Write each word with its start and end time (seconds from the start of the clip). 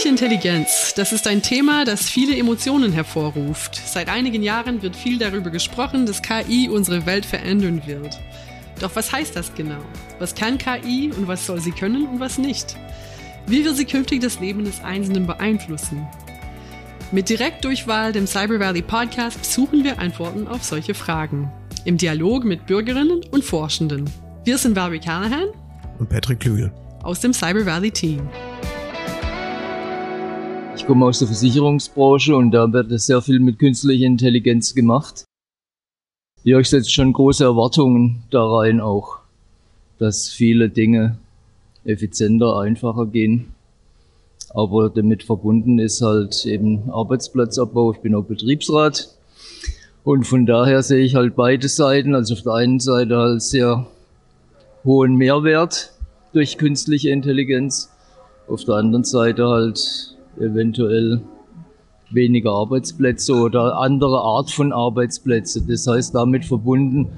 Künstliche 0.00 0.24
Intelligenz, 0.24 0.94
das 0.94 1.12
ist 1.12 1.26
ein 1.26 1.42
Thema, 1.42 1.84
das 1.84 2.08
viele 2.08 2.34
Emotionen 2.34 2.90
hervorruft. 2.90 3.74
Seit 3.86 4.08
einigen 4.08 4.42
Jahren 4.42 4.80
wird 4.80 4.96
viel 4.96 5.18
darüber 5.18 5.50
gesprochen, 5.50 6.06
dass 6.06 6.22
KI 6.22 6.70
unsere 6.70 7.04
Welt 7.04 7.26
verändern 7.26 7.82
wird. 7.84 8.18
Doch 8.80 8.96
was 8.96 9.12
heißt 9.12 9.36
das 9.36 9.54
genau? 9.54 9.82
Was 10.18 10.34
kann 10.34 10.56
KI 10.56 11.12
und 11.14 11.28
was 11.28 11.44
soll 11.44 11.60
sie 11.60 11.72
können 11.72 12.06
und 12.06 12.18
was 12.18 12.38
nicht? 12.38 12.76
Wie 13.46 13.62
wird 13.62 13.76
sie 13.76 13.84
künftig 13.84 14.22
das 14.22 14.40
Leben 14.40 14.64
des 14.64 14.82
Einzelnen 14.82 15.26
beeinflussen? 15.26 16.08
Mit 17.12 17.28
Direktdurchwahl, 17.28 18.12
dem 18.12 18.26
Cyber 18.26 18.58
Valley 18.58 18.80
Podcast, 18.80 19.44
suchen 19.44 19.84
wir 19.84 19.98
Antworten 19.98 20.48
auf 20.48 20.64
solche 20.64 20.94
Fragen. 20.94 21.52
Im 21.84 21.98
Dialog 21.98 22.44
mit 22.44 22.64
Bürgerinnen 22.64 23.20
und 23.32 23.44
Forschenden. 23.44 24.08
Wir 24.44 24.56
sind 24.56 24.72
Barbie 24.72 25.00
Callahan 25.00 25.48
und 25.98 26.08
Patrick 26.08 26.40
Klügel 26.40 26.72
aus 27.02 27.20
dem 27.20 27.34
Cyber 27.34 27.66
Valley 27.66 27.90
Team. 27.90 28.28
Komme 30.90 31.06
aus 31.06 31.20
der 31.20 31.28
Versicherungsbranche 31.28 32.34
und 32.34 32.50
da 32.50 32.72
wird 32.72 32.90
sehr 33.00 33.22
viel 33.22 33.38
mit 33.38 33.60
künstlicher 33.60 34.06
Intelligenz 34.06 34.74
gemacht. 34.74 35.24
Ja, 36.42 36.58
ich 36.58 36.68
setze 36.68 36.90
schon 36.90 37.12
große 37.12 37.44
Erwartungen 37.44 38.24
da 38.32 38.44
rein 38.44 38.80
auch, 38.80 39.18
dass 40.00 40.30
viele 40.30 40.68
Dinge 40.68 41.16
effizienter, 41.84 42.58
einfacher 42.58 43.06
gehen. 43.06 43.54
Aber 44.48 44.90
damit 44.90 45.22
verbunden 45.22 45.78
ist 45.78 46.02
halt 46.02 46.44
eben 46.44 46.90
Arbeitsplatzabbau. 46.90 47.92
Ich 47.92 48.00
bin 48.00 48.16
auch 48.16 48.24
Betriebsrat. 48.24 49.16
Und 50.02 50.26
von 50.26 50.44
daher 50.44 50.82
sehe 50.82 51.04
ich 51.04 51.14
halt 51.14 51.36
beide 51.36 51.68
Seiten. 51.68 52.16
Also 52.16 52.34
auf 52.34 52.42
der 52.42 52.54
einen 52.54 52.80
Seite 52.80 53.16
halt 53.16 53.42
sehr 53.42 53.86
hohen 54.82 55.14
Mehrwert 55.14 55.92
durch 56.32 56.58
künstliche 56.58 57.10
Intelligenz. 57.10 57.90
Auf 58.48 58.64
der 58.64 58.74
anderen 58.74 59.04
Seite 59.04 59.46
halt 59.46 60.16
eventuell 60.40 61.20
weniger 62.10 62.52
Arbeitsplätze 62.52 63.34
oder 63.34 63.78
andere 63.78 64.20
Art 64.20 64.50
von 64.50 64.72
Arbeitsplätze. 64.72 65.62
Das 65.66 65.86
heißt, 65.86 66.14
damit 66.14 66.44
verbunden, 66.44 67.08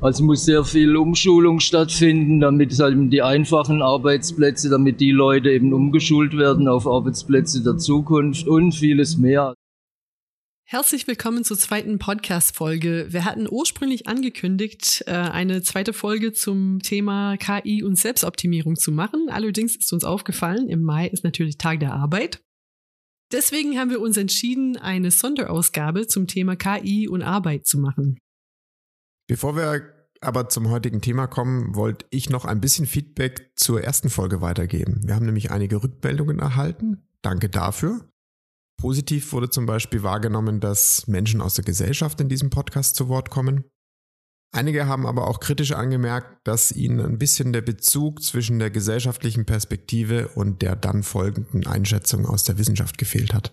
also 0.00 0.24
muss 0.24 0.44
sehr 0.44 0.64
viel 0.64 0.96
Umschulung 0.96 1.60
stattfinden, 1.60 2.40
damit 2.40 2.78
halt 2.78 3.12
die 3.12 3.22
einfachen 3.22 3.82
Arbeitsplätze, 3.82 4.70
damit 4.70 5.00
die 5.00 5.10
Leute 5.10 5.50
eben 5.50 5.72
umgeschult 5.72 6.36
werden 6.36 6.68
auf 6.68 6.86
Arbeitsplätze 6.86 7.62
der 7.62 7.76
Zukunft 7.76 8.46
und 8.46 8.72
vieles 8.74 9.16
mehr. 9.16 9.54
Herzlich 10.72 11.08
willkommen 11.08 11.42
zur 11.42 11.58
zweiten 11.58 11.98
Podcast-Folge. 11.98 13.08
Wir 13.10 13.24
hatten 13.24 13.48
ursprünglich 13.50 14.06
angekündigt, 14.06 15.02
äh, 15.08 15.10
eine 15.10 15.62
zweite 15.62 15.92
Folge 15.92 16.32
zum 16.32 16.78
Thema 16.78 17.36
KI 17.38 17.82
und 17.82 17.96
Selbstoptimierung 17.96 18.76
zu 18.76 18.92
machen. 18.92 19.26
Allerdings 19.30 19.74
ist 19.74 19.92
uns 19.92 20.04
aufgefallen, 20.04 20.68
im 20.68 20.84
Mai 20.84 21.08
ist 21.08 21.24
natürlich 21.24 21.58
Tag 21.58 21.80
der 21.80 21.92
Arbeit. 21.94 22.40
Deswegen 23.32 23.80
haben 23.80 23.90
wir 23.90 24.00
uns 24.00 24.16
entschieden, 24.16 24.76
eine 24.76 25.10
Sonderausgabe 25.10 26.06
zum 26.06 26.28
Thema 26.28 26.54
KI 26.54 27.08
und 27.08 27.22
Arbeit 27.22 27.66
zu 27.66 27.80
machen. 27.80 28.20
Bevor 29.26 29.56
wir 29.56 29.92
aber 30.20 30.50
zum 30.50 30.70
heutigen 30.70 31.00
Thema 31.00 31.26
kommen, 31.26 31.74
wollte 31.74 32.06
ich 32.10 32.30
noch 32.30 32.44
ein 32.44 32.60
bisschen 32.60 32.86
Feedback 32.86 33.50
zur 33.56 33.82
ersten 33.82 34.08
Folge 34.08 34.40
weitergeben. 34.40 35.00
Wir 35.04 35.16
haben 35.16 35.26
nämlich 35.26 35.50
einige 35.50 35.82
Rückmeldungen 35.82 36.38
erhalten. 36.38 37.08
Danke 37.22 37.48
dafür. 37.48 38.08
Positiv 38.80 39.32
wurde 39.32 39.50
zum 39.50 39.66
Beispiel 39.66 40.02
wahrgenommen, 40.02 40.58
dass 40.58 41.06
Menschen 41.06 41.42
aus 41.42 41.54
der 41.54 41.64
Gesellschaft 41.64 42.18
in 42.20 42.30
diesem 42.30 42.48
Podcast 42.48 42.96
zu 42.96 43.08
Wort 43.08 43.28
kommen. 43.28 43.64
Einige 44.52 44.86
haben 44.86 45.06
aber 45.06 45.28
auch 45.28 45.38
kritisch 45.38 45.72
angemerkt, 45.72 46.38
dass 46.44 46.72
ihnen 46.72 46.98
ein 47.00 47.18
bisschen 47.18 47.52
der 47.52 47.60
Bezug 47.60 48.22
zwischen 48.22 48.58
der 48.58 48.70
gesellschaftlichen 48.70 49.44
Perspektive 49.44 50.28
und 50.28 50.62
der 50.62 50.76
dann 50.76 51.02
folgenden 51.02 51.66
Einschätzung 51.66 52.26
aus 52.26 52.44
der 52.44 52.58
Wissenschaft 52.58 52.96
gefehlt 52.96 53.34
hat. 53.34 53.52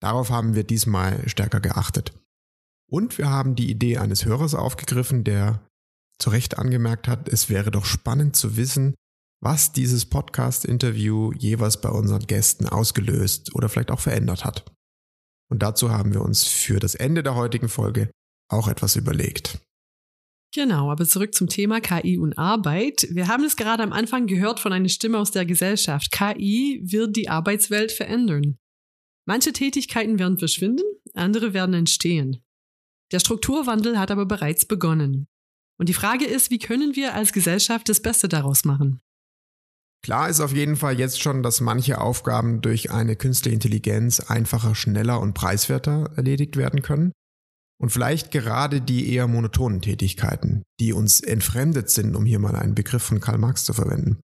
Darauf 0.00 0.30
haben 0.30 0.54
wir 0.54 0.64
diesmal 0.64 1.26
stärker 1.28 1.60
geachtet. 1.60 2.12
Und 2.90 3.18
wir 3.18 3.30
haben 3.30 3.56
die 3.56 3.70
Idee 3.70 3.98
eines 3.98 4.26
Hörers 4.26 4.54
aufgegriffen, 4.54 5.24
der 5.24 5.66
zu 6.20 6.30
Recht 6.30 6.58
angemerkt 6.58 7.08
hat, 7.08 7.28
es 7.28 7.48
wäre 7.48 7.70
doch 7.70 7.84
spannend 7.84 8.36
zu 8.36 8.56
wissen, 8.56 8.94
was 9.40 9.72
dieses 9.72 10.06
Podcast-Interview 10.06 11.32
jeweils 11.32 11.80
bei 11.80 11.90
unseren 11.90 12.26
Gästen 12.26 12.66
ausgelöst 12.66 13.54
oder 13.54 13.68
vielleicht 13.68 13.90
auch 13.90 14.00
verändert 14.00 14.44
hat. 14.44 14.64
Und 15.50 15.62
dazu 15.62 15.90
haben 15.90 16.12
wir 16.12 16.22
uns 16.22 16.44
für 16.44 16.78
das 16.78 16.94
Ende 16.94 17.22
der 17.22 17.34
heutigen 17.34 17.68
Folge 17.68 18.10
auch 18.50 18.68
etwas 18.68 18.96
überlegt. 18.96 19.60
Genau, 20.54 20.90
aber 20.90 21.04
zurück 21.06 21.34
zum 21.34 21.48
Thema 21.48 21.80
KI 21.80 22.18
und 22.18 22.38
Arbeit. 22.38 23.06
Wir 23.10 23.28
haben 23.28 23.44
es 23.44 23.56
gerade 23.56 23.82
am 23.82 23.92
Anfang 23.92 24.26
gehört 24.26 24.60
von 24.60 24.72
einer 24.72 24.88
Stimme 24.88 25.18
aus 25.18 25.30
der 25.30 25.44
Gesellschaft. 25.44 26.10
KI 26.10 26.80
wird 26.82 27.16
die 27.16 27.28
Arbeitswelt 27.28 27.92
verändern. 27.92 28.56
Manche 29.26 29.52
Tätigkeiten 29.52 30.18
werden 30.18 30.38
verschwinden, 30.38 30.84
andere 31.12 31.52
werden 31.52 31.74
entstehen. 31.74 32.42
Der 33.12 33.20
Strukturwandel 33.20 33.98
hat 33.98 34.10
aber 34.10 34.24
bereits 34.24 34.64
begonnen. 34.64 35.28
Und 35.78 35.90
die 35.90 35.94
Frage 35.94 36.24
ist, 36.24 36.50
wie 36.50 36.58
können 36.58 36.96
wir 36.96 37.14
als 37.14 37.32
Gesellschaft 37.32 37.88
das 37.88 38.00
Beste 38.00 38.28
daraus 38.28 38.64
machen? 38.64 39.00
Klar 40.04 40.28
ist 40.28 40.40
auf 40.40 40.52
jeden 40.52 40.76
Fall 40.76 40.98
jetzt 40.98 41.20
schon, 41.20 41.42
dass 41.42 41.60
manche 41.60 42.00
Aufgaben 42.00 42.60
durch 42.60 42.90
eine 42.90 43.16
künstliche 43.16 43.54
Intelligenz 43.54 44.20
einfacher, 44.20 44.74
schneller 44.74 45.20
und 45.20 45.34
preiswerter 45.34 46.12
erledigt 46.16 46.56
werden 46.56 46.82
können. 46.82 47.12
Und 47.80 47.90
vielleicht 47.90 48.30
gerade 48.30 48.80
die 48.80 49.12
eher 49.12 49.28
monotonen 49.28 49.80
Tätigkeiten, 49.80 50.62
die 50.80 50.92
uns 50.92 51.20
entfremdet 51.20 51.90
sind, 51.90 52.16
um 52.16 52.24
hier 52.24 52.38
mal 52.38 52.56
einen 52.56 52.74
Begriff 52.74 53.02
von 53.02 53.20
Karl 53.20 53.38
Marx 53.38 53.64
zu 53.64 53.72
verwenden. 53.72 54.20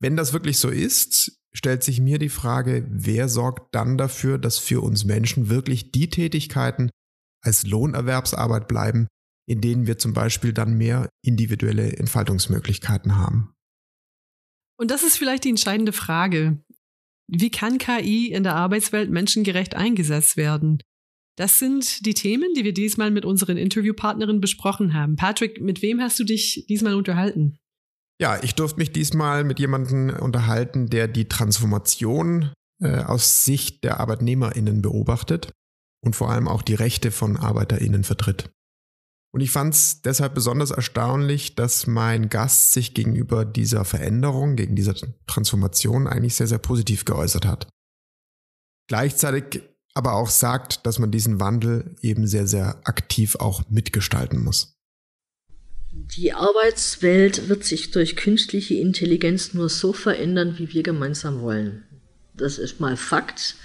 Wenn 0.00 0.16
das 0.16 0.32
wirklich 0.32 0.58
so 0.58 0.68
ist, 0.70 1.38
stellt 1.52 1.82
sich 1.82 2.00
mir 2.00 2.18
die 2.18 2.28
Frage, 2.28 2.86
wer 2.88 3.28
sorgt 3.28 3.74
dann 3.74 3.98
dafür, 3.98 4.38
dass 4.38 4.58
für 4.58 4.80
uns 4.80 5.04
Menschen 5.04 5.48
wirklich 5.48 5.90
die 5.92 6.08
Tätigkeiten 6.08 6.90
als 7.44 7.66
Lohnerwerbsarbeit 7.66 8.68
bleiben, 8.68 9.06
in 9.46 9.60
denen 9.60 9.86
wir 9.86 9.98
zum 9.98 10.12
Beispiel 10.12 10.52
dann 10.52 10.74
mehr 10.74 11.08
individuelle 11.22 11.96
Entfaltungsmöglichkeiten 11.96 13.16
haben. 13.16 13.54
Und 14.78 14.90
das 14.90 15.02
ist 15.02 15.18
vielleicht 15.18 15.44
die 15.44 15.50
entscheidende 15.50 15.92
Frage. 15.92 16.62
Wie 17.26 17.50
kann 17.50 17.78
KI 17.78 18.32
in 18.32 18.42
der 18.42 18.54
Arbeitswelt 18.54 19.10
menschengerecht 19.10 19.74
eingesetzt 19.74 20.36
werden? 20.36 20.82
Das 21.36 21.58
sind 21.58 22.06
die 22.06 22.14
Themen, 22.14 22.54
die 22.54 22.64
wir 22.64 22.72
diesmal 22.72 23.10
mit 23.10 23.24
unseren 23.24 23.58
Interviewpartnerinnen 23.58 24.40
besprochen 24.40 24.94
haben. 24.94 25.16
Patrick, 25.16 25.60
mit 25.60 25.82
wem 25.82 26.00
hast 26.00 26.18
du 26.18 26.24
dich 26.24 26.66
diesmal 26.68 26.94
unterhalten? 26.94 27.58
Ja, 28.20 28.42
ich 28.42 28.54
durfte 28.54 28.78
mich 28.78 28.92
diesmal 28.92 29.44
mit 29.44 29.60
jemandem 29.60 30.10
unterhalten, 30.10 30.88
der 30.88 31.06
die 31.06 31.28
Transformation 31.28 32.52
äh, 32.82 33.02
aus 33.02 33.44
Sicht 33.44 33.84
der 33.84 34.00
ArbeitnehmerInnen 34.00 34.82
beobachtet 34.82 35.52
und 36.04 36.16
vor 36.16 36.30
allem 36.30 36.48
auch 36.48 36.62
die 36.62 36.74
Rechte 36.74 37.10
von 37.10 37.36
ArbeiterInnen 37.36 38.02
vertritt. 38.02 38.50
Und 39.30 39.42
ich 39.42 39.50
fand 39.50 39.74
es 39.74 40.00
deshalb 40.00 40.34
besonders 40.34 40.70
erstaunlich, 40.70 41.54
dass 41.54 41.86
mein 41.86 42.28
Gast 42.30 42.72
sich 42.72 42.94
gegenüber 42.94 43.44
dieser 43.44 43.84
Veränderung, 43.84 44.56
gegen 44.56 44.74
diese 44.74 44.94
Transformation 45.26 46.06
eigentlich 46.06 46.34
sehr, 46.34 46.46
sehr 46.46 46.58
positiv 46.58 47.04
geäußert 47.04 47.44
hat. 47.44 47.68
Gleichzeitig 48.88 49.62
aber 49.94 50.14
auch 50.14 50.30
sagt, 50.30 50.86
dass 50.86 50.98
man 50.98 51.10
diesen 51.10 51.40
Wandel 51.40 51.96
eben 52.00 52.26
sehr, 52.26 52.46
sehr 52.46 52.80
aktiv 52.84 53.36
auch 53.36 53.68
mitgestalten 53.68 54.42
muss. 54.42 54.74
Die 55.90 56.32
Arbeitswelt 56.32 57.48
wird 57.48 57.64
sich 57.64 57.90
durch 57.90 58.16
künstliche 58.16 58.74
Intelligenz 58.74 59.54
nur 59.54 59.68
so 59.68 59.92
verändern, 59.92 60.54
wie 60.58 60.72
wir 60.72 60.82
gemeinsam 60.82 61.40
wollen. 61.40 61.84
Das 62.34 62.58
ist 62.58 62.80
mal 62.80 62.96
Fakt. 62.96 63.56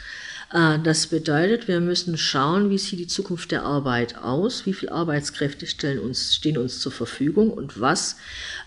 Äh, 0.53 0.79
das 0.79 1.07
bedeutet, 1.07 1.67
wir 1.67 1.81
müssen 1.81 2.17
schauen, 2.17 2.69
wie 2.69 2.77
sieht 2.77 2.99
die 2.99 3.07
Zukunft 3.07 3.51
der 3.51 3.63
Arbeit 3.63 4.17
aus, 4.17 4.65
wie 4.65 4.73
viele 4.73 4.91
Arbeitskräfte 4.91 5.67
stellen 5.67 5.99
uns, 5.99 6.35
stehen 6.35 6.57
uns 6.57 6.79
zur 6.79 6.91
Verfügung 6.91 7.49
und 7.49 7.81
was 7.81 8.17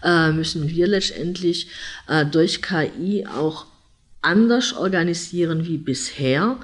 äh, 0.03 0.33
müssen 0.33 0.69
wir 0.69 0.89
letztendlich 0.89 1.69
äh, 2.09 2.27
durch 2.27 2.61
KI 2.61 3.27
auch 3.27 3.67
anders 4.21 4.73
organisieren 4.73 5.67
wie 5.67 5.79
bisher, 5.79 6.59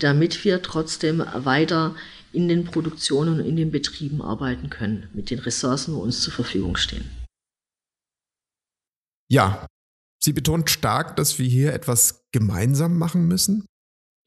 damit 0.00 0.44
wir 0.44 0.60
trotzdem 0.60 1.24
weiter 1.34 1.94
in 2.32 2.48
den 2.48 2.64
Produktionen 2.64 3.38
und 3.38 3.46
in 3.46 3.56
den 3.56 3.70
Betrieben 3.70 4.20
arbeiten 4.20 4.68
können, 4.68 5.08
mit 5.14 5.30
den 5.30 5.38
Ressourcen, 5.38 5.94
die 5.94 6.00
uns 6.00 6.20
zur 6.20 6.32
Verfügung 6.32 6.76
stehen. 6.76 7.08
Ja, 9.30 9.66
sie 10.20 10.32
betont 10.32 10.68
stark, 10.68 11.14
dass 11.16 11.38
wir 11.38 11.46
hier 11.46 11.72
etwas 11.72 12.24
gemeinsam 12.32 12.98
machen 12.98 13.28
müssen. 13.28 13.64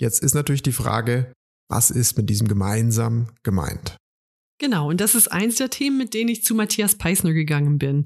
Jetzt 0.01 0.23
ist 0.23 0.33
natürlich 0.33 0.63
die 0.63 0.71
Frage, 0.71 1.31
was 1.69 1.91
ist 1.91 2.17
mit 2.17 2.27
diesem 2.27 2.47
gemeinsam 2.47 3.27
gemeint? 3.43 3.97
Genau, 4.59 4.89
und 4.89 4.99
das 4.99 5.13
ist 5.13 5.27
eins 5.27 5.55
der 5.55 5.69
Themen, 5.69 5.99
mit 5.99 6.15
denen 6.15 6.29
ich 6.29 6.43
zu 6.43 6.55
Matthias 6.55 6.97
Peisner 6.97 7.33
gegangen 7.33 7.77
bin. 7.77 8.05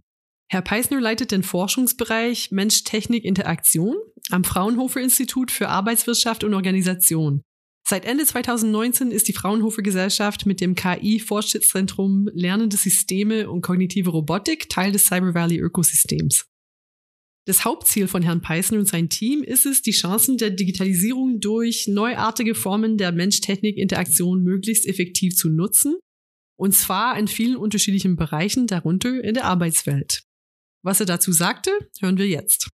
Herr 0.52 0.62
Peisner 0.62 1.00
leitet 1.00 1.32
den 1.32 1.42
Forschungsbereich 1.42 2.52
Mensch-Technik-Interaktion 2.52 3.96
am 4.30 4.44
Fraunhofer 4.44 5.00
Institut 5.00 5.52
für 5.52 5.70
Arbeitswirtschaft 5.70 6.44
und 6.44 6.54
Organisation. 6.54 7.42
Seit 7.88 8.04
Ende 8.04 8.26
2019 8.26 9.12
ist 9.12 9.30
die 9.30 9.34
Fraunhofer 9.34 9.82
Gesellschaft 9.82 10.46
mit 10.46 10.60
dem 10.60 10.76
KI-Forschungszentrum 10.76 12.30
Lernende 12.34 12.76
Systeme 12.76 13.50
und 13.50 13.62
kognitive 13.62 14.10
Robotik 14.10 14.68
Teil 14.70 14.92
des 14.92 15.06
Cyber 15.06 15.34
Valley 15.34 15.60
Ökosystems. 15.60 16.46
Das 17.46 17.64
Hauptziel 17.64 18.08
von 18.08 18.24
Herrn 18.24 18.42
Peißen 18.42 18.78
und 18.78 18.88
sein 18.88 19.08
Team 19.08 19.44
ist 19.44 19.68
es, 19.68 19.84
die 19.84 19.92
Chancen 19.92 20.38
der 20.38 20.50
Digitalisierung 20.50 21.40
durch 21.40 21.88
neuartige 21.88 22.56
Formen 22.56 22.98
der 22.98 23.12
Mensch-Technik-Interaktion 23.12 24.44
möglichst 24.44 24.88
effektiv 24.88 25.36
zu 25.36 25.50
nutzen. 25.50 26.00
Und 26.58 26.74
zwar 26.74 27.20
in 27.20 27.28
vielen 27.28 27.56
unterschiedlichen 27.56 28.16
Bereichen, 28.16 28.66
darunter 28.66 29.24
in 29.24 29.36
der 29.36 29.46
Arbeitswelt. 29.46 30.24
Was 30.84 31.00
er 31.00 31.06
dazu 31.06 31.32
sagte, 31.32 31.72
hören 32.02 32.18
wir 32.18 32.28
jetzt. 32.28 32.70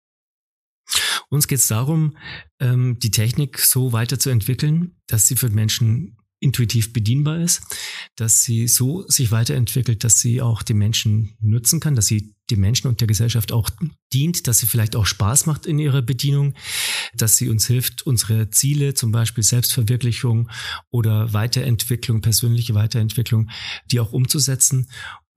Uns 1.29 1.47
geht 1.47 1.59
es 1.59 1.67
darum, 1.67 2.17
ähm, 2.59 2.97
die 2.99 3.11
Technik 3.11 3.59
so 3.59 3.91
weiterzuentwickeln, 3.91 4.99
dass 5.07 5.27
sie 5.27 5.35
für 5.35 5.49
Menschen 5.49 6.18
intuitiv 6.39 6.93
bedienbar 6.93 7.39
ist, 7.39 7.61
dass 8.15 8.43
sie 8.43 8.67
so 8.67 9.05
sich 9.07 9.31
weiterentwickelt, 9.31 10.03
dass 10.03 10.19
sie 10.19 10.41
auch 10.41 10.63
den 10.63 10.77
Menschen 10.77 11.35
nutzen 11.41 11.79
kann, 11.79 11.95
dass 11.95 12.07
sie 12.07 12.33
den 12.49 12.59
Menschen 12.59 12.87
und 12.87 12.99
der 12.99 13.07
Gesellschaft 13.07 13.51
auch 13.51 13.69
dient, 14.11 14.47
dass 14.47 14.59
sie 14.59 14.65
vielleicht 14.65 14.95
auch 14.95 15.05
Spaß 15.05 15.45
macht 15.45 15.65
in 15.65 15.77
ihrer 15.79 16.01
Bedienung, 16.01 16.55
dass 17.13 17.37
sie 17.37 17.49
uns 17.49 17.67
hilft, 17.67 18.03
unsere 18.03 18.49
Ziele, 18.49 18.93
zum 18.93 19.11
Beispiel 19.11 19.43
Selbstverwirklichung 19.43 20.49
oder 20.89 21.33
Weiterentwicklung, 21.33 22.21
persönliche 22.21 22.73
Weiterentwicklung, 22.73 23.49
die 23.91 23.99
auch 23.99 24.13
umzusetzen 24.13 24.89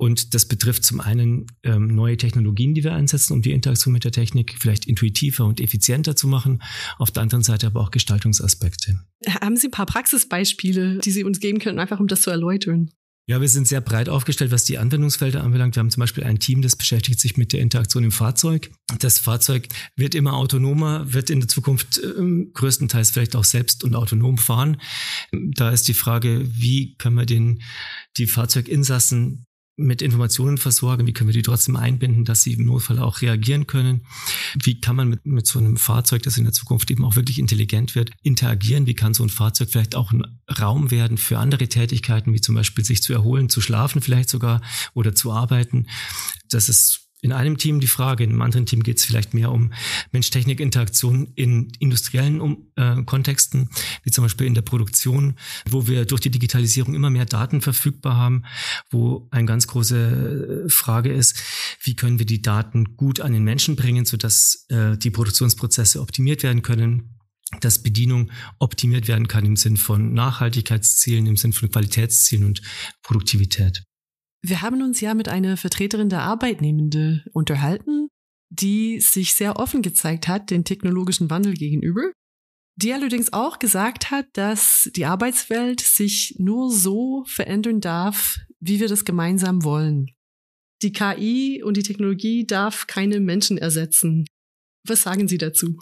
und 0.02 0.34
das 0.34 0.46
betrifft 0.46 0.84
zum 0.84 1.00
einen 1.00 1.46
ähm, 1.62 1.86
neue 1.86 2.16
Technologien, 2.16 2.74
die 2.74 2.82
wir 2.82 2.92
einsetzen, 2.92 3.34
um 3.34 3.40
die 3.40 3.52
Interaktion 3.52 3.92
mit 3.92 4.02
der 4.02 4.10
Technik 4.10 4.56
vielleicht 4.58 4.84
intuitiver 4.86 5.44
und 5.44 5.60
effizienter 5.60 6.16
zu 6.16 6.26
machen. 6.26 6.60
Auf 6.98 7.12
der 7.12 7.22
anderen 7.22 7.44
Seite 7.44 7.68
aber 7.68 7.80
auch 7.80 7.92
Gestaltungsaspekte. 7.92 9.00
Haben 9.28 9.56
Sie 9.56 9.68
ein 9.68 9.70
paar 9.70 9.86
Praxisbeispiele, 9.86 10.98
die 10.98 11.10
Sie 11.12 11.22
uns 11.22 11.38
geben 11.38 11.60
können, 11.60 11.78
einfach 11.78 12.00
um 12.00 12.08
das 12.08 12.22
zu 12.22 12.30
erläutern? 12.30 12.90
Ja, 13.28 13.40
wir 13.40 13.48
sind 13.48 13.68
sehr 13.68 13.80
breit 13.80 14.08
aufgestellt, 14.08 14.50
was 14.50 14.64
die 14.64 14.76
Anwendungsfelder 14.76 15.44
anbelangt. 15.44 15.76
Wir 15.76 15.80
haben 15.80 15.90
zum 15.90 16.00
Beispiel 16.00 16.24
ein 16.24 16.40
Team, 16.40 16.62
das 16.62 16.74
beschäftigt 16.74 17.20
sich 17.20 17.36
mit 17.36 17.52
der 17.52 17.60
Interaktion 17.60 18.02
im 18.02 18.10
Fahrzeug. 18.10 18.72
Das 18.98 19.20
Fahrzeug 19.20 19.68
wird 19.94 20.16
immer 20.16 20.32
autonomer, 20.32 21.12
wird 21.12 21.30
in 21.30 21.38
der 21.38 21.48
Zukunft 21.48 21.98
äh, 21.98 22.46
größtenteils 22.52 23.12
vielleicht 23.12 23.36
auch 23.36 23.44
selbst 23.44 23.84
und 23.84 23.94
autonom 23.94 24.36
fahren. 24.36 24.78
Da 25.30 25.70
ist 25.70 25.86
die 25.86 25.94
Frage, 25.94 26.42
wie 26.44 26.96
können 26.96 27.14
wir 27.14 27.24
den, 27.24 27.62
die 28.16 28.26
Fahrzeuginsassen 28.26 29.46
mit 29.76 30.02
Informationen 30.02 30.58
versorgen? 30.58 31.06
Wie 31.06 31.12
können 31.12 31.28
wir 31.28 31.34
die 31.34 31.42
trotzdem 31.42 31.76
einbinden, 31.76 32.24
dass 32.24 32.42
sie 32.42 32.54
im 32.54 32.66
Notfall 32.66 32.98
auch 32.98 33.22
reagieren 33.22 33.66
können? 33.66 34.02
Wie 34.62 34.80
kann 34.80 34.96
man 34.96 35.08
mit, 35.08 35.24
mit 35.24 35.46
so 35.46 35.58
einem 35.58 35.76
Fahrzeug, 35.76 36.22
das 36.22 36.36
in 36.36 36.44
der 36.44 36.52
Zukunft 36.52 36.90
eben 36.90 37.04
auch 37.04 37.16
wirklich 37.16 37.38
intelligent 37.38 37.94
wird, 37.94 38.10
interagieren? 38.22 38.86
Wie 38.86 38.94
kann 38.94 39.14
so 39.14 39.22
ein 39.22 39.30
Fahrzeug 39.30 39.70
vielleicht 39.70 39.94
auch 39.94 40.12
ein 40.12 40.40
Raum 40.60 40.90
werden 40.90 41.16
für 41.16 41.38
andere 41.38 41.68
Tätigkeiten, 41.68 42.34
wie 42.34 42.40
zum 42.40 42.54
Beispiel 42.54 42.84
sich 42.84 43.02
zu 43.02 43.12
erholen, 43.12 43.48
zu 43.48 43.60
schlafen 43.60 44.02
vielleicht 44.02 44.28
sogar 44.28 44.60
oder 44.94 45.14
zu 45.14 45.32
arbeiten? 45.32 45.86
Das 46.50 46.68
ist 46.68 47.01
in 47.22 47.32
einem 47.32 47.56
Team 47.56 47.78
die 47.80 47.86
Frage, 47.86 48.24
in 48.24 48.30
einem 48.30 48.42
anderen 48.42 48.66
Team 48.66 48.82
geht 48.82 48.98
es 48.98 49.04
vielleicht 49.04 49.32
mehr 49.32 49.52
um 49.52 49.72
Mensch-Technik-Interaktion 50.10 51.28
in 51.36 51.72
industriellen 51.78 52.40
um, 52.40 52.66
äh, 52.74 53.00
Kontexten, 53.04 53.70
wie 54.02 54.10
zum 54.10 54.24
Beispiel 54.24 54.48
in 54.48 54.54
der 54.54 54.62
Produktion, 54.62 55.36
wo 55.70 55.86
wir 55.86 56.04
durch 56.04 56.20
die 56.20 56.32
Digitalisierung 56.32 56.94
immer 56.94 57.10
mehr 57.10 57.24
Daten 57.24 57.60
verfügbar 57.60 58.16
haben, 58.16 58.42
wo 58.90 59.28
eine 59.30 59.46
ganz 59.46 59.68
große 59.68 60.64
äh, 60.66 60.68
Frage 60.68 61.12
ist, 61.12 61.40
wie 61.82 61.94
können 61.94 62.18
wir 62.18 62.26
die 62.26 62.42
Daten 62.42 62.96
gut 62.96 63.20
an 63.20 63.32
den 63.32 63.44
Menschen 63.44 63.76
bringen, 63.76 64.04
sodass 64.04 64.66
äh, 64.68 64.98
die 64.98 65.10
Produktionsprozesse 65.10 66.00
optimiert 66.00 66.42
werden 66.42 66.62
können, 66.62 67.20
dass 67.60 67.84
Bedienung 67.84 68.32
optimiert 68.58 69.06
werden 69.06 69.28
kann 69.28 69.46
im 69.46 69.56
Sinn 69.56 69.76
von 69.76 70.12
Nachhaltigkeitszielen, 70.12 71.26
im 71.26 71.36
Sinn 71.36 71.52
von 71.52 71.70
Qualitätszielen 71.70 72.44
und 72.44 72.62
Produktivität. 73.02 73.84
Wir 74.42 74.60
haben 74.60 74.82
uns 74.82 75.00
ja 75.00 75.14
mit 75.14 75.28
einer 75.28 75.56
Vertreterin 75.56 76.08
der 76.08 76.22
Arbeitnehmende 76.22 77.24
unterhalten, 77.32 78.08
die 78.50 79.00
sich 79.00 79.34
sehr 79.34 79.56
offen 79.56 79.82
gezeigt 79.82 80.28
hat 80.28 80.50
den 80.50 80.64
technologischen 80.64 81.30
Wandel 81.30 81.54
gegenüber, 81.54 82.12
die 82.76 82.92
allerdings 82.92 83.32
auch 83.32 83.58
gesagt 83.58 84.10
hat, 84.10 84.26
dass 84.32 84.90
die 84.96 85.06
Arbeitswelt 85.06 85.80
sich 85.80 86.34
nur 86.38 86.70
so 86.72 87.24
verändern 87.26 87.80
darf, 87.80 88.38
wie 88.60 88.80
wir 88.80 88.88
das 88.88 89.04
gemeinsam 89.04 89.62
wollen. 89.62 90.10
Die 90.82 90.92
KI 90.92 91.62
und 91.62 91.76
die 91.76 91.84
Technologie 91.84 92.44
darf 92.44 92.88
keine 92.88 93.20
Menschen 93.20 93.58
ersetzen. 93.58 94.26
Was 94.86 95.02
sagen 95.02 95.28
Sie 95.28 95.38
dazu? 95.38 95.78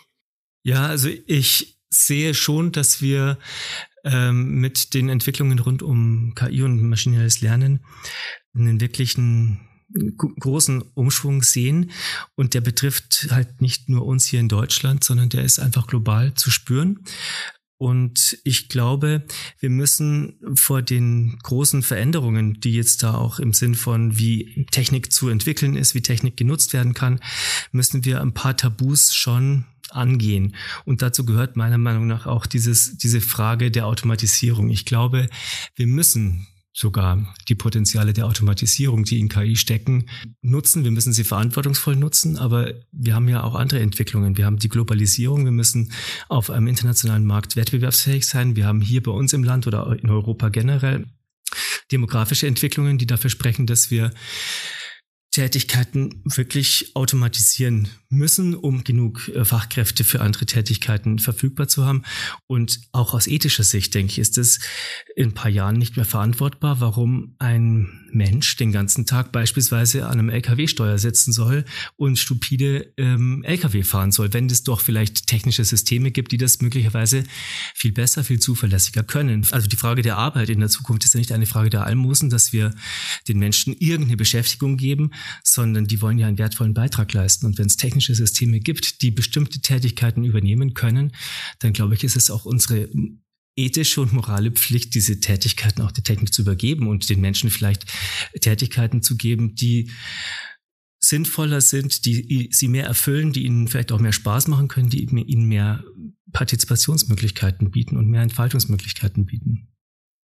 Ja, 0.63 0.87
also 0.87 1.09
ich 1.09 1.79
sehe 1.89 2.35
schon, 2.35 2.73
dass 2.73 3.01
wir 3.01 3.39
ähm, 4.05 4.61
mit 4.61 4.95
den 4.95 5.09
Entwicklungen 5.09 5.59
rund 5.59 5.83
um 5.83 6.35
KI 6.35 6.63
und 6.63 6.83
maschinelles 6.83 7.41
Lernen 7.41 7.81
einen 8.55 8.81
wirklichen 8.81 9.61
großen 10.39 10.83
Umschwung 10.95 11.43
sehen 11.43 11.91
und 12.37 12.55
der 12.55 12.61
betrifft 12.61 13.29
halt 13.31 13.61
nicht 13.61 13.89
nur 13.89 14.07
uns 14.07 14.27
hier 14.27 14.41
in 14.41 14.49
Deutschland, 14.49 15.03
sondern 15.05 15.29
der 15.29 15.45
ist 15.45 15.59
einfach 15.59 15.87
global 15.87 16.35
zu 16.35 16.51
spüren. 16.51 17.01
Und 17.77 18.39
ich 18.45 18.69
glaube, 18.69 19.25
wir 19.59 19.71
müssen 19.71 20.39
vor 20.55 20.83
den 20.83 21.39
großen 21.43 21.83
Veränderungen, 21.83 22.61
die 22.61 22.75
jetzt 22.75 23.03
da 23.03 23.15
auch 23.15 23.39
im 23.39 23.55
Sinn 23.55 23.75
von, 23.75 24.19
wie 24.19 24.67
Technik 24.71 25.11
zu 25.11 25.31
entwickeln 25.31 25.77
ist, 25.77 25.95
wie 25.95 26.03
Technik 26.03 26.37
genutzt 26.37 26.75
werden 26.75 26.93
kann, 26.93 27.21
müssen 27.73 28.05
wir 28.05 28.21
ein 28.21 28.35
paar 28.35 28.55
Tabus 28.55 29.15
schon 29.15 29.65
angehen. 29.93 30.55
Und 30.85 31.03
dazu 31.03 31.25
gehört 31.25 31.57
meiner 31.57 31.79
Meinung 31.79 32.07
nach 32.07 32.27
auch 32.27 32.47
dieses, 32.47 32.97
diese 32.97 33.21
Frage 33.21 33.71
der 33.71 33.87
Automatisierung. 33.87 34.71
Ich 34.71 34.85
glaube, 34.85 35.29
wir 35.77 35.87
müssen 35.87 36.47
sogar 36.73 37.35
die 37.49 37.55
Potenziale 37.55 38.13
der 38.13 38.27
Automatisierung, 38.27 39.05
die 39.05 39.19
in 39.19 39.29
KI 39.29 39.57
stecken, 39.57 40.07
nutzen. 40.41 40.85
Wir 40.85 40.91
müssen 40.91 41.13
sie 41.13 41.25
verantwortungsvoll 41.25 41.97
nutzen, 41.97 42.37
aber 42.37 42.75
wir 42.93 43.15
haben 43.15 43.29
ja 43.29 43.43
auch 43.43 43.55
andere 43.55 43.81
Entwicklungen. 43.81 44.37
Wir 44.37 44.47
haben 44.47 44.59
die 44.59 44.69
Globalisierung, 44.69 45.45
wir 45.45 45.53
müssen 45.53 45.93
auf 46.29 46.49
einem 46.49 46.69
internationalen 46.69 47.27
Markt 47.27 47.57
wettbewerbsfähig 47.57 48.27
sein. 48.27 48.57
Wir 48.57 48.67
haben 48.67 48.81
hier 48.81 49.03
bei 49.03 49.11
uns 49.11 49.33
im 49.33 49.45
Land 49.45 49.67
oder 49.67 49.97
in 50.01 50.11
Europa 50.11 50.49
generell 50.49 51.07
demografische 51.91 52.47
Entwicklungen, 52.47 52.99
die 52.99 53.07
dafür 53.07 53.31
sprechen, 53.31 53.67
dass 53.67 53.91
wir 53.91 54.13
Tätigkeiten 55.31 56.23
wirklich 56.25 56.91
automatisieren 56.95 57.89
müssen, 58.09 58.57
um 58.57 58.83
genug 58.83 59.29
äh, 59.29 59.45
Fachkräfte 59.45 60.03
für 60.03 60.21
andere 60.21 60.45
Tätigkeiten 60.45 61.21
verfügbar 61.21 61.69
zu 61.69 61.87
haben. 61.87 62.03
Und 62.49 62.81
auch 62.91 63.15
aus 63.15 63.29
ethischer 63.29 63.63
Sicht, 63.63 63.95
denke 63.95 64.13
ich, 64.13 64.19
ist 64.19 64.39
es 64.39 64.59
in 65.15 65.29
ein 65.29 65.35
paar 65.35 65.51
Jahren 65.51 65.77
nicht 65.77 65.97
mehr 65.97 66.05
verantwortbar, 66.05 66.81
warum 66.81 67.37
ein 67.39 68.01
Mensch 68.13 68.57
den 68.57 68.73
ganzen 68.73 69.07
Tag 69.07 69.31
beispielsweise 69.31 70.07
an 70.07 70.19
einem 70.19 70.31
LKW-Steuer 70.31 70.99
sitzen 70.99 71.33
soll 71.33 71.65
und 71.97 72.19
stupide 72.19 72.93
ähm, 72.97 73.45
LKW 73.45 73.85
fahren 73.85 74.11
soll, 74.11 74.33
wenn 74.33 74.47
es 74.47 74.65
doch 74.65 74.81
vielleicht 74.81 75.29
technische 75.29 75.65
Systeme 75.65 76.11
gibt, 76.11 76.33
die 76.33 76.39
das 76.39 76.61
möglicherweise 76.61 77.23
viel 77.75 77.93
besser, 77.93 78.25
viel 78.25 78.41
zuverlässiger 78.41 79.05
können. 79.05 79.47
Also 79.53 79.69
die 79.69 79.77
Frage 79.77 80.03
der 80.03 80.17
Arbeit 80.17 80.51
in 80.51 80.59
der 80.59 80.69
Zukunft 80.69 81.05
ist 81.05 81.15
ja 81.15 81.21
nicht 81.21 81.31
eine 81.31 81.47
Frage 81.47 81.71
der 81.71 81.87
Almosen, 81.87 82.31
dass 82.31 82.53
wir 82.53 82.75
den 83.29 83.39
Menschen 83.39 83.77
irgendeine 83.79 84.17
Beschäftigung 84.17 84.77
geben, 84.77 85.13
sondern 85.45 85.87
die 85.87 86.01
wollen 86.01 86.19
ja 86.19 86.27
einen 86.27 86.39
wertvollen 86.39 86.75
Beitrag 86.75 87.13
leisten. 87.13 87.47
Und 87.47 87.59
wenn 87.59 87.67
es 87.67 87.77
technische 87.77 88.15
Systeme 88.15 88.61
gibt, 88.61 89.03
die 89.03 89.11
bestimmte 89.11 89.61
Tätigkeiten 89.61 90.25
übernehmen 90.25 90.75
können, 90.75 91.13
dann 91.59 91.73
glaube 91.73 91.95
ich, 91.95 92.05
ist 92.05 92.17
es 92.17 92.31
auch 92.31 92.45
unsere 92.45 92.89
ethische 93.57 94.01
und 94.01 94.13
morale 94.13 94.53
Pflicht, 94.53 94.95
diese 94.95 95.21
Tätigkeiten 95.21 95.83
auch 95.83 95.93
der 95.93 96.05
Technik 96.05 96.33
zu 96.33 96.43
übergeben 96.43 96.89
und 96.89 97.09
den 97.11 97.21
Menschen 97.21 97.51
vielleicht 97.51 97.85
Tätigkeiten 98.41 99.03
zu 99.03 99.17
geben, 99.17 99.55
die 99.55 99.91
sinnvoller 101.03 101.61
sind, 101.61 102.05
die 102.05 102.49
sie 102.53 102.69
mehr 102.69 102.85
erfüllen, 102.85 103.33
die 103.33 103.45
ihnen 103.45 103.69
vielleicht 103.69 103.93
auch 103.93 104.01
mehr 104.01 104.13
Spaß 104.13 104.49
machen 104.49 104.69
können, 104.69 104.91
die 104.91 105.03
ihnen 105.03 105.47
mehr 105.47 105.83
Partizipationsmöglichkeiten 106.33 107.71
bieten 107.71 107.97
und 107.97 108.09
mehr 108.09 108.23
Entfaltungsmöglichkeiten 108.23 109.27
bieten. 109.27 109.69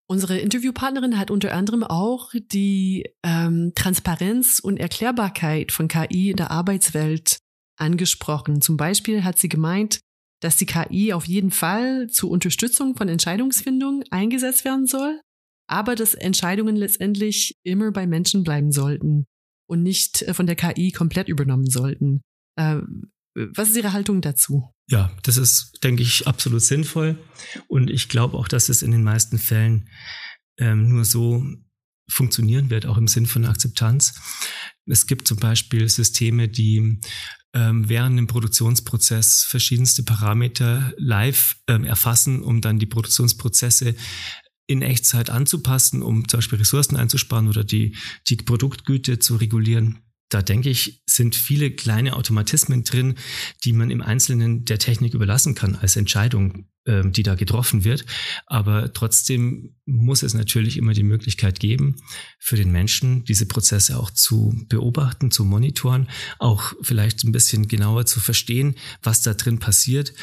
Unsere 0.08 0.38
Interviewpartnerin 0.38 1.18
hat 1.18 1.32
unter 1.32 1.54
anderem 1.54 1.84
auch 1.84 2.32
die 2.52 3.10
ähm, 3.24 3.72
Transparenz 3.76 4.60
und 4.60 4.78
Erklärbarkeit 4.78 5.72
von 5.72 5.88
KI 5.88 6.30
in 6.30 6.38
der 6.38 6.52
Arbeitswelt 6.52 7.40
angesprochen. 7.78 8.62
Zum 8.62 8.78
Beispiel 8.78 9.24
hat 9.24 9.40
sie 9.40 9.50
gemeint, 9.50 10.00
dass 10.42 10.58
die 10.58 10.68
KI 10.68 11.14
auf 11.14 11.26
jeden 11.26 11.50
Fall 11.50 12.08
zur 12.08 12.30
Unterstützung 12.30 12.96
von 12.96 13.10
Entscheidungsfindung 13.10 14.04
eingesetzt 14.12 14.64
werden 14.64 14.86
soll, 14.86 15.20
aber 15.68 15.96
dass 15.96 16.14
Entscheidungen 16.14 16.76
letztendlich 16.76 17.56
immer 17.64 17.92
bei 17.92 18.06
Menschen 18.06 18.44
bleiben 18.44 18.72
sollten 18.72 19.26
und 19.68 19.82
nicht 19.82 20.22
äh, 20.22 20.36
von 20.36 20.46
der 20.46 20.56
KI 20.56 20.92
komplett 20.92 21.30
übernommen 21.30 21.68
sollten. 21.68 22.22
Äh, 22.58 22.82
was 23.36 23.70
ist 23.70 23.78
Ihre 23.78 23.94
Haltung 23.94 24.22
dazu? 24.22 24.64
Ja, 24.88 25.12
das 25.24 25.38
ist, 25.38 25.80
denke 25.84 26.04
ich, 26.04 26.28
absolut 26.28 26.62
sinnvoll. 26.62 27.18
Und 27.68 27.90
ich 27.90 28.08
glaube 28.08 28.38
auch, 28.38 28.48
dass 28.48 28.70
es 28.70 28.82
in 28.82 28.92
den 28.92 29.04
meisten 29.04 29.38
Fällen 29.38 29.90
ähm, 30.58 30.88
nur 30.88 31.06
so 31.06 31.46
funktionieren 32.10 32.70
wird, 32.70 32.86
auch 32.86 32.98
im 32.98 33.08
Sinn 33.08 33.26
von 33.26 33.46
Akzeptanz. 33.46 34.14
Es 34.86 35.08
gibt 35.08 35.28
zum 35.28 35.38
Beispiel 35.38 35.90
Systeme, 35.90 36.48
die 36.48 37.00
ähm, 37.54 37.90
während 37.90 38.18
dem 38.18 38.28
Produktionsprozess 38.28 39.44
verschiedenste 39.44 40.04
Parameter 40.04 40.94
live 40.98 41.56
ähm, 41.68 41.84
erfassen, 41.84 42.44
um 42.44 42.62
dann 42.62 42.80
die 42.80 42.86
Produktionsprozesse 42.86 43.96
in 44.68 44.82
Echtzeit 44.82 45.30
anzupassen, 45.30 46.02
um 46.02 46.28
zum 46.28 46.40
Beispiel 46.40 46.60
Ressourcen 46.60 46.96
einzusparen 46.96 47.48
oder 47.48 47.64
die, 47.64 47.96
die 48.30 48.38
Produktgüte 48.38 49.20
zu 49.20 49.36
regulieren 49.36 50.05
da 50.36 50.42
denke 50.42 50.70
ich, 50.70 51.02
sind 51.06 51.34
viele 51.34 51.72
kleine 51.72 52.14
Automatismen 52.18 52.84
drin, 52.84 53.16
die 53.64 53.72
man 53.72 53.90
im 53.90 54.02
Einzelnen 54.02 54.66
der 54.66 54.80
Technik 54.80 55.14
überlassen 55.14 55.56
kann 55.56 55.78
als 55.78 55.96
Entscheidung, 55.96 56.68
ähm, 56.86 57.14
die 57.14 57.24
da 57.24 57.36
getroffen 57.36 57.86
wird. 57.86 58.06
Aber 58.46 58.92
trotzdem 58.92 59.78
muss 59.86 60.24
es 60.24 60.34
natürlich 60.34 60.76
immer 60.76 60.92
die 60.92 61.04
Möglichkeit 61.04 61.62
geben, 61.62 61.96
für 62.38 62.58
den 62.58 62.70
Menschen 62.70 63.24
diese 63.24 63.46
Prozesse 63.46 63.98
auch 63.98 64.12
zu 64.12 64.54
beobachten, 64.68 65.32
zu 65.32 65.46
monitoren, 65.46 66.10
auch 66.38 66.74
vielleicht 66.82 67.24
ein 67.24 67.32
bisschen 67.32 67.70
genauer 67.70 68.06
zu 68.06 68.20
verstehen, 68.20 68.76
was 69.02 69.22
da 69.22 69.36
drin 69.36 69.60
passiert, 69.60 70.14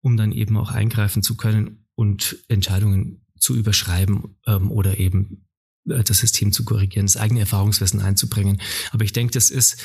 um 0.00 0.16
dann 0.16 0.32
eben 0.32 0.56
auch 0.56 0.70
eingreifen 0.70 1.22
zu 1.22 1.36
können 1.36 1.84
und 1.94 2.38
Entscheidungen 2.48 3.26
zu 3.38 3.54
überschreiben 3.54 4.38
ähm, 4.46 4.70
oder 4.70 4.96
eben 4.98 5.44
das 5.84 6.18
System 6.18 6.52
zu 6.52 6.64
korrigieren, 6.64 7.06
das 7.06 7.16
eigene 7.16 7.40
Erfahrungswissen 7.40 8.00
einzubringen. 8.00 8.60
Aber 8.92 9.04
ich 9.04 9.12
denke, 9.12 9.32
das 9.32 9.50
ist 9.50 9.82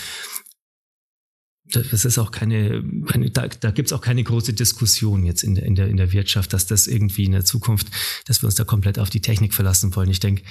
das 1.69 2.05
ist 2.05 2.17
auch 2.17 2.31
keine, 2.31 2.83
keine 3.07 3.29
da, 3.29 3.47
da 3.47 3.71
gibt 3.71 3.87
es 3.87 3.93
auch 3.93 4.01
keine 4.01 4.23
große 4.23 4.53
Diskussion 4.53 5.25
jetzt 5.25 5.43
in 5.43 5.55
der, 5.55 5.65
in, 5.65 5.75
der, 5.75 5.87
in 5.87 5.97
der 5.97 6.13
Wirtschaft, 6.13 6.53
dass 6.53 6.65
das 6.65 6.87
irgendwie 6.87 7.25
in 7.25 7.33
der 7.33 7.43
Zukunft, 7.43 7.87
dass 8.25 8.41
wir 8.41 8.47
uns 8.47 8.55
da 8.55 8.63
komplett 8.63 8.99
auf 8.99 9.09
die 9.09 9.19
Technik 9.21 9.53
verlassen 9.53 9.95
wollen. 9.95 10.09
Ich 10.09 10.19
denke, 10.19 10.43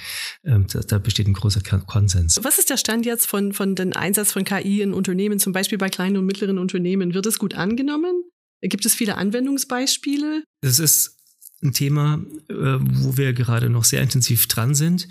ähm, 0.43 0.67
da, 0.71 0.81
da 0.81 0.99
besteht 0.99 1.27
ein 1.27 1.33
großer 1.33 1.61
Konsens. 1.61 2.39
Was 2.41 2.59
ist 2.59 2.69
der 2.69 2.77
Stand 2.77 3.05
jetzt 3.05 3.25
von, 3.25 3.53
von 3.53 3.75
dem 3.75 3.93
Einsatz 3.93 4.31
von 4.31 4.43
KI 4.43 4.81
in 4.81 4.93
Unternehmen, 4.93 5.39
zum 5.39 5.53
Beispiel 5.53 5.77
bei 5.77 5.89
kleinen 5.89 6.17
und 6.17 6.25
mittleren 6.25 6.59
Unternehmen? 6.59 7.13
Wird 7.13 7.25
es 7.25 7.39
gut 7.39 7.55
angenommen? 7.55 8.23
Gibt 8.61 8.85
es 8.85 8.93
viele 8.93 9.15
Anwendungsbeispiele? 9.15 10.43
Es 10.61 10.79
ist 10.79 11.16
ein 11.63 11.73
Thema, 11.73 12.19
äh, 12.49 12.53
wo 12.53 13.17
wir 13.17 13.33
gerade 13.33 13.69
noch 13.69 13.83
sehr 13.83 14.01
intensiv 14.01 14.47
dran 14.47 14.75
sind, 14.75 15.07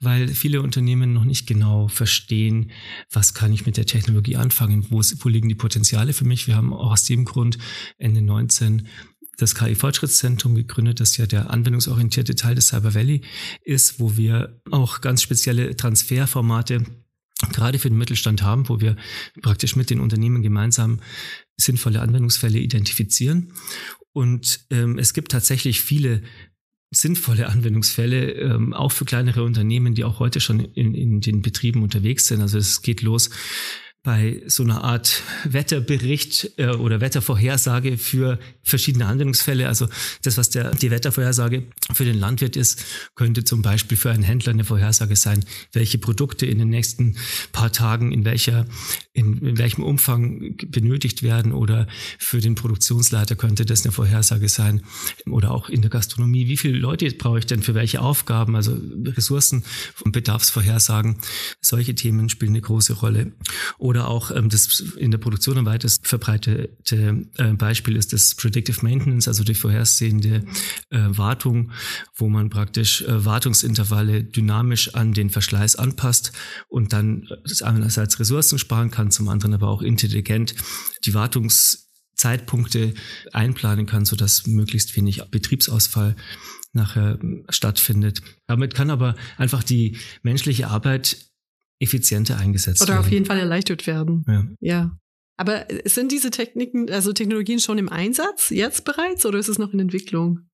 weil 0.00 0.28
viele 0.28 0.62
Unternehmen 0.62 1.12
noch 1.12 1.24
nicht 1.24 1.46
genau 1.46 1.88
verstehen, 1.88 2.70
was 3.10 3.34
kann 3.34 3.52
ich 3.52 3.66
mit 3.66 3.76
der 3.76 3.86
Technologie 3.86 4.36
anfangen, 4.36 4.86
wo, 4.90 5.00
wo 5.00 5.28
liegen 5.28 5.48
die 5.48 5.56
Potenziale 5.56 6.12
für 6.12 6.24
mich. 6.24 6.46
Wir 6.46 6.56
haben 6.56 6.72
auch 6.72 6.92
aus 6.92 7.04
dem 7.04 7.24
Grund 7.24 7.58
Ende 7.98 8.22
19 8.22 8.86
das 9.38 9.54
KI-Fortschrittszentrum 9.54 10.54
gegründet, 10.56 11.00
das 11.00 11.16
ja 11.16 11.26
der 11.26 11.50
anwendungsorientierte 11.50 12.34
Teil 12.34 12.56
des 12.56 12.68
Cyber 12.68 12.94
Valley 12.94 13.22
ist, 13.64 14.00
wo 14.00 14.16
wir 14.16 14.60
auch 14.70 15.00
ganz 15.00 15.22
spezielle 15.22 15.76
Transferformate 15.76 16.84
gerade 17.52 17.78
für 17.78 17.88
den 17.88 17.98
Mittelstand 17.98 18.42
haben, 18.42 18.68
wo 18.68 18.80
wir 18.80 18.96
praktisch 19.42 19.76
mit 19.76 19.90
den 19.90 20.00
Unternehmen 20.00 20.42
gemeinsam 20.42 21.00
sinnvolle 21.56 22.00
Anwendungsfälle 22.00 22.58
identifizieren. 22.58 23.52
Und 24.18 24.66
ähm, 24.70 24.98
es 24.98 25.14
gibt 25.14 25.30
tatsächlich 25.30 25.80
viele 25.80 26.22
sinnvolle 26.90 27.46
Anwendungsfälle, 27.46 28.32
ähm, 28.32 28.72
auch 28.72 28.90
für 28.90 29.04
kleinere 29.04 29.44
Unternehmen, 29.44 29.94
die 29.94 30.02
auch 30.02 30.18
heute 30.18 30.40
schon 30.40 30.58
in, 30.58 30.92
in 30.92 31.20
den 31.20 31.40
Betrieben 31.40 31.84
unterwegs 31.84 32.26
sind. 32.26 32.40
Also 32.40 32.58
es 32.58 32.82
geht 32.82 33.02
los 33.02 33.30
bei 34.02 34.42
so 34.46 34.62
einer 34.62 34.84
Art 34.84 35.22
Wetterbericht 35.44 36.52
äh, 36.56 36.68
oder 36.68 37.00
Wettervorhersage 37.00 37.98
für 37.98 38.38
verschiedene 38.62 39.06
Anwendungsfälle. 39.06 39.66
Also 39.66 39.88
das, 40.22 40.38
was 40.38 40.50
der, 40.50 40.74
die 40.74 40.90
Wettervorhersage 40.90 41.64
für 41.92 42.04
den 42.04 42.18
Landwirt 42.18 42.56
ist, 42.56 42.84
könnte 43.16 43.44
zum 43.44 43.62
Beispiel 43.62 43.98
für 43.98 44.10
einen 44.10 44.22
Händler 44.22 44.52
eine 44.52 44.64
Vorhersage 44.64 45.16
sein, 45.16 45.44
welche 45.72 45.98
Produkte 45.98 46.46
in 46.46 46.58
den 46.58 46.68
nächsten 46.68 47.16
paar 47.52 47.72
Tagen 47.72 48.12
in 48.12 48.24
welcher, 48.24 48.66
in, 49.12 49.38
in 49.38 49.58
welchem 49.58 49.82
Umfang 49.82 50.56
benötigt 50.68 51.22
werden 51.22 51.52
oder 51.52 51.86
für 52.18 52.40
den 52.40 52.54
Produktionsleiter 52.54 53.36
könnte 53.36 53.66
das 53.66 53.84
eine 53.84 53.92
Vorhersage 53.92 54.48
sein 54.48 54.82
oder 55.26 55.50
auch 55.50 55.68
in 55.68 55.82
der 55.82 55.90
Gastronomie. 55.90 56.46
Wie 56.46 56.56
viele 56.56 56.78
Leute 56.78 57.10
brauche 57.10 57.40
ich 57.40 57.46
denn 57.46 57.62
für 57.62 57.74
welche 57.74 58.00
Aufgaben? 58.00 58.54
Also 58.54 58.78
Ressourcen 59.04 59.64
und 60.04 60.12
Bedarfsvorhersagen. 60.12 61.18
Solche 61.60 61.94
Themen 61.94 62.28
spielen 62.28 62.52
eine 62.52 62.60
große 62.60 62.94
Rolle. 62.94 63.32
Oder 63.88 64.06
auch 64.06 64.30
ähm, 64.30 64.50
das 64.50 64.80
in 64.98 65.10
der 65.10 65.16
Produktion 65.16 65.56
am 65.56 65.64
weitest 65.64 66.06
verbreitete 66.06 66.68
äh, 67.38 67.52
Beispiel 67.54 67.96
ist 67.96 68.12
das 68.12 68.34
Predictive 68.34 68.82
Maintenance, 68.82 69.28
also 69.28 69.44
die 69.44 69.54
vorhersehende 69.54 70.44
äh, 70.90 70.98
Wartung, 71.08 71.72
wo 72.14 72.28
man 72.28 72.50
praktisch 72.50 73.00
äh, 73.00 73.24
Wartungsintervalle 73.24 74.24
dynamisch 74.24 74.94
an 74.94 75.14
den 75.14 75.30
Verschleiß 75.30 75.76
anpasst 75.76 76.32
und 76.68 76.92
dann 76.92 77.30
einerseits 77.62 78.20
Ressourcen 78.20 78.58
sparen 78.58 78.90
kann, 78.90 79.10
zum 79.10 79.30
anderen 79.30 79.54
aber 79.54 79.68
auch 79.68 79.80
intelligent 79.80 80.54
die 81.06 81.14
Wartungszeitpunkte 81.14 82.92
einplanen 83.32 83.86
kann, 83.86 84.04
sodass 84.04 84.46
möglichst 84.46 84.98
wenig 84.98 85.22
Betriebsausfall 85.30 86.14
nachher 86.74 87.18
äh, 87.22 87.42
stattfindet. 87.48 88.20
Damit 88.46 88.74
kann 88.74 88.90
aber 88.90 89.16
einfach 89.38 89.62
die 89.62 89.96
menschliche 90.22 90.68
Arbeit 90.68 91.16
effizienter 91.80 92.38
eingesetzt 92.38 92.82
Oder 92.82 92.94
werden. 92.94 93.04
auf 93.04 93.10
jeden 93.10 93.24
Fall 93.26 93.38
erleichtert 93.38 93.86
werden. 93.86 94.24
Ja. 94.26 94.46
ja. 94.60 94.98
Aber 95.36 95.66
sind 95.84 96.10
diese 96.10 96.30
Techniken, 96.30 96.90
also 96.90 97.12
Technologien 97.12 97.60
schon 97.60 97.78
im 97.78 97.88
Einsatz 97.88 98.50
jetzt 98.50 98.84
bereits 98.84 99.24
oder 99.24 99.38
ist 99.38 99.48
es 99.48 99.58
noch 99.58 99.72
in 99.72 99.78
Entwicklung? 99.78 100.48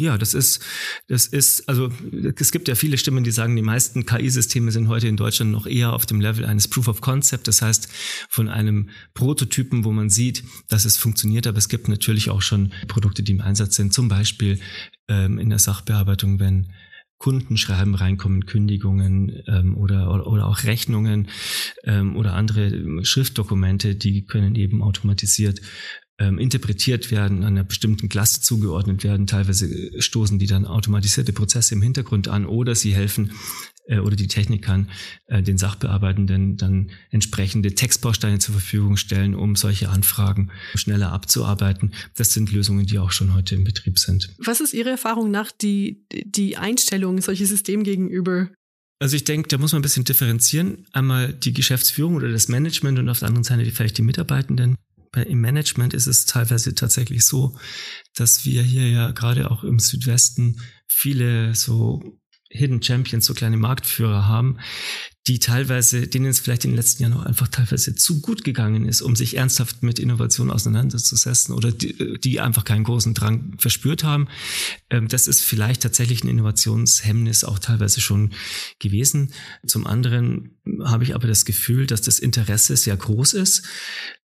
Ja, 0.00 0.18
das 0.18 0.34
ist, 0.34 0.60
das 1.06 1.28
ist, 1.28 1.68
also 1.68 1.88
es 2.36 2.50
gibt 2.50 2.66
ja 2.66 2.74
viele 2.74 2.98
Stimmen, 2.98 3.22
die 3.22 3.30
sagen, 3.30 3.54
die 3.54 3.62
meisten 3.62 4.04
KI-Systeme 4.04 4.72
sind 4.72 4.88
heute 4.88 5.06
in 5.06 5.16
Deutschland 5.16 5.52
noch 5.52 5.68
eher 5.68 5.92
auf 5.92 6.04
dem 6.04 6.20
Level 6.20 6.44
eines 6.44 6.66
Proof 6.66 6.88
of 6.88 7.00
Concept, 7.00 7.46
das 7.46 7.62
heißt 7.62 7.88
von 8.28 8.48
einem 8.48 8.90
Prototypen, 9.14 9.84
wo 9.84 9.92
man 9.92 10.10
sieht, 10.10 10.42
dass 10.68 10.84
es 10.84 10.96
funktioniert, 10.96 11.46
aber 11.46 11.58
es 11.58 11.68
gibt 11.68 11.86
natürlich 11.86 12.30
auch 12.30 12.42
schon 12.42 12.72
Produkte, 12.88 13.22
die 13.22 13.30
im 13.30 13.40
Einsatz 13.40 13.76
sind, 13.76 13.94
zum 13.94 14.08
Beispiel 14.08 14.58
ähm, 15.06 15.38
in 15.38 15.48
der 15.48 15.60
Sachbearbeitung, 15.60 16.40
wenn 16.40 16.72
Kundenschreiben 17.18 17.94
reinkommen, 17.94 18.46
Kündigungen 18.46 19.42
ähm, 19.46 19.76
oder, 19.76 20.12
oder, 20.12 20.26
oder 20.26 20.46
auch 20.46 20.64
Rechnungen 20.64 21.28
ähm, 21.84 22.16
oder 22.16 22.34
andere 22.34 23.04
Schriftdokumente, 23.04 23.94
die 23.94 24.24
können 24.24 24.54
eben 24.56 24.82
automatisiert 24.82 25.60
ähm, 26.18 26.38
interpretiert 26.38 27.10
werden, 27.10 27.42
einer 27.42 27.64
bestimmten 27.64 28.08
Klasse 28.08 28.40
zugeordnet 28.40 29.02
werden. 29.02 29.26
Teilweise 29.26 29.90
stoßen 30.00 30.38
die 30.38 30.46
dann 30.46 30.64
automatisierte 30.64 31.32
Prozesse 31.32 31.74
im 31.74 31.82
Hintergrund 31.82 32.28
an 32.28 32.46
oder 32.46 32.74
sie 32.74 32.94
helfen 32.94 33.32
äh, 33.86 33.98
oder 33.98 34.16
die 34.16 34.28
Technik 34.28 34.62
kann 34.62 34.90
äh, 35.26 35.42
den 35.42 35.58
Sachbearbeitenden 35.58 36.56
dann 36.56 36.90
entsprechende 37.10 37.74
Textbausteine 37.74 38.38
zur 38.38 38.54
Verfügung 38.54 38.96
stellen, 38.96 39.34
um 39.34 39.56
solche 39.56 39.88
Anfragen 39.88 40.50
schneller 40.74 41.12
abzuarbeiten. 41.12 41.92
Das 42.16 42.32
sind 42.32 42.52
Lösungen, 42.52 42.86
die 42.86 42.98
auch 42.98 43.10
schon 43.10 43.34
heute 43.34 43.54
im 43.54 43.64
Betrieb 43.64 43.98
sind. 43.98 44.34
Was 44.38 44.60
ist 44.60 44.74
Ihre 44.74 44.90
Erfahrung 44.90 45.30
nach 45.30 45.52
die, 45.52 46.06
die 46.12 46.56
Einstellung 46.56 47.20
solcher 47.20 47.46
Systemen 47.46 47.84
gegenüber? 47.84 48.48
Also 49.00 49.16
ich 49.16 49.24
denke, 49.24 49.48
da 49.48 49.58
muss 49.58 49.72
man 49.72 49.80
ein 49.80 49.82
bisschen 49.82 50.04
differenzieren. 50.04 50.86
Einmal 50.92 51.32
die 51.32 51.52
Geschäftsführung 51.52 52.14
oder 52.14 52.30
das 52.30 52.48
Management 52.48 52.98
und 52.98 53.08
auf 53.08 53.18
der 53.18 53.28
anderen 53.28 53.44
Seite 53.44 53.70
vielleicht 53.70 53.98
die 53.98 54.02
Mitarbeitenden. 54.02 54.76
Im 55.14 55.40
Management 55.40 55.94
ist 55.94 56.06
es 56.06 56.26
teilweise 56.26 56.74
tatsächlich 56.74 57.24
so, 57.24 57.56
dass 58.14 58.44
wir 58.44 58.62
hier 58.62 58.88
ja 58.88 59.10
gerade 59.12 59.50
auch 59.50 59.62
im 59.62 59.78
Südwesten 59.78 60.60
viele 60.88 61.54
so 61.54 62.18
Hidden 62.54 62.82
Champions, 62.82 63.26
so 63.26 63.34
kleine 63.34 63.56
Marktführer 63.56 64.26
haben, 64.26 64.58
die 65.26 65.38
teilweise, 65.38 66.06
denen 66.06 66.26
es 66.26 66.40
vielleicht 66.40 66.66
in 66.66 66.72
den 66.72 66.76
letzten 66.76 67.02
Jahren 67.02 67.14
auch 67.14 67.24
einfach 67.24 67.48
teilweise 67.48 67.94
zu 67.94 68.20
gut 68.20 68.44
gegangen 68.44 68.86
ist, 68.86 69.00
um 69.00 69.16
sich 69.16 69.38
ernsthaft 69.38 69.82
mit 69.82 69.98
Innovation 69.98 70.50
auseinanderzusetzen 70.50 71.54
oder 71.54 71.72
die, 71.72 72.18
die 72.20 72.40
einfach 72.40 72.64
keinen 72.64 72.84
großen 72.84 73.14
Drang 73.14 73.54
verspürt 73.58 74.04
haben. 74.04 74.28
Ähm, 74.90 75.08
das 75.08 75.26
ist 75.26 75.40
vielleicht 75.40 75.82
tatsächlich 75.82 76.22
ein 76.24 76.28
Innovationshemmnis 76.28 77.44
auch 77.44 77.58
teilweise 77.58 78.02
schon 78.02 78.34
gewesen. 78.78 79.32
Zum 79.66 79.86
anderen 79.86 80.58
habe 80.84 81.04
ich 81.04 81.14
aber 81.14 81.26
das 81.26 81.46
Gefühl, 81.46 81.86
dass 81.86 82.02
das 82.02 82.18
Interesse 82.18 82.76
sehr 82.76 82.96
groß 82.96 83.32
ist. 83.32 83.62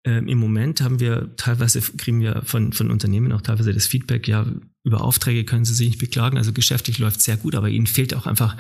Ähm, 0.04 0.28
Im 0.28 0.38
Moment 0.38 0.82
haben 0.82 1.00
wir 1.00 1.34
teilweise, 1.38 1.80
kriegen 1.82 2.20
wir 2.20 2.42
von, 2.44 2.74
von 2.74 2.92
Unternehmen 2.92 3.32
auch 3.32 3.42
teilweise 3.42 3.74
das 3.74 3.88
Feedback, 3.88 4.28
ja, 4.28 4.46
über 4.84 5.02
Aufträge 5.02 5.44
können 5.44 5.66
sie 5.66 5.74
sich 5.74 5.88
nicht 5.88 6.00
beklagen. 6.00 6.38
Also 6.38 6.54
geschäftlich 6.54 7.00
läuft 7.00 7.22
sehr 7.22 7.38
gut, 7.38 7.56
aber 7.56 7.70
ihnen 7.70 7.88
fehlt 7.88 8.14
auch 8.14 8.26
einfach, 8.26 8.58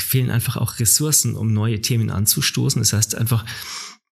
fehlen 0.00 0.30
einfach 0.30 0.56
auch 0.56 0.78
Ressourcen, 0.78 1.34
um 1.34 1.52
neue 1.52 1.80
Themen 1.80 2.10
anzustoßen. 2.10 2.80
Das 2.80 2.92
heißt 2.92 3.14
einfach, 3.14 3.44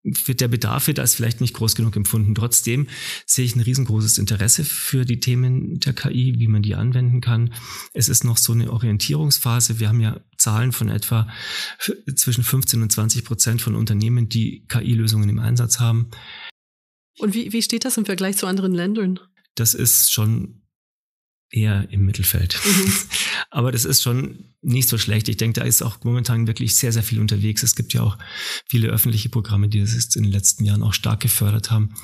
wird 0.02 0.40
der 0.40 0.49
Bedarf 0.49 0.87
wird 0.87 0.99
als 0.99 1.14
vielleicht 1.14 1.40
nicht 1.40 1.54
groß 1.54 1.75
genug 1.75 1.94
empfunden. 1.96 2.34
Trotzdem 2.34 2.88
sehe 3.26 3.44
ich 3.44 3.54
ein 3.54 3.60
riesengroßes 3.60 4.18
Interesse 4.18 4.64
für 4.64 5.04
die 5.04 5.20
Themen 5.20 5.78
der 5.80 5.92
KI, 5.92 6.34
wie 6.38 6.49
man 6.49 6.62
die 6.62 6.75
anwenden 6.75 7.20
kann. 7.20 7.52
Es 7.92 8.08
ist 8.08 8.25
noch 8.25 8.38
so 8.38 8.52
eine 8.52 8.72
Orientierungsphase. 8.72 9.78
Wir 9.78 9.88
haben 9.88 10.00
ja 10.00 10.20
Zahlen 10.38 10.72
von 10.72 10.88
etwa 10.88 11.28
zwischen 12.16 12.44
15 12.44 12.82
und 12.82 12.90
20 12.90 13.25
Prozent 13.25 13.62
von 13.62 13.75
Unternehmen, 13.75 14.28
die 14.28 14.64
KI-Lösungen 14.68 15.28
im 15.28 15.38
Einsatz 15.38 15.80
haben. 15.80 16.10
Und 17.18 17.34
wie, 17.34 17.52
wie 17.52 17.62
steht 17.62 17.84
das 17.84 17.99
im 17.99 18.06
Vergleich 18.06 18.38
zu 18.38 18.46
anderen 18.46 18.72
Ländern? 18.72 19.20
Das 19.54 19.75
ist 19.75 20.10
schon 20.10 20.62
eher 21.50 21.88
im 21.90 22.04
Mittelfeld. 22.04 22.59
Mhm. 22.64 22.92
Aber 23.50 23.73
das 23.73 23.85
ist 23.85 24.02
schon 24.02 24.50
nicht 24.62 24.88
so 24.88 24.99
schlecht. 24.99 25.28
Ich 25.28 25.38
denke, 25.38 25.61
da 25.61 25.66
ist 25.66 25.83
auch 25.83 26.04
momentan 26.04 26.47
wirklich 26.47 26.76
sehr, 26.76 26.92
sehr 26.92 27.02
viel 27.02 27.19
unterwegs. 27.19 27.62
Es 27.62 27.75
gibt 27.75 27.95
ja 27.95 28.02
auch 28.02 28.19
viele 28.69 28.88
öffentliche 28.88 29.30
Programme, 29.30 29.69
die 29.69 29.80
das 29.80 29.95
jetzt 29.95 30.16
in 30.16 30.23
den 30.23 30.33
letzten 30.33 30.64
Jahren 30.64 30.83
auch 30.83 30.92
stark 30.92 31.21
gefördert 31.21 31.71
haben. 31.71 31.95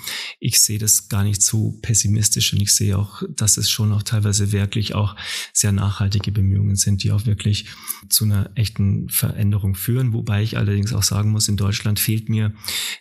Ich 0.40 0.60
sehe 0.60 0.78
das 0.78 1.08
gar 1.08 1.22
nicht 1.22 1.42
so 1.42 1.78
pessimistisch 1.82 2.52
und 2.52 2.62
ich 2.62 2.74
sehe 2.74 2.98
auch, 2.98 3.22
dass 3.28 3.58
es 3.58 3.70
schon 3.70 3.92
auch 3.92 4.02
teilweise 4.02 4.52
wirklich 4.52 4.94
auch 4.94 5.16
sehr 5.52 5.72
nachhaltige 5.72 6.32
Bemühungen 6.32 6.76
sind, 6.76 7.02
die 7.02 7.12
auch 7.12 7.26
wirklich 7.26 7.66
zu 8.08 8.24
einer 8.24 8.50
echten 8.54 9.08
Veränderung 9.10 9.74
führen. 9.74 10.12
Wobei 10.14 10.42
ich 10.42 10.56
allerdings 10.56 10.92
auch 10.92 11.02
sagen 11.02 11.30
muss, 11.30 11.48
in 11.48 11.58
Deutschland 11.58 12.00
fehlt 12.00 12.28
mir 12.28 12.54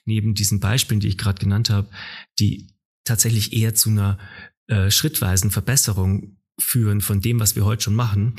neben 0.03 0.35
diesen 0.35 0.59
Beispielen, 0.59 0.99
die 0.99 1.07
ich 1.07 1.17
gerade 1.17 1.39
genannt 1.39 1.69
habe, 1.69 1.87
die 2.39 2.67
tatsächlich 3.05 3.53
eher 3.53 3.73
zu 3.73 3.89
einer 3.89 4.17
äh, 4.67 4.91
schrittweisen 4.91 5.51
Verbesserung 5.51 6.37
führen 6.59 7.01
von 7.01 7.21
dem, 7.21 7.39
was 7.39 7.55
wir 7.55 7.65
heute 7.65 7.83
schon 7.83 7.95
machen, 7.95 8.35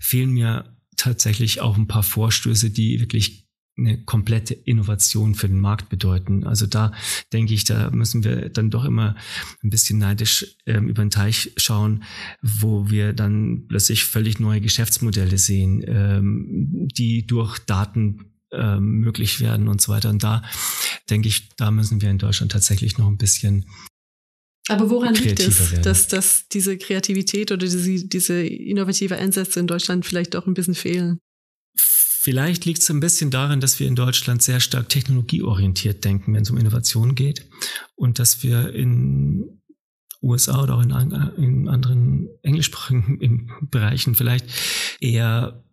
fehlen 0.00 0.30
mir 0.30 0.76
tatsächlich 0.96 1.60
auch 1.60 1.76
ein 1.76 1.86
paar 1.86 2.02
Vorstöße, 2.02 2.70
die 2.70 3.00
wirklich 3.00 3.46
eine 3.78 4.04
komplette 4.04 4.52
Innovation 4.52 5.34
für 5.34 5.48
den 5.48 5.60
Markt 5.60 5.88
bedeuten. 5.88 6.44
Also 6.44 6.66
da 6.66 6.92
denke 7.32 7.54
ich, 7.54 7.64
da 7.64 7.90
müssen 7.90 8.24
wir 8.24 8.50
dann 8.50 8.70
doch 8.70 8.84
immer 8.84 9.16
ein 9.62 9.70
bisschen 9.70 9.98
neidisch 9.98 10.56
ähm, 10.66 10.88
über 10.88 11.02
den 11.02 11.10
Teich 11.10 11.52
schauen, 11.56 12.04
wo 12.42 12.90
wir 12.90 13.12
dann 13.12 13.66
plötzlich 13.68 14.04
völlig 14.04 14.38
neue 14.38 14.60
Geschäftsmodelle 14.60 15.38
sehen, 15.38 15.82
ähm, 15.86 16.88
die 16.94 17.26
durch 17.26 17.58
Daten 17.60 18.32
ähm, 18.52 18.98
möglich 19.00 19.40
werden 19.40 19.68
und 19.68 19.80
so 19.80 19.92
weiter. 19.92 20.10
Und 20.10 20.22
da 20.22 20.42
denke 21.08 21.28
ich, 21.28 21.48
da 21.56 21.70
müssen 21.70 22.02
wir 22.02 22.10
in 22.10 22.18
Deutschland 22.18 22.52
tatsächlich 22.52 22.98
noch 22.98 23.06
ein 23.06 23.18
bisschen 23.18 23.64
aber 24.70 24.88
woran 24.90 25.14
liegt 25.14 25.40
es, 25.40 25.80
dass, 25.82 26.08
dass 26.08 26.48
diese 26.48 26.78
Kreativität 26.78 27.50
oder 27.50 27.66
diese, 27.66 28.06
diese 28.06 28.42
innovative 28.42 29.18
Ansätze 29.18 29.60
in 29.60 29.66
Deutschland 29.66 30.06
vielleicht 30.06 30.36
auch 30.36 30.46
ein 30.46 30.54
bisschen 30.54 30.74
fehlen? 30.74 31.18
Vielleicht 31.76 32.66
liegt 32.66 32.82
es 32.82 32.90
ein 32.90 33.00
bisschen 33.00 33.30
daran, 33.30 33.60
dass 33.60 33.80
wir 33.80 33.86
in 33.86 33.96
Deutschland 33.96 34.42
sehr 34.42 34.60
stark 34.60 34.88
technologieorientiert 34.88 36.04
denken, 36.04 36.34
wenn 36.34 36.42
es 36.42 36.50
um 36.50 36.58
Innovation 36.58 37.14
geht. 37.14 37.48
Und 37.96 38.18
dass 38.18 38.42
wir 38.42 38.74
in 38.74 39.62
USA 40.22 40.62
oder 40.62 40.76
auch 40.76 40.82
in, 40.82 40.90
in 40.90 41.68
anderen 41.68 42.28
englischsprachigen 42.42 43.50
Bereichen 43.70 44.14
vielleicht 44.14 44.46
eher 45.00 45.64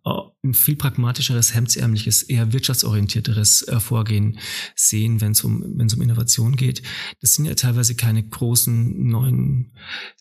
ein 0.43 0.53
viel 0.53 0.75
pragmatischeres, 0.75 1.53
hemdsärmliches, 1.53 2.23
eher 2.23 2.53
wirtschaftsorientierteres 2.53 3.67
äh, 3.67 3.79
Vorgehen 3.79 4.39
sehen, 4.75 5.19
wenn 5.19 5.31
es 5.31 5.43
um, 5.43 5.61
um 5.61 6.01
Innovation 6.01 6.55
geht. 6.55 6.83
Das 7.21 7.33
sind 7.33 7.45
ja 7.45 7.55
teilweise 7.55 7.95
keine 7.95 8.27
großen 8.27 9.07
neuen 9.07 9.73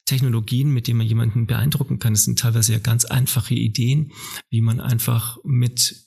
Technologien, 0.07 0.71
mit 0.73 0.87
denen 0.89 0.99
man 0.99 1.07
jemanden 1.07 1.47
beeindrucken 1.47 1.99
kann. 1.99 2.15
Das 2.15 2.25
sind 2.25 2.39
teilweise 2.39 2.73
ja 2.73 2.79
ganz 2.79 3.05
einfache 3.05 3.55
Ideen, 3.55 4.13
wie 4.51 4.63
man 4.63 4.81
einfach 4.81 5.39
mit 5.45 6.07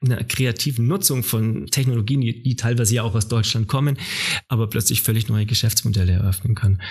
einer 0.00 0.22
kreativen 0.24 0.86
Nutzung 0.86 1.22
von 1.22 1.66
Technologien, 1.66 2.20
die, 2.20 2.42
die 2.42 2.56
teilweise 2.56 2.94
ja 2.94 3.02
auch 3.02 3.14
aus 3.14 3.28
Deutschland 3.28 3.66
kommen, 3.66 3.98
aber 4.48 4.68
plötzlich 4.68 5.02
völlig 5.02 5.28
neue 5.28 5.46
Geschäftsmodelle 5.46 6.12
eröffnen 6.12 6.54
kann. 6.54 6.82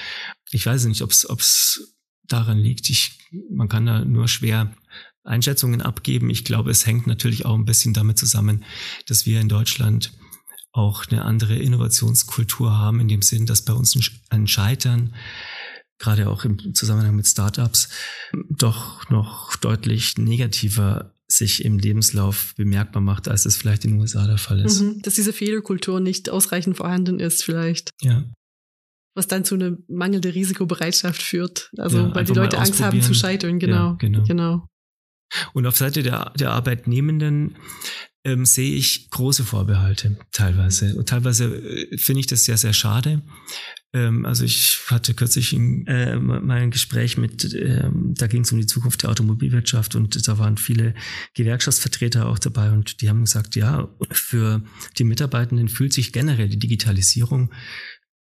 Ich 0.51 0.65
weiß 0.65 0.85
nicht, 0.85 1.01
ob 1.01 1.11
es 1.11 1.95
daran 2.27 2.57
liegt. 2.57 2.89
Ich, 2.89 3.19
man 3.51 3.69
kann 3.69 3.85
da 3.85 4.03
nur 4.03 4.27
schwer 4.27 4.75
Einschätzungen 5.25 5.81
abgeben. 5.81 6.29
Ich 6.29 6.45
glaube, 6.45 6.71
es 6.71 6.85
hängt 6.85 7.07
natürlich 7.07 7.45
auch 7.45 7.55
ein 7.55 7.65
bisschen 7.65 7.93
damit 7.93 8.17
zusammen, 8.17 8.63
dass 9.07 9.25
wir 9.25 9.41
in 9.41 9.49
Deutschland 9.49 10.11
auch 10.71 11.05
eine 11.07 11.23
andere 11.23 11.55
Innovationskultur 11.55 12.77
haben, 12.77 12.99
in 12.99 13.07
dem 13.07 13.21
Sinn, 13.21 13.45
dass 13.45 13.63
bei 13.63 13.73
uns 13.73 13.97
ein 14.29 14.47
Scheitern, 14.47 15.15
gerade 15.99 16.29
auch 16.29 16.43
im 16.43 16.75
Zusammenhang 16.75 17.15
mit 17.15 17.27
Startups, 17.27 17.89
doch 18.49 19.09
noch 19.09 19.55
deutlich 19.55 20.17
negativer 20.17 21.13
sich 21.27 21.65
im 21.65 21.79
Lebenslauf 21.79 22.53
bemerkbar 22.55 23.01
macht, 23.01 23.27
als 23.27 23.45
es 23.45 23.57
vielleicht 23.57 23.85
in 23.85 23.91
den 23.91 23.99
USA 24.01 24.27
der 24.27 24.37
Fall 24.37 24.59
ist. 24.59 24.81
Mhm, 24.81 25.01
dass 25.01 25.15
diese 25.15 25.33
Fehlerkultur 25.33 25.99
nicht 25.99 26.29
ausreichend 26.29 26.77
vorhanden 26.77 27.19
ist, 27.19 27.43
vielleicht. 27.43 27.89
Ja. 28.01 28.23
Was 29.15 29.27
dann 29.27 29.45
zu 29.45 29.55
einer 29.55 29.77
mangelnden 29.87 30.31
Risikobereitschaft 30.31 31.21
führt. 31.21 31.71
Also, 31.77 31.99
ja, 31.99 32.15
weil 32.15 32.25
die 32.25 32.33
Leute 32.33 32.57
Angst 32.59 32.81
haben 32.81 33.01
zu 33.01 33.13
scheitern, 33.13 33.59
genau. 33.59 33.91
Ja, 33.91 33.97
genau. 33.97 34.23
genau. 34.23 34.67
Und 35.53 35.65
auf 35.65 35.77
Seite 35.77 36.03
der, 36.03 36.33
der 36.37 36.51
Arbeitnehmenden 36.51 37.55
ähm, 38.25 38.45
sehe 38.45 38.75
ich 38.75 39.09
große 39.11 39.43
Vorbehalte 39.43 40.17
teilweise. 40.31 40.95
Und 40.95 41.07
teilweise 41.07 41.45
äh, 41.45 41.97
finde 41.97 42.21
ich 42.21 42.27
das 42.27 42.45
sehr, 42.45 42.57
sehr 42.57 42.73
schade. 42.73 43.21
Ähm, 43.93 44.25
also 44.25 44.43
ich 44.43 44.79
hatte 44.87 45.13
kürzlich 45.13 45.53
ein, 45.53 45.87
äh, 45.87 46.17
mal 46.17 46.57
ein 46.57 46.71
Gespräch 46.71 47.17
mit, 47.17 47.53
ähm, 47.53 48.13
da 48.17 48.27
ging 48.27 48.41
es 48.41 48.51
um 48.51 48.57
die 48.57 48.65
Zukunft 48.65 49.03
der 49.03 49.11
Automobilwirtschaft 49.11 49.95
und 49.95 50.27
da 50.27 50.37
waren 50.37 50.57
viele 50.57 50.95
Gewerkschaftsvertreter 51.33 52.27
auch 52.27 52.39
dabei 52.39 52.71
und 52.71 53.01
die 53.01 53.09
haben 53.09 53.21
gesagt, 53.21 53.55
ja, 53.55 53.87
für 54.11 54.63
die 54.97 55.05
Mitarbeitenden 55.05 55.69
fühlt 55.69 55.93
sich 55.93 56.11
generell 56.11 56.49
die 56.49 56.59
Digitalisierung 56.59 57.53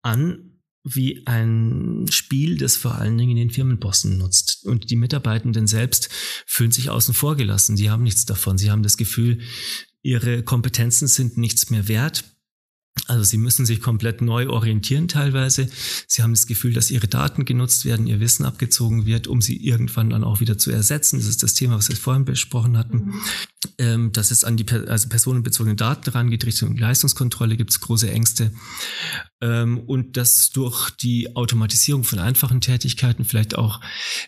an 0.04 0.51
wie 0.84 1.26
ein 1.28 2.06
Spiel, 2.10 2.58
das 2.58 2.76
vor 2.76 2.96
allen 2.96 3.18
Dingen 3.18 3.36
den 3.36 3.52
Firmenbossen 3.52 4.18
nutzt. 4.18 4.66
Und 4.66 4.90
die 4.90 4.96
Mitarbeitenden 4.96 5.68
selbst 5.68 6.10
fühlen 6.48 6.72
sich 6.72 6.90
außen 6.90 7.14
vor 7.14 7.36
gelassen. 7.36 7.78
Sie 7.78 7.90
haben 7.90 8.04
nichts 8.04 8.26
davon. 8.26 8.58
Sie 8.58 8.72
haben 8.72 8.84
das 8.84 8.98
Gefühl, 8.98 9.40
ihre 10.02 10.44
Kompetenzen 10.44 11.08
sind 11.08 11.38
nichts 11.38 11.70
mehr 11.70 11.88
wert. 11.88 12.24
Also 13.08 13.24
sie 13.24 13.38
müssen 13.38 13.66
sich 13.66 13.80
komplett 13.80 14.22
neu 14.22 14.50
orientieren 14.50 15.08
teilweise. 15.08 15.70
Sie 16.08 16.24
haben 16.24 16.34
das 16.34 16.46
Gefühl, 16.46 16.74
dass 16.74 16.92
ihre 16.92 17.08
Daten 17.08 17.46
genutzt 17.46 17.86
werden, 17.86 18.06
ihr 18.06 18.20
Wissen 18.20 18.46
abgezogen 18.46 19.06
wird, 19.06 19.28
um 19.28 19.42
sie 19.42 19.66
irgendwann 19.66 20.10
dann 20.10 20.26
auch 20.26 20.42
wieder 20.42 20.58
zu 20.58 20.72
ersetzen. 20.72 21.18
Das 21.18 21.28
ist 21.28 21.42
das 21.42 21.54
Thema, 21.54 21.78
was 21.78 21.88
wir 21.88 21.96
vorhin 21.96 22.26
besprochen 22.26 22.78
hatten. 22.78 22.98
Mhm. 22.98 23.22
Ähm, 23.78 24.12
dass 24.12 24.30
es 24.32 24.44
an 24.44 24.58
die 24.58 24.70
also 24.70 25.08
personenbezogenen 25.08 25.78
Daten 25.78 26.10
rangeht, 26.10 26.46
Richtung 26.46 26.76
Leistungskontrolle 26.76 27.56
gibt 27.56 27.72
es 27.72 27.80
große 27.80 28.12
Ängste. 28.12 28.52
Ähm, 29.42 29.80
und 29.80 30.18
dass 30.18 30.52
durch 30.52 30.92
die 30.92 31.36
Automatisierung 31.36 32.04
von 32.04 32.20
einfachen 32.20 32.62
Tätigkeiten 32.62 33.26
vielleicht 33.26 33.56
auch 33.56 33.82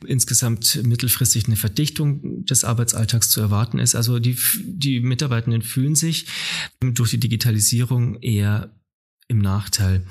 insgesamt 0.05 0.83
mittelfristig 0.83 1.45
eine 1.45 1.55
Verdichtung 1.55 2.45
des 2.45 2.63
Arbeitsalltags 2.63 3.29
zu 3.29 3.39
erwarten 3.39 3.79
ist. 3.79 3.95
Also 3.95 4.19
die, 4.19 4.37
die 4.63 4.99
Mitarbeitenden 4.99 5.61
fühlen 5.61 5.95
sich 5.95 6.25
durch 6.81 7.11
die 7.11 7.19
Digitalisierung 7.19 8.21
eher 8.21 8.75
im 9.27 9.37
Nachteil. 9.37 10.05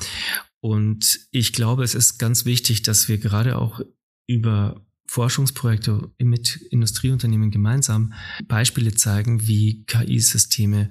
Und 0.61 1.21
ich 1.33 1.53
glaube, 1.53 1.83
es 1.83 1.97
ist 1.97 2.19
ganz 2.19 2.45
wichtig, 2.45 2.83
dass 2.83 3.09
wir 3.09 3.19
gerade 3.19 3.59
auch 3.59 3.81
über 4.29 4.87
Forschungsprojekte 5.07 6.11
mit 6.19 6.57
Industrieunternehmen 6.71 7.51
gemeinsam 7.51 8.15
Beispiele 8.47 8.95
zeigen, 8.95 9.47
wie 9.47 9.85
KI-Systeme 9.85 10.91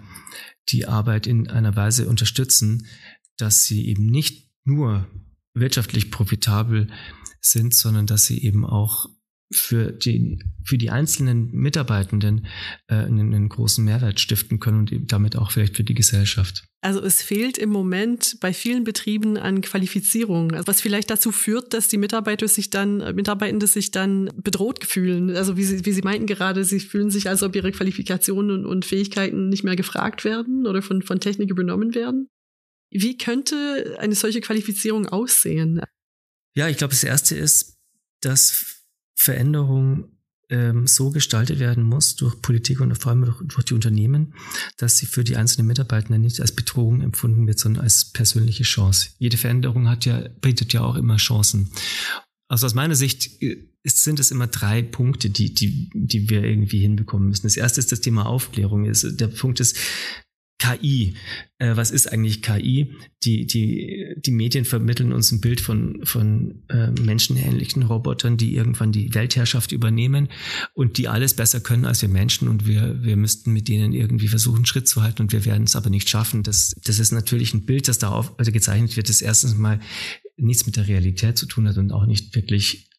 die 0.69 0.85
Arbeit 0.85 1.25
in 1.25 1.49
einer 1.49 1.75
Weise 1.75 2.07
unterstützen, 2.07 2.85
dass 3.37 3.65
sie 3.65 3.87
eben 3.87 4.05
nicht 4.05 4.49
nur 4.63 5.07
wirtschaftlich 5.53 6.11
profitabel 6.11 6.87
sind, 7.41 7.73
sondern 7.73 8.05
dass 8.05 8.25
sie 8.25 8.43
eben 8.43 8.65
auch 8.65 9.09
für 9.53 9.91
die, 9.91 10.39
für 10.63 10.77
die 10.77 10.89
einzelnen 10.89 11.51
Mitarbeitenden 11.51 12.47
äh, 12.87 12.95
einen, 12.95 13.33
einen, 13.33 13.49
großen 13.49 13.83
Mehrwert 13.83 14.19
stiften 14.19 14.59
können 14.59 14.79
und 14.79 15.11
damit 15.11 15.35
auch 15.35 15.51
vielleicht 15.51 15.75
für 15.75 15.83
die 15.83 15.93
Gesellschaft. 15.93 16.63
Also 16.81 17.01
es 17.01 17.21
fehlt 17.21 17.57
im 17.57 17.69
Moment 17.69 18.37
bei 18.39 18.53
vielen 18.53 18.83
Betrieben 18.83 19.37
an 19.37 19.61
Qualifizierung, 19.61 20.53
was 20.65 20.81
vielleicht 20.81 21.09
dazu 21.09 21.31
führt, 21.31 21.73
dass 21.73 21.89
die 21.89 21.97
Mitarbeiter 21.97 22.47
sich 22.47 22.69
dann, 22.69 23.01
äh, 23.01 23.13
Mitarbeitende 23.13 23.67
sich 23.67 23.91
dann 23.91 24.29
bedroht 24.35 24.85
fühlen. 24.85 25.35
Also 25.35 25.57
wie 25.57 25.63
Sie, 25.63 25.85
wie 25.85 25.91
Sie 25.91 26.01
meinten 26.01 26.27
gerade, 26.27 26.63
sie 26.63 26.79
fühlen 26.79 27.11
sich, 27.11 27.27
als 27.27 27.43
ob 27.43 27.55
ihre 27.55 27.71
Qualifikationen 27.71 28.51
und, 28.51 28.65
und 28.65 28.85
Fähigkeiten 28.85 29.49
nicht 29.49 29.63
mehr 29.63 29.75
gefragt 29.75 30.23
werden 30.23 30.65
oder 30.65 30.81
von, 30.81 31.01
von 31.01 31.19
Technik 31.19 31.49
übernommen 31.49 31.93
werden. 31.93 32.29
Wie 32.91 33.17
könnte 33.17 33.97
eine 33.99 34.15
solche 34.15 34.41
Qualifizierung 34.41 35.07
aussehen? 35.07 35.81
Ja, 36.55 36.67
ich 36.67 36.77
glaube, 36.77 36.91
das 36.91 37.03
erste 37.03 37.35
ist, 37.35 37.77
dass 38.19 38.83
Veränderung 39.15 40.17
ähm, 40.49 40.85
so 40.85 41.09
gestaltet 41.09 41.59
werden 41.59 41.83
muss 41.83 42.15
durch 42.17 42.41
Politik 42.41 42.81
und 42.81 42.93
vor 42.95 43.11
allem 43.11 43.23
durch, 43.23 43.37
durch, 43.43 43.63
die 43.63 43.73
Unternehmen, 43.73 44.33
dass 44.77 44.97
sie 44.97 45.05
für 45.05 45.23
die 45.23 45.37
einzelnen 45.37 45.67
Mitarbeiter 45.67 46.17
nicht 46.17 46.41
als 46.41 46.51
Bedrohung 46.51 47.01
empfunden 47.01 47.47
wird, 47.47 47.57
sondern 47.57 47.83
als 47.83 48.11
persönliche 48.11 48.63
Chance. 48.63 49.11
Jede 49.17 49.37
Veränderung 49.37 49.89
hat 49.89 50.05
ja, 50.05 50.27
bietet 50.41 50.73
ja 50.73 50.81
auch 50.81 50.95
immer 50.95 51.15
Chancen. 51.15 51.71
Also 52.49 52.65
aus 52.65 52.73
meiner 52.73 52.95
Sicht 52.95 53.41
äh, 53.41 53.65
ist, 53.83 54.03
sind 54.03 54.19
es 54.19 54.29
immer 54.29 54.47
drei 54.47 54.81
Punkte, 54.81 55.29
die, 55.29 55.53
die, 55.53 55.89
die 55.93 56.29
wir 56.29 56.43
irgendwie 56.43 56.79
hinbekommen 56.79 57.29
müssen. 57.29 57.47
Das 57.47 57.55
erste 57.55 57.79
ist 57.79 57.93
das 57.93 58.01
Thema 58.01 58.25
Aufklärung. 58.25 58.91
Der 58.91 59.27
Punkt 59.27 59.61
ist, 59.61 59.77
KI. 60.61 61.15
Äh, 61.57 61.75
was 61.75 61.89
ist 61.89 62.11
eigentlich 62.11 62.43
KI? 62.43 62.95
Die, 63.23 63.47
die, 63.47 64.15
die 64.17 64.31
Medien 64.31 64.63
vermitteln 64.63 65.11
uns 65.11 65.31
ein 65.31 65.41
Bild 65.41 65.59
von, 65.59 66.01
von 66.03 66.63
äh, 66.69 66.91
menschenähnlichen 66.91 67.83
Robotern, 67.83 68.37
die 68.37 68.55
irgendwann 68.55 68.91
die 68.91 69.13
Weltherrschaft 69.15 69.71
übernehmen 69.71 70.29
und 70.73 70.97
die 70.97 71.07
alles 71.07 71.33
besser 71.33 71.61
können 71.61 71.85
als 71.85 72.01
wir 72.03 72.09
Menschen 72.09 72.47
und 72.47 72.67
wir, 72.67 73.03
wir 73.03 73.17
müssten 73.17 73.51
mit 73.53 73.67
denen 73.67 73.93
irgendwie 73.93 74.27
versuchen, 74.27 74.65
Schritt 74.65 74.87
zu 74.87 75.01
halten 75.01 75.23
und 75.23 75.33
wir 75.33 75.45
werden 75.45 75.63
es 75.63 75.75
aber 75.75 75.89
nicht 75.89 76.09
schaffen. 76.09 76.43
Das, 76.43 76.75
das 76.83 76.99
ist 76.99 77.11
natürlich 77.11 77.53
ein 77.55 77.65
Bild, 77.65 77.87
das 77.87 77.97
da 77.97 78.11
also 78.37 78.51
gezeichnet 78.51 78.95
wird, 78.95 79.09
das 79.09 79.21
erstens 79.21 79.57
mal 79.57 79.79
nichts 80.37 80.67
mit 80.67 80.75
der 80.75 80.87
Realität 80.87 81.37
zu 81.37 81.47
tun 81.47 81.67
hat 81.67 81.77
und 81.77 81.91
auch 81.91 82.05
nicht 82.05 82.35
wirklich 82.35 82.89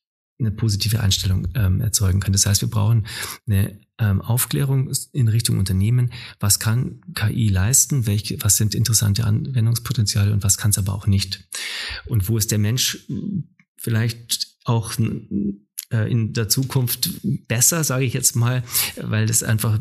eine 0.40 0.50
positive 0.50 1.00
Einstellung 1.00 1.46
ähm, 1.54 1.80
erzeugen 1.80 2.18
kann. 2.18 2.32
Das 2.32 2.46
heißt, 2.46 2.62
wir 2.62 2.70
brauchen 2.70 3.06
eine 3.46 3.78
Aufklärung 4.02 4.90
in 5.12 5.28
Richtung 5.28 5.58
Unternehmen. 5.58 6.12
Was 6.40 6.58
kann 6.58 7.00
KI 7.14 7.48
leisten? 7.48 8.06
Welche, 8.06 8.42
was 8.42 8.56
sind 8.56 8.74
interessante 8.74 9.24
Anwendungspotenziale 9.24 10.32
und 10.32 10.42
was 10.42 10.58
kann 10.58 10.70
es 10.70 10.78
aber 10.78 10.94
auch 10.94 11.06
nicht? 11.06 11.48
Und 12.06 12.28
wo 12.28 12.38
ist 12.38 12.50
der 12.50 12.58
Mensch 12.58 13.06
vielleicht 13.76 14.56
auch 14.64 14.92
äh, 14.98 16.10
in 16.10 16.32
der 16.32 16.48
Zukunft 16.48 17.10
besser, 17.48 17.84
sage 17.84 18.04
ich 18.04 18.12
jetzt 18.12 18.36
mal, 18.36 18.62
weil 18.96 19.26
das 19.26 19.42
einfach 19.42 19.78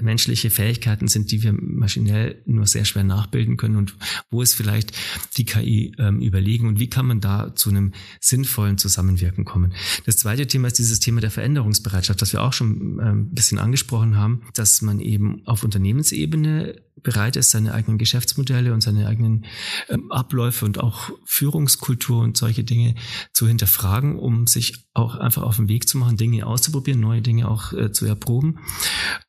menschliche 0.00 0.50
Fähigkeiten 0.50 1.08
sind, 1.08 1.30
die 1.30 1.42
wir 1.42 1.52
maschinell 1.52 2.42
nur 2.46 2.66
sehr 2.66 2.84
schwer 2.84 3.04
nachbilden 3.04 3.56
können 3.56 3.76
und 3.76 3.94
wo 4.30 4.42
ist 4.42 4.54
vielleicht 4.54 4.92
die 5.36 5.44
KI 5.44 5.94
ähm, 5.98 6.20
überlegen 6.20 6.68
und 6.68 6.78
wie 6.78 6.90
kann 6.90 7.06
man 7.06 7.20
da 7.20 7.54
zu 7.54 7.70
einem 7.70 7.92
sinnvollen 8.20 8.78
Zusammenwirken 8.78 9.44
kommen. 9.44 9.74
Das 10.06 10.16
zweite 10.16 10.46
Thema 10.46 10.68
ist 10.68 10.78
dieses 10.78 11.00
Thema 11.00 11.20
der 11.20 11.30
Veränderungsbereitschaft, 11.30 12.20
das 12.20 12.32
wir 12.32 12.42
auch 12.42 12.52
schon 12.52 12.98
ähm, 13.00 13.00
ein 13.00 13.34
bisschen 13.34 13.58
angesprochen 13.58 14.16
haben, 14.16 14.42
dass 14.54 14.82
man 14.82 15.00
eben 15.00 15.46
auf 15.46 15.64
Unternehmensebene 15.64 16.76
bereit 17.02 17.36
ist, 17.36 17.50
seine 17.50 17.74
eigenen 17.74 17.98
Geschäftsmodelle 17.98 18.72
und 18.72 18.82
seine 18.82 19.06
eigenen 19.06 19.46
ähm, 19.88 20.10
Abläufe 20.10 20.64
und 20.64 20.80
auch 20.80 21.10
Führungskultur 21.24 22.22
und 22.22 22.36
solche 22.36 22.64
Dinge 22.64 22.94
zu 23.32 23.46
hinterfragen, 23.46 24.18
um 24.18 24.46
sich 24.46 24.86
auch 24.94 25.16
einfach 25.16 25.42
auf 25.42 25.56
den 25.56 25.68
Weg 25.68 25.88
zu 25.88 25.98
machen, 25.98 26.16
Dinge 26.16 26.46
auszuprobieren, 26.46 27.00
neue 27.00 27.22
Dinge 27.22 27.48
auch 27.48 27.72
äh, 27.72 27.92
zu 27.92 28.06
erproben. 28.06 28.58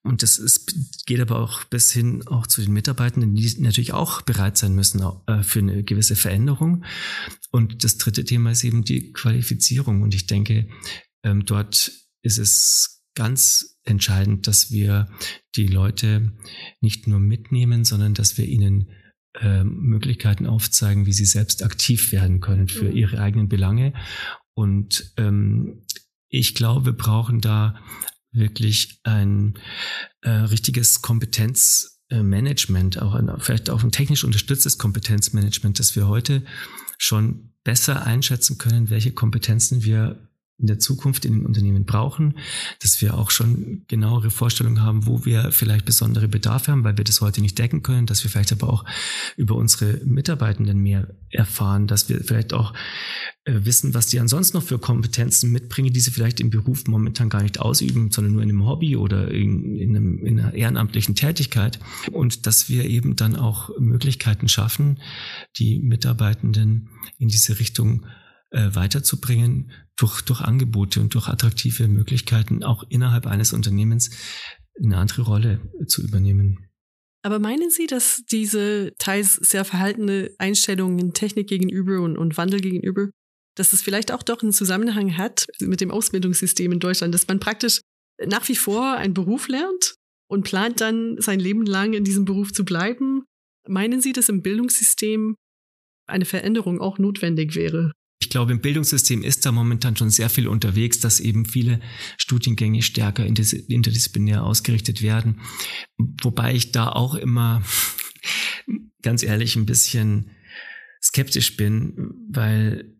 Und 0.03 0.23
das 0.23 0.37
ist, 0.37 0.58
geht 1.05 1.19
aber 1.19 1.39
auch 1.39 1.63
bis 1.65 1.91
hin 1.91 2.25
auch 2.27 2.47
zu 2.47 2.61
den 2.61 2.73
Mitarbeitenden, 2.73 3.35
die 3.35 3.61
natürlich 3.61 3.93
auch 3.93 4.21
bereit 4.21 4.57
sein 4.57 4.75
müssen 4.75 5.01
äh, 5.27 5.43
für 5.43 5.59
eine 5.59 5.83
gewisse 5.83 6.15
Veränderung. 6.15 6.83
Und 7.51 7.83
das 7.83 7.97
dritte 7.97 8.23
Thema 8.23 8.51
ist 8.51 8.63
eben 8.63 8.83
die 8.83 9.11
Qualifizierung. 9.11 10.01
Und 10.01 10.13
ich 10.13 10.27
denke, 10.27 10.69
ähm, 11.23 11.45
dort 11.45 11.91
ist 12.21 12.37
es 12.37 13.03
ganz 13.15 13.77
entscheidend, 13.83 14.47
dass 14.47 14.71
wir 14.71 15.09
die 15.55 15.67
Leute 15.67 16.31
nicht 16.79 17.07
nur 17.07 17.19
mitnehmen, 17.19 17.83
sondern 17.83 18.13
dass 18.13 18.37
wir 18.37 18.45
ihnen 18.45 18.91
äh, 19.39 19.63
Möglichkeiten 19.63 20.45
aufzeigen, 20.45 21.05
wie 21.05 21.13
sie 21.13 21.25
selbst 21.25 21.63
aktiv 21.63 22.11
werden 22.11 22.39
können 22.39 22.67
für 22.67 22.85
mhm. 22.85 22.95
ihre 22.95 23.19
eigenen 23.19 23.49
Belange. 23.49 23.93
Und 24.53 25.13
ähm, 25.17 25.85
ich 26.29 26.55
glaube, 26.55 26.85
wir 26.87 26.93
brauchen 26.93 27.41
da 27.41 27.79
wirklich 28.31 28.99
ein 29.03 29.57
äh, 30.21 30.29
richtiges 30.29 31.01
Kompetenzmanagement, 31.01 33.01
auch 33.01 33.15
ein, 33.15 33.31
vielleicht 33.39 33.69
auch 33.69 33.83
ein 33.83 33.91
technisch 33.91 34.23
unterstütztes 34.23 34.77
Kompetenzmanagement, 34.77 35.79
dass 35.79 35.95
wir 35.95 36.07
heute 36.07 36.43
schon 36.97 37.53
besser 37.63 38.05
einschätzen 38.05 38.57
können, 38.57 38.89
welche 38.89 39.11
Kompetenzen 39.11 39.83
wir 39.83 40.28
in 40.59 40.67
der 40.67 40.79
Zukunft 40.79 41.25
in 41.25 41.33
den 41.33 41.45
Unternehmen 41.45 41.85
brauchen, 41.85 42.37
dass 42.81 43.01
wir 43.01 43.17
auch 43.17 43.31
schon 43.31 43.83
genauere 43.87 44.29
Vorstellungen 44.29 44.83
haben, 44.83 45.05
wo 45.05 45.25
wir 45.25 45.51
vielleicht 45.51 45.85
besondere 45.85 46.27
Bedarfe 46.27 46.71
haben, 46.71 46.83
weil 46.83 46.97
wir 46.97 47.05
das 47.05 47.21
heute 47.21 47.41
nicht 47.41 47.57
decken 47.57 47.81
können, 47.81 48.05
dass 48.05 48.23
wir 48.23 48.29
vielleicht 48.29 48.51
aber 48.51 48.71
auch 48.71 48.85
über 49.37 49.55
unsere 49.55 50.01
Mitarbeitenden 50.05 50.79
mehr 50.79 51.07
erfahren, 51.31 51.87
dass 51.87 52.09
wir 52.09 52.21
vielleicht 52.23 52.53
auch 52.53 52.73
äh, 53.45 53.65
wissen, 53.65 53.93
was 53.93 54.07
die 54.07 54.19
ansonsten 54.19 54.57
noch 54.57 54.63
für 54.63 54.79
Kompetenzen 54.79 55.51
mitbringen, 55.51 55.93
die 55.93 55.99
sie 55.99 56.11
vielleicht 56.11 56.39
im 56.39 56.49
Beruf 56.49 56.87
momentan 56.87 57.29
gar 57.29 57.41
nicht 57.41 57.59
ausüben, 57.59 58.11
sondern 58.11 58.33
nur 58.33 58.43
in 58.43 58.49
einem 58.49 58.65
Hobby 58.65 58.95
oder 58.95 59.31
in, 59.31 59.75
in, 59.75 59.95
einem, 59.95 60.25
in 60.25 60.39
einer 60.39 60.53
ehrenamtlichen 60.53 61.15
Tätigkeit. 61.15 61.79
Und 62.11 62.45
dass 62.47 62.69
wir 62.69 62.85
eben 62.85 63.15
dann 63.15 63.35
auch 63.35 63.69
Möglichkeiten 63.79 64.49
schaffen, 64.49 64.99
die 65.57 65.79
Mitarbeitenden 65.79 66.89
in 67.17 67.29
diese 67.29 67.59
Richtung 67.59 68.05
äh, 68.51 68.69
weiterzubringen 68.73 69.71
durch, 69.95 70.21
durch 70.21 70.41
Angebote 70.41 71.01
und 71.01 71.13
durch 71.13 71.27
attraktive 71.27 71.87
Möglichkeiten 71.87 72.63
auch 72.63 72.83
innerhalb 72.89 73.27
eines 73.27 73.53
Unternehmens 73.53 74.09
eine 74.81 74.97
andere 74.97 75.23
Rolle 75.23 75.59
zu 75.87 76.01
übernehmen. 76.01 76.69
Aber 77.21 77.39
meinen 77.39 77.69
Sie, 77.69 77.85
dass 77.85 78.23
diese 78.31 78.93
teils 78.97 79.35
sehr 79.35 79.65
verhaltene 79.65 80.31
Einstellungen 80.37 81.13
Technik 81.13 81.47
gegenüber 81.47 82.01
und, 82.01 82.17
und 82.17 82.37
Wandel 82.37 82.61
gegenüber, 82.61 83.09
dass 83.55 83.73
es 83.73 83.81
vielleicht 83.81 84.11
auch 84.13 84.23
doch 84.23 84.41
einen 84.41 84.53
Zusammenhang 84.53 85.17
hat 85.17 85.45
mit 85.59 85.81
dem 85.81 85.91
Ausbildungssystem 85.91 86.71
in 86.71 86.79
Deutschland, 86.79 87.13
dass 87.13 87.27
man 87.27 87.41
praktisch 87.41 87.81
nach 88.25 88.47
wie 88.47 88.55
vor 88.55 88.95
einen 88.95 89.13
Beruf 89.13 89.49
lernt 89.49 89.95
und 90.29 90.43
plant 90.43 90.79
dann 90.79 91.19
sein 91.19 91.39
Leben 91.39 91.65
lang 91.65 91.93
in 91.93 92.05
diesem 92.05 92.23
Beruf 92.23 92.53
zu 92.53 92.63
bleiben? 92.63 93.25
Meinen 93.67 93.99
Sie, 94.01 94.13
dass 94.13 94.29
im 94.29 94.41
Bildungssystem 94.41 95.35
eine 96.07 96.25
Veränderung 96.25 96.79
auch 96.79 96.99
notwendig 96.99 97.55
wäre? 97.55 97.91
Ich 98.21 98.29
glaube, 98.29 98.51
im 98.51 98.59
Bildungssystem 98.59 99.23
ist 99.23 99.45
da 99.45 99.51
momentan 99.51 99.95
schon 99.95 100.09
sehr 100.09 100.29
viel 100.29 100.47
unterwegs, 100.47 100.99
dass 100.99 101.21
eben 101.21 101.45
viele 101.45 101.79
Studiengänge 102.17 102.81
stärker 102.81 103.25
interdisziplinär 103.25 104.43
ausgerichtet 104.43 105.01
werden. 105.01 105.39
Wobei 105.97 106.53
ich 106.53 106.71
da 106.71 106.89
auch 106.89 107.15
immer, 107.15 107.63
ganz 109.01 109.23
ehrlich, 109.23 109.55
ein 109.55 109.65
bisschen 109.65 110.31
skeptisch 111.01 111.55
bin, 111.55 112.11
weil 112.29 112.93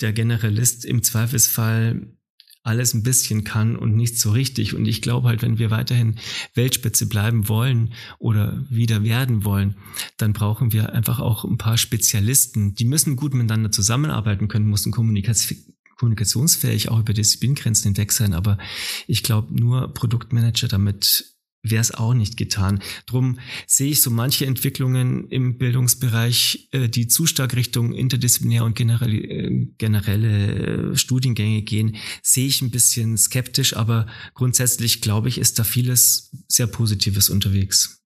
der 0.00 0.14
Generalist 0.14 0.86
im 0.86 1.02
Zweifelsfall 1.02 2.16
alles 2.62 2.94
ein 2.94 3.02
bisschen 3.02 3.44
kann 3.44 3.76
und 3.76 3.96
nicht 3.96 4.18
so 4.18 4.30
richtig. 4.30 4.74
Und 4.74 4.86
ich 4.86 5.02
glaube 5.02 5.28
halt, 5.28 5.42
wenn 5.42 5.58
wir 5.58 5.70
weiterhin 5.70 6.16
Weltspitze 6.54 7.08
bleiben 7.08 7.48
wollen 7.48 7.92
oder 8.18 8.64
wieder 8.68 9.02
werden 9.02 9.44
wollen, 9.44 9.76
dann 10.16 10.32
brauchen 10.32 10.72
wir 10.72 10.92
einfach 10.92 11.18
auch 11.18 11.44
ein 11.44 11.58
paar 11.58 11.76
Spezialisten. 11.76 12.74
Die 12.74 12.84
müssen 12.84 13.16
gut 13.16 13.34
miteinander 13.34 13.72
zusammenarbeiten 13.72 14.48
können, 14.48 14.66
müssen 14.70 14.92
kommunikationsfähig 14.92 16.88
auch 16.88 17.00
über 17.00 17.12
Disziplingrenzen 17.12 17.94
hinweg 17.94 18.12
sein. 18.12 18.32
Aber 18.32 18.58
ich 19.06 19.22
glaube, 19.22 19.52
nur 19.54 19.92
Produktmanager 19.92 20.68
damit 20.68 21.32
wäre 21.62 21.80
es 21.80 21.92
auch 21.92 22.14
nicht 22.14 22.36
getan. 22.36 22.82
Drum 23.06 23.38
sehe 23.66 23.90
ich 23.90 24.02
so 24.02 24.10
manche 24.10 24.46
Entwicklungen 24.46 25.28
im 25.28 25.58
Bildungsbereich, 25.58 26.68
äh, 26.72 26.88
die 26.88 27.08
zu 27.08 27.26
stark 27.26 27.54
Richtung 27.54 27.92
interdisziplinär 27.92 28.64
und 28.64 28.74
generelle, 28.74 29.16
äh, 29.16 29.68
generelle 29.78 30.96
Studiengänge 30.96 31.62
gehen, 31.62 31.96
sehe 32.22 32.46
ich 32.46 32.62
ein 32.62 32.70
bisschen 32.70 33.16
skeptisch, 33.16 33.76
aber 33.76 34.06
grundsätzlich 34.34 35.00
glaube 35.00 35.28
ich, 35.28 35.38
ist 35.38 35.58
da 35.58 35.64
vieles 35.64 36.30
sehr 36.48 36.66
Positives 36.66 37.30
unterwegs. 37.30 38.00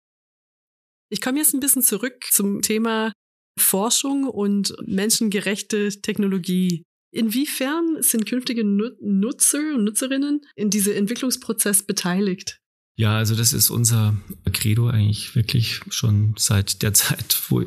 Ich 1.10 1.20
komme 1.20 1.38
jetzt 1.38 1.52
ein 1.52 1.60
bisschen 1.60 1.82
zurück 1.82 2.24
zum 2.30 2.62
Thema 2.62 3.12
Forschung 3.58 4.24
und 4.24 4.74
menschengerechte 4.86 5.90
Technologie. 6.00 6.84
Inwiefern 7.14 7.98
sind 8.00 8.24
künftige 8.24 8.64
Nutzer 8.64 9.74
und 9.74 9.84
Nutzerinnen 9.84 10.40
in 10.56 10.70
diesem 10.70 10.94
Entwicklungsprozess 10.94 11.82
beteiligt? 11.82 12.61
Ja, 12.94 13.16
also 13.16 13.34
das 13.34 13.54
ist 13.54 13.70
unser 13.70 14.14
Credo 14.52 14.88
eigentlich 14.88 15.34
wirklich 15.34 15.80
schon 15.88 16.34
seit 16.36 16.82
der 16.82 16.92
Zeit, 16.92 17.40
wo, 17.48 17.62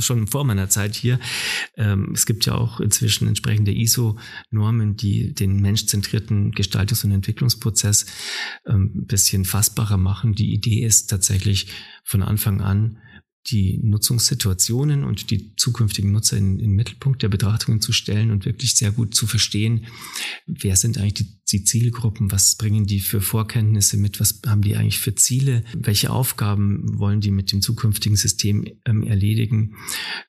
schon 0.00 0.26
vor 0.26 0.44
meiner 0.44 0.70
Zeit 0.70 0.94
hier. 0.94 1.20
Ähm, 1.76 2.12
es 2.14 2.24
gibt 2.24 2.46
ja 2.46 2.54
auch 2.54 2.80
inzwischen 2.80 3.28
entsprechende 3.28 3.72
ISO-Normen, 3.72 4.96
die 4.96 5.34
den 5.34 5.60
menschzentrierten 5.60 6.52
Gestaltungs- 6.52 7.04
und 7.04 7.12
Entwicklungsprozess 7.12 8.06
ähm, 8.66 8.92
ein 8.94 9.06
bisschen 9.06 9.44
fassbarer 9.44 9.98
machen. 9.98 10.34
Die 10.34 10.54
Idee 10.54 10.82
ist 10.82 11.08
tatsächlich 11.08 11.66
von 12.02 12.22
Anfang 12.22 12.62
an, 12.62 12.98
die 13.48 13.78
Nutzungssituationen 13.82 15.04
und 15.04 15.30
die 15.30 15.54
zukünftigen 15.56 16.12
Nutzer 16.12 16.38
in, 16.38 16.58
den 16.58 16.70
Mittelpunkt 16.70 17.22
der 17.22 17.28
Betrachtungen 17.28 17.80
zu 17.80 17.92
stellen 17.92 18.30
und 18.30 18.46
wirklich 18.46 18.74
sehr 18.74 18.90
gut 18.90 19.14
zu 19.14 19.26
verstehen, 19.26 19.86
wer 20.46 20.76
sind 20.76 20.96
eigentlich 20.96 21.14
die, 21.14 21.28
die, 21.50 21.64
Zielgruppen, 21.64 22.32
was 22.32 22.56
bringen 22.56 22.86
die 22.86 23.00
für 23.00 23.20
Vorkenntnisse 23.20 23.98
mit, 23.98 24.18
was 24.18 24.40
haben 24.46 24.62
die 24.62 24.76
eigentlich 24.76 24.98
für 24.98 25.14
Ziele, 25.14 25.62
welche 25.76 26.10
Aufgaben 26.10 26.98
wollen 26.98 27.20
die 27.20 27.30
mit 27.30 27.52
dem 27.52 27.60
zukünftigen 27.60 28.16
System 28.16 28.64
ähm, 28.86 29.02
erledigen, 29.02 29.76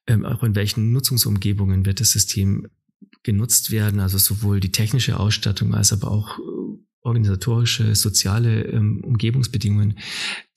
ähm, 0.07 0.25
auch 0.25 0.43
in 0.43 0.55
welchen 0.55 0.91
Nutzungsumgebungen 0.91 1.85
wird 1.85 2.01
das 2.01 2.11
System 2.11 2.67
genutzt 3.23 3.71
werden, 3.71 4.01
also 4.01 4.17
sowohl 4.17 4.59
die 4.59 4.71
technische 4.71 5.19
Ausstattung 5.19 5.73
als 5.73 5.93
aber 5.93 6.11
auch 6.11 6.37
äh, 6.37 6.41
organisatorische, 7.01 7.95
soziale 7.95 8.63
ähm, 8.63 9.01
Umgebungsbedingungen. 9.03 9.97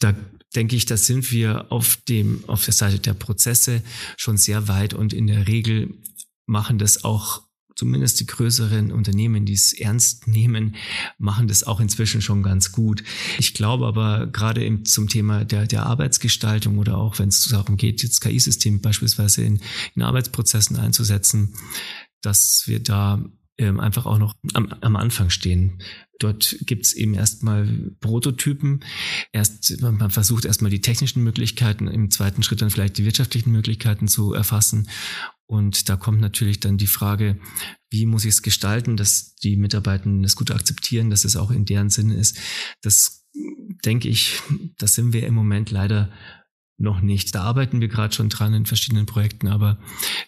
Da 0.01 0.16
denke 0.54 0.76
ich, 0.76 0.87
da 0.87 0.96
sind 0.96 1.30
wir 1.30 1.70
auf 1.70 1.98
dem, 2.08 2.44
auf 2.46 2.64
der 2.64 2.74
Seite 2.74 2.98
der 2.98 3.14
Prozesse 3.14 3.82
schon 4.16 4.37
sehr 4.37 4.68
weit 4.68 4.94
und 4.94 5.12
in 5.12 5.26
der 5.26 5.46
Regel 5.46 5.94
machen 6.46 6.78
das 6.78 7.04
auch 7.04 7.42
zumindest 7.78 8.18
die 8.18 8.26
größeren 8.26 8.90
Unternehmen, 8.90 9.44
die 9.44 9.52
es 9.52 9.72
ernst 9.72 10.26
nehmen, 10.26 10.74
machen 11.16 11.46
das 11.46 11.62
auch 11.62 11.78
inzwischen 11.78 12.20
schon 12.20 12.42
ganz 12.42 12.72
gut. 12.72 13.04
Ich 13.38 13.54
glaube 13.54 13.87
aber 13.87 14.26
gerade 14.26 14.64
im, 14.64 14.84
zum 14.84 15.08
Thema 15.08 15.44
der, 15.44 15.66
der 15.66 15.87
Arbeitsgestaltung 15.87 16.78
oder 16.78 16.98
auch 16.98 17.20
wenn 17.20 17.28
es 17.28 17.46
darum 17.46 17.76
geht, 17.76 18.02
jetzt 18.02 18.20
KI-Systeme 18.20 18.78
beispielsweise 18.78 19.44
in, 19.44 19.61
in 19.94 20.02
Arbeitsprozessen 20.02 20.76
einzusetzen, 20.76 21.54
dass 22.20 22.64
wir 22.66 22.82
da 22.82 23.24
ähm, 23.58 23.78
einfach 23.78 24.06
auch 24.06 24.18
noch 24.18 24.34
am, 24.54 24.74
am 24.80 24.96
Anfang 24.96 25.30
stehen. 25.30 25.80
Dort 26.18 26.57
gibt's 26.62 26.92
eben 26.92 27.14
erstmal 27.14 27.66
Prototypen. 28.00 28.85
Erst, 29.33 29.81
man 29.81 30.11
versucht 30.11 30.44
erstmal 30.44 30.70
die 30.70 30.81
technischen 30.81 31.22
Möglichkeiten, 31.22 31.87
im 31.87 32.11
zweiten 32.11 32.42
Schritt 32.42 32.61
dann 32.61 32.70
vielleicht 32.70 32.98
die 32.98 33.04
wirtschaftlichen 33.04 33.52
Möglichkeiten 33.52 34.09
zu 34.09 34.33
erfassen. 34.33 34.88
Und 35.46 35.88
da 35.88 35.96
kommt 35.96 36.20
natürlich 36.20 36.61
dann 36.61 36.76
die 36.76 36.87
Frage, 36.87 37.38
wie 37.90 38.04
muss 38.04 38.24
ich 38.24 38.35
es 38.35 38.42
gestalten, 38.42 38.96
dass 38.96 39.37
die 39.37 39.57
Mitarbeitenden 39.57 40.22
das 40.22 40.37
gut 40.37 40.50
akzeptieren, 40.50 41.09
dass 41.09 41.24
es 41.24 41.37
auch 41.37 41.50
in 41.50 41.64
deren 41.64 41.88
Sinne 41.88 42.16
ist. 42.16 42.38
Das 42.83 43.26
denke 43.85 44.09
ich, 44.09 44.42
das 44.76 44.94
sind 44.94 45.12
wir 45.12 45.26
im 45.26 45.35
Moment 45.35 45.70
leider 45.70 46.12
noch 46.78 47.00
nicht. 47.00 47.35
Da 47.35 47.42
arbeiten 47.42 47.81
wir 47.81 47.88
gerade 47.88 48.14
schon 48.14 48.28
dran 48.28 48.54
in 48.54 48.66
verschiedenen 48.66 49.07
Projekten, 49.07 49.48
aber 49.48 49.78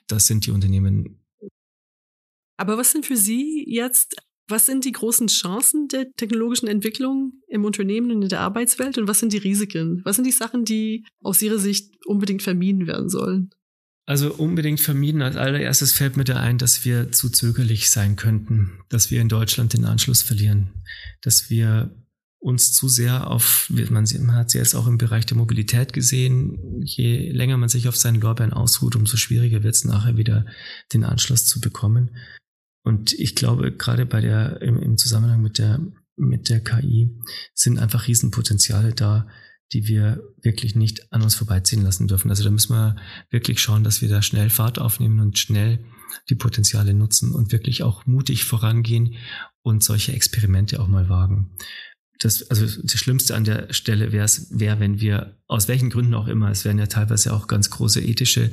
das 0.07 0.27
sind 0.27 0.47
die 0.47 0.51
Unternehmen. 0.51 1.21
Aber 2.57 2.77
was 2.77 2.93
sind 2.93 3.07
für 3.07 3.17
Sie 3.17 3.65
jetzt, 3.69 4.17
was 4.51 4.67
sind 4.67 4.85
die 4.85 4.93
großen 4.93 5.29
Chancen 5.29 5.89
der 5.89 6.13
technologischen 6.17 6.69
Entwicklung 6.69 7.33
im 7.49 7.65
Unternehmen 7.65 8.11
und 8.11 8.23
in 8.23 8.29
der 8.29 8.41
Arbeitswelt 8.41 8.99
und 8.99 9.09
was 9.09 9.21
sind 9.21 9.33
die 9.33 9.39
Risiken? 9.39 10.03
Was 10.05 10.17
sind 10.17 10.27
die 10.27 10.33
Sachen, 10.33 10.65
die 10.65 11.05
aus 11.23 11.43
Ihrer 11.43 11.59
Sicht 11.59 11.91
unbedingt 12.07 12.43
vermieden 12.43 12.87
werden 12.87 13.09
sollen? 13.09 13.51
Also 14.07 14.35
unbedingt 14.35 14.81
vermieden. 14.81 15.23
Als 15.23 15.37
allererstes 15.37 15.93
fällt 15.93 16.17
mir 16.17 16.25
da 16.25 16.37
ein, 16.37 16.59
dass 16.59 16.85
wir 16.85 17.13
zu 17.13 17.29
zögerlich 17.29 17.91
sein 17.91 18.17
könnten, 18.17 18.81
dass 18.89 19.11
wir 19.11 19.21
in 19.21 19.29
Deutschland 19.29 19.73
den 19.73 19.85
Anschluss 19.85 20.23
verlieren, 20.23 20.71
dass 21.23 21.49
wir 21.49 21.95
uns 22.41 22.73
zu 22.73 22.89
sehr 22.89 23.31
auf, 23.31 23.71
man 23.71 24.35
hat 24.35 24.47
es 24.49 24.55
jetzt 24.55 24.75
auch 24.75 24.87
im 24.87 24.97
Bereich 24.97 25.27
der 25.27 25.37
Mobilität 25.37 25.93
gesehen, 25.93 26.83
je 26.83 27.31
länger 27.31 27.59
man 27.59 27.69
sich 27.69 27.87
auf 27.87 27.97
seinen 27.97 28.21
Lorbeeren 28.21 28.55
ausruht, 28.55 28.97
umso 28.97 29.19
schwieriger 29.19 29.63
wird 29.63 29.75
es 29.75 29.85
nachher 29.85 30.17
wieder 30.17 30.47
den 30.93 31.05
Anschluss 31.05 31.45
zu 31.45 31.61
bekommen. 31.61 32.17
Und 32.83 33.13
ich 33.13 33.35
glaube, 33.35 33.73
gerade 33.73 34.07
bei 34.07 34.21
der, 34.21 34.63
im, 34.63 34.79
im 34.81 34.97
Zusammenhang 34.97 35.43
mit 35.43 35.59
der, 35.59 35.81
mit 36.17 36.49
der 36.49 36.61
KI 36.61 37.11
sind 37.55 37.79
einfach 37.79 38.07
Riesenpotenziale 38.07 38.95
da, 38.95 39.29
die 39.73 39.87
wir 39.87 40.23
wirklich 40.43 40.75
nicht 40.75 41.13
an 41.13 41.23
uns 41.23 41.35
vorbeiziehen 41.35 41.83
lassen 41.83 42.09
dürfen. 42.09 42.31
Also 42.31 42.43
da 42.43 42.51
müssen 42.51 42.75
wir 42.75 42.97
wirklich 43.31 43.61
schauen, 43.61 43.85
dass 43.85 44.03
wir 44.03 44.09
da 44.09 44.21
schnell 44.23 44.51
Fahrt 44.51 44.79
aufnehmen 44.79 45.21
und 45.21 45.39
schnell 45.39 45.85
die 46.29 46.35
Potenziale 46.35 46.93
nutzen 46.93 47.33
und 47.33 47.53
wirklich 47.53 47.83
auch 47.83 48.05
mutig 48.07 48.45
vorangehen 48.45 49.15
und 49.63 49.85
solche 49.85 50.13
Experimente 50.13 50.81
auch 50.81 50.89
mal 50.89 51.09
wagen 51.09 51.57
das, 52.21 52.49
also 52.51 52.67
das 52.83 52.99
Schlimmste 52.99 53.35
an 53.35 53.45
der 53.45 53.73
Stelle 53.73 54.13
wäre 54.13 54.25
es, 54.25 54.47
wäre, 54.51 54.79
wenn 54.79 55.01
wir, 55.01 55.39
aus 55.47 55.69
welchen 55.69 55.89
Gründen 55.89 56.15
auch 56.15 56.29
immer, 56.29 56.51
es 56.51 56.65
werden 56.65 56.79
ja 56.79 56.87
teilweise 56.87 57.33
auch 57.33 57.47
ganz 57.47 57.71
große 57.71 58.01
ethische 58.01 58.51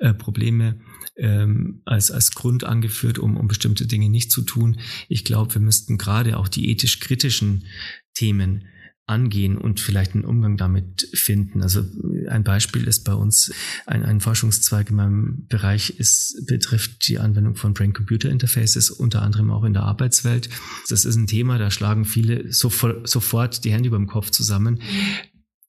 äh, 0.00 0.12
Probleme 0.12 0.80
ähm, 1.16 1.80
als, 1.84 2.10
als 2.10 2.32
Grund 2.32 2.64
angeführt, 2.64 3.20
um, 3.20 3.36
um 3.36 3.46
bestimmte 3.46 3.86
Dinge 3.86 4.10
nicht 4.10 4.32
zu 4.32 4.42
tun. 4.42 4.80
Ich 5.08 5.24
glaube, 5.24 5.54
wir 5.54 5.60
müssten 5.60 5.96
gerade 5.96 6.36
auch 6.36 6.48
die 6.48 6.70
ethisch 6.70 6.98
kritischen 6.98 7.66
Themen 8.14 8.64
angehen 9.06 9.58
und 9.58 9.80
vielleicht 9.80 10.14
einen 10.14 10.24
Umgang 10.24 10.56
damit 10.56 11.08
finden. 11.12 11.62
Also 11.62 11.84
ein 12.28 12.42
Beispiel 12.42 12.86
ist 12.86 13.04
bei 13.04 13.12
uns 13.12 13.52
ein, 13.84 14.02
ein 14.02 14.20
Forschungszweig 14.20 14.90
in 14.90 14.96
meinem 14.96 15.46
Bereich 15.46 15.90
ist, 15.90 16.46
betrifft 16.46 17.06
die 17.08 17.18
Anwendung 17.18 17.56
von 17.56 17.74
Brain-Computer-Interfaces, 17.74 18.90
unter 18.90 19.20
anderem 19.20 19.50
auch 19.50 19.64
in 19.64 19.74
der 19.74 19.82
Arbeitswelt. 19.82 20.48
Das 20.88 21.04
ist 21.04 21.16
ein 21.16 21.26
Thema, 21.26 21.58
da 21.58 21.70
schlagen 21.70 22.06
viele 22.06 22.50
sofort, 22.50 23.06
sofort 23.06 23.64
die 23.64 23.72
Hände 23.72 23.88
über 23.88 23.98
dem 23.98 24.06
Kopf 24.06 24.30
zusammen. 24.30 24.80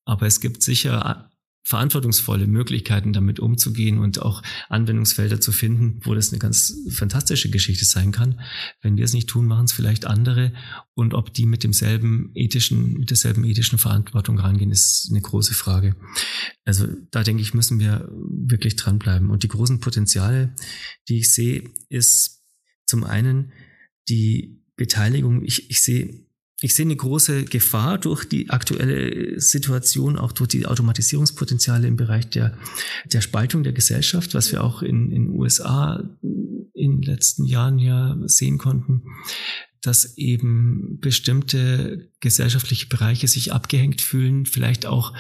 Aber 0.05 0.27
es 0.27 0.39
gibt 0.39 0.63
sicher 0.63 1.29
verantwortungsvolle 1.65 2.45
Möglichkeiten, 2.45 3.11
damit 3.11 3.39
umzugehen 3.39 3.97
und 3.97 4.21
auch 4.21 4.43
Anwendungsfelder 4.69 5.41
zu 5.41 5.51
finden, 5.51 5.99
wo 6.03 6.13
das 6.13 6.31
eine 6.31 6.37
ganz 6.37 6.75
fantastische 6.91 7.49
Geschichte 7.49 7.85
sein 7.85 8.11
kann. 8.11 8.39
Wenn 8.81 8.97
wir 8.97 9.03
es 9.03 9.13
nicht 9.13 9.27
tun, 9.27 9.47
machen 9.47 9.65
es 9.65 9.71
vielleicht 9.71 10.05
andere. 10.05 10.53
Und 10.93 11.15
ob 11.15 11.33
die 11.33 11.47
mit 11.47 11.63
demselben 11.63 12.31
ethischen, 12.35 12.99
mit 12.99 13.09
derselben 13.09 13.43
ethischen 13.43 13.79
Verantwortung 13.79 14.37
rangehen, 14.37 14.71
ist 14.71 15.07
eine 15.09 15.21
große 15.21 15.55
Frage. 15.55 15.95
Also 16.65 16.87
da 17.09 17.23
denke 17.23 17.41
ich, 17.41 17.55
müssen 17.55 17.79
wir 17.79 18.07
wirklich 18.11 18.75
dranbleiben. 18.75 19.31
Und 19.31 19.41
die 19.41 19.49
großen 19.49 19.79
Potenziale, 19.79 20.53
die 21.09 21.17
ich 21.17 21.33
sehe, 21.33 21.63
ist 21.89 22.43
zum 22.85 23.03
einen 23.03 23.51
die 24.07 24.61
Beteiligung. 24.75 25.43
Ich, 25.43 25.71
ich 25.71 25.81
sehe 25.81 26.24
ich 26.61 26.73
sehe 26.73 26.85
eine 26.85 26.95
große 26.95 27.45
Gefahr 27.45 27.97
durch 27.97 28.25
die 28.25 28.49
aktuelle 28.49 29.39
Situation, 29.39 30.17
auch 30.17 30.31
durch 30.31 30.49
die 30.49 30.65
Automatisierungspotenziale 30.65 31.87
im 31.87 31.97
Bereich 31.97 32.29
der, 32.29 32.57
der 33.11 33.21
Spaltung 33.21 33.63
der 33.63 33.73
Gesellschaft, 33.73 34.33
was 34.33 34.51
wir 34.51 34.63
auch 34.63 34.81
in 34.81 35.09
den 35.09 35.29
USA 35.29 36.01
in 36.73 37.01
den 37.01 37.01
letzten 37.01 37.45
Jahren 37.45 37.77
ja 37.77 38.17
sehen 38.25 38.57
konnten, 38.57 39.03
dass 39.81 40.17
eben 40.17 40.97
bestimmte 40.99 42.09
gesellschaftliche 42.21 42.87
Bereiche 42.87 43.27
sich 43.27 43.51
abgehängt 43.51 44.01
fühlen, 44.01 44.45
vielleicht 44.45 44.85
auch 44.85 45.13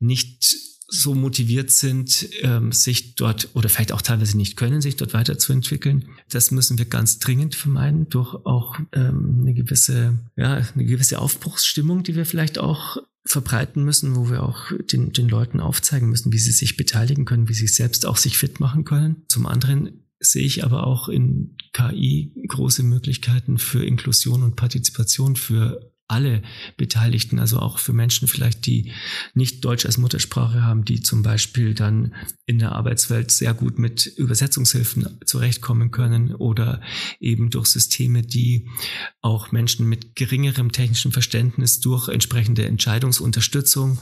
nicht 0.00 0.71
so 0.94 1.14
motiviert 1.14 1.70
sind, 1.70 2.28
ähm, 2.42 2.70
sich 2.70 3.14
dort 3.14 3.48
oder 3.54 3.70
vielleicht 3.70 3.92
auch 3.92 4.02
teilweise 4.02 4.36
nicht 4.36 4.56
können, 4.56 4.82
sich 4.82 4.96
dort 4.96 5.14
weiterzuentwickeln. 5.14 6.04
Das 6.28 6.50
müssen 6.50 6.76
wir 6.76 6.84
ganz 6.84 7.18
dringend 7.18 7.54
vermeiden 7.54 8.10
durch 8.10 8.34
auch 8.44 8.78
ähm, 8.92 9.38
eine 9.40 9.54
gewisse, 9.54 10.18
ja, 10.36 10.56
eine 10.74 10.84
gewisse 10.84 11.18
Aufbruchsstimmung, 11.18 12.02
die 12.02 12.14
wir 12.14 12.26
vielleicht 12.26 12.58
auch 12.58 12.98
verbreiten 13.24 13.84
müssen, 13.84 14.16
wo 14.16 14.28
wir 14.28 14.42
auch 14.42 14.70
den, 14.92 15.12
den 15.12 15.30
Leuten 15.30 15.60
aufzeigen 15.60 16.10
müssen, 16.10 16.30
wie 16.30 16.38
sie 16.38 16.52
sich 16.52 16.76
beteiligen 16.76 17.24
können, 17.24 17.48
wie 17.48 17.54
sie 17.54 17.68
selbst 17.68 18.04
auch 18.04 18.18
sich 18.18 18.36
fit 18.36 18.60
machen 18.60 18.84
können. 18.84 19.22
Zum 19.28 19.46
anderen 19.46 20.02
sehe 20.20 20.44
ich 20.44 20.62
aber 20.62 20.86
auch 20.86 21.08
in 21.08 21.56
KI 21.72 22.34
große 22.48 22.82
Möglichkeiten 22.82 23.56
für 23.56 23.82
Inklusion 23.82 24.42
und 24.42 24.56
Partizipation 24.56 25.36
für 25.36 25.91
alle 26.08 26.42
Beteiligten, 26.76 27.38
also 27.38 27.58
auch 27.58 27.78
für 27.78 27.92
Menschen 27.92 28.28
vielleicht, 28.28 28.66
die 28.66 28.92
nicht 29.34 29.64
Deutsch 29.64 29.86
als 29.86 29.98
Muttersprache 29.98 30.62
haben, 30.62 30.84
die 30.84 31.00
zum 31.00 31.22
Beispiel 31.22 31.74
dann 31.74 32.14
in 32.44 32.58
der 32.58 32.72
Arbeitswelt 32.72 33.30
sehr 33.30 33.54
gut 33.54 33.78
mit 33.78 34.06
Übersetzungshilfen 34.06 35.20
zurechtkommen 35.24 35.90
können 35.90 36.34
oder 36.34 36.82
eben 37.18 37.50
durch 37.50 37.66
Systeme, 37.66 38.22
die 38.22 38.68
auch 39.22 39.52
Menschen 39.52 39.88
mit 39.88 40.14
geringerem 40.14 40.72
technischem 40.72 41.12
Verständnis 41.12 41.80
durch 41.80 42.08
entsprechende 42.08 42.66
Entscheidungsunterstützung 42.66 43.98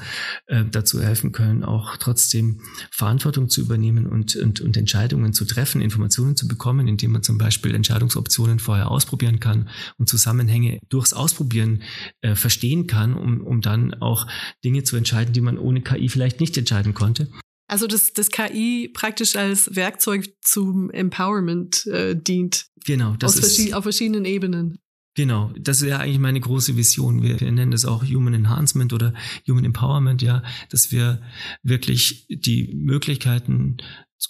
äh, 0.46 0.64
dazu 0.64 1.00
helfen 1.00 1.30
können, 1.30 1.62
auch 1.62 1.96
trotzdem 1.96 2.60
Verantwortung 2.90 3.48
zu 3.48 3.60
übernehmen 3.60 4.06
und, 4.06 4.34
und, 4.36 4.60
und 4.60 4.76
Entscheidungen 4.76 5.32
zu 5.32 5.44
treffen, 5.44 5.80
Informationen 5.80 6.36
zu 6.36 6.48
bekommen, 6.48 6.88
indem 6.88 7.12
man 7.12 7.22
zum 7.22 7.38
Beispiel 7.38 7.74
Entscheidungsoptionen 7.74 8.58
vorher 8.58 8.90
ausprobieren 8.90 9.38
kann 9.38 9.68
und 9.98 10.08
Zusammenhänge 10.08 10.80
durchs 10.88 11.12
Ausprobieren 11.12 11.82
äh, 12.20 12.34
verstehen 12.34 12.86
kann, 12.86 13.14
um, 13.14 13.40
um 13.40 13.60
dann 13.60 13.94
auch 13.94 14.26
Dinge 14.64 14.82
zu 14.82 14.96
entscheiden, 14.96 15.32
die 15.32 15.40
man 15.40 15.58
ohne 15.58 15.82
KI 15.82 16.08
vielleicht 16.08 16.40
nicht 16.40 16.56
entscheiden 16.56 16.94
konnte. 16.94 17.28
Also 17.68 17.86
dass 17.86 18.12
das 18.12 18.30
KI 18.30 18.90
praktisch 18.92 19.36
als 19.36 19.76
Werkzeug 19.76 20.28
zum 20.40 20.90
Empowerment 20.90 21.86
äh, 21.86 22.16
dient. 22.16 22.66
Genau, 22.84 23.14
das 23.16 23.36
ist 23.36 23.40
verschied 23.40 23.74
auf 23.74 23.84
verschiedenen 23.84 24.24
Ebenen. 24.24 24.78
Genau, 25.14 25.52
das 25.58 25.82
ist 25.82 25.88
ja 25.88 25.98
eigentlich 25.98 26.18
meine 26.18 26.40
große 26.40 26.76
Vision. 26.76 27.22
Wir, 27.22 27.40
wir 27.40 27.52
nennen 27.52 27.72
das 27.72 27.84
auch 27.84 28.04
Human 28.04 28.34
Enhancement 28.34 28.92
oder 28.92 29.12
Human 29.46 29.64
Empowerment, 29.64 30.22
ja, 30.22 30.42
dass 30.70 30.92
wir 30.92 31.20
wirklich 31.62 32.26
die 32.28 32.72
Möglichkeiten 32.74 33.76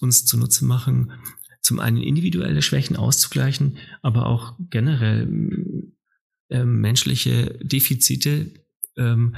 uns 0.01 0.25
zunutze 0.25 0.65
machen, 0.65 1.13
zum 1.63 1.81
einen 1.81 1.99
individuelle 1.99 2.63
Schwächen 2.63 2.97
auszugleichen, 2.97 3.79
aber 4.03 4.27
auch 4.27 4.55
generell 4.71 5.29
ähm, 6.51 6.81
menschliche 6.81 7.59
Defizite 7.63 8.53
ähm, 8.97 9.37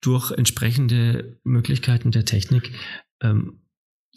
durch 0.00 0.30
entsprechende 0.30 1.38
Möglichkeiten 1.44 2.10
der 2.10 2.24
Technik 2.24 2.70
ähm, 3.20 3.60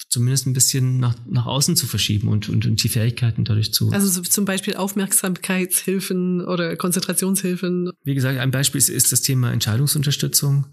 zumindest 0.10 0.48
ein 0.48 0.54
bisschen 0.54 1.00
nach, 1.00 1.16
nach 1.28 1.46
außen 1.46 1.76
zu 1.76 1.88
verschieben 1.88 2.28
und, 2.28 2.50
und, 2.50 2.66
und 2.66 2.84
die 2.84 2.90
Fähigkeiten 2.90 3.44
dadurch 3.44 3.74
zu. 3.74 3.92
Also 3.92 4.08
so 4.08 4.22
zum 4.22 4.46
Beispiel 4.46 4.76
Aufmerksamkeitshilfen 4.76 6.42
oder 6.42 6.76
Konzentrationshilfen. 6.76 7.92
Wie 8.04 8.16
gesagt, 8.16 8.40
ein 8.40 8.52
Beispiel 8.52 8.80
ist, 8.80 8.90
ist 8.90 9.12
das 9.12 9.22
Thema 9.22 9.52
Entscheidungsunterstützung 9.52 10.68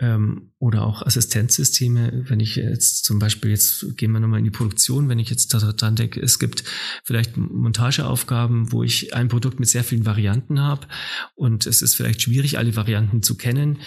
ähm, 0.00 0.52
oder 0.58 0.84
auch 0.84 1.02
Assistenzsysteme. 1.02 2.24
Wenn 2.28 2.40
ich 2.40 2.56
jetzt 2.56 3.04
zum 3.04 3.18
Beispiel, 3.18 3.50
jetzt 3.50 3.96
gehen 3.96 4.12
wir 4.12 4.20
nochmal 4.20 4.38
in 4.38 4.44
die 4.44 4.50
Produktion, 4.50 5.08
wenn 5.08 5.18
ich 5.18 5.30
jetzt 5.30 5.48
dran 5.48 5.94
denke, 5.96 6.20
es 6.20 6.38
gibt 6.38 6.64
vielleicht 7.04 7.36
Montageaufgaben, 7.36 8.72
wo 8.72 8.82
ich 8.82 9.14
ein 9.14 9.28
Produkt 9.28 9.60
mit 9.60 9.68
sehr 9.68 9.84
vielen 9.84 10.06
Varianten 10.06 10.60
habe 10.60 10.86
und 11.34 11.66
es 11.66 11.82
ist 11.82 11.94
vielleicht 11.94 12.22
schwierig, 12.22 12.58
alle 12.58 12.74
Varianten 12.74 13.22
zu 13.22 13.36
kennen. 13.36 13.78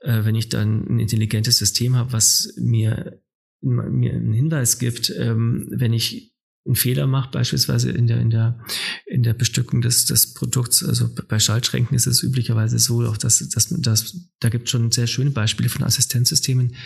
Äh, 0.00 0.24
wenn 0.24 0.34
ich 0.34 0.48
dann 0.48 0.86
ein 0.88 0.98
intelligentes 0.98 1.58
System 1.58 1.96
habe, 1.96 2.12
was 2.12 2.54
mir 2.56 3.20
mir 3.60 4.12
einen 4.12 4.32
Hinweis 4.32 4.78
gibt, 4.78 5.12
ähm, 5.18 5.66
wenn 5.70 5.92
ich 5.92 6.32
einen 6.68 6.76
Fehler 6.76 7.06
macht, 7.06 7.32
beispielsweise 7.32 7.90
in 7.90 8.06
der, 8.06 8.20
in 8.20 8.30
der, 8.30 8.58
in 9.06 9.22
der 9.22 9.34
Bestückung 9.34 9.80
des, 9.80 10.04
des 10.04 10.34
Produkts. 10.34 10.84
Also 10.84 11.08
bei 11.28 11.38
Schaltschränken 11.38 11.96
ist 11.96 12.06
es 12.06 12.22
üblicherweise 12.22 12.78
so, 12.78 13.02
auch 13.06 13.16
dass, 13.16 13.46
dass, 13.48 13.68
dass 13.68 14.30
da 14.38 14.48
gibt 14.48 14.64
es 14.64 14.70
schon 14.70 14.92
sehr 14.92 15.06
schöne 15.06 15.30
Beispiele 15.30 15.68
von 15.68 15.82
Assistenzsystemen, 15.84 16.76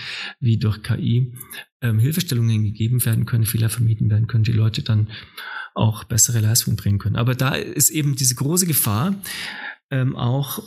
wie 0.41 0.57
durch 0.57 0.83
KI 0.83 1.35
ähm, 1.83 1.99
Hilfestellungen 1.99 2.65
gegeben 2.65 3.05
werden 3.05 3.27
können, 3.27 3.45
Fehler 3.45 3.69
vermieden 3.69 4.09
werden 4.09 4.27
können, 4.27 4.45
die 4.45 4.53
Leute 4.53 4.83
dann 4.83 5.09
auch 5.75 6.05
bessere 6.05 6.41
Leistungen 6.41 6.77
bringen 6.77 6.99
können. 6.99 7.17
Aber 7.17 7.35
da 7.35 7.55
ist 7.55 7.91
eben 7.91 8.17
diese 8.17 8.35
große 8.35 8.67
Gefahr, 8.67 9.15
ähm, 9.91 10.17
auch 10.17 10.63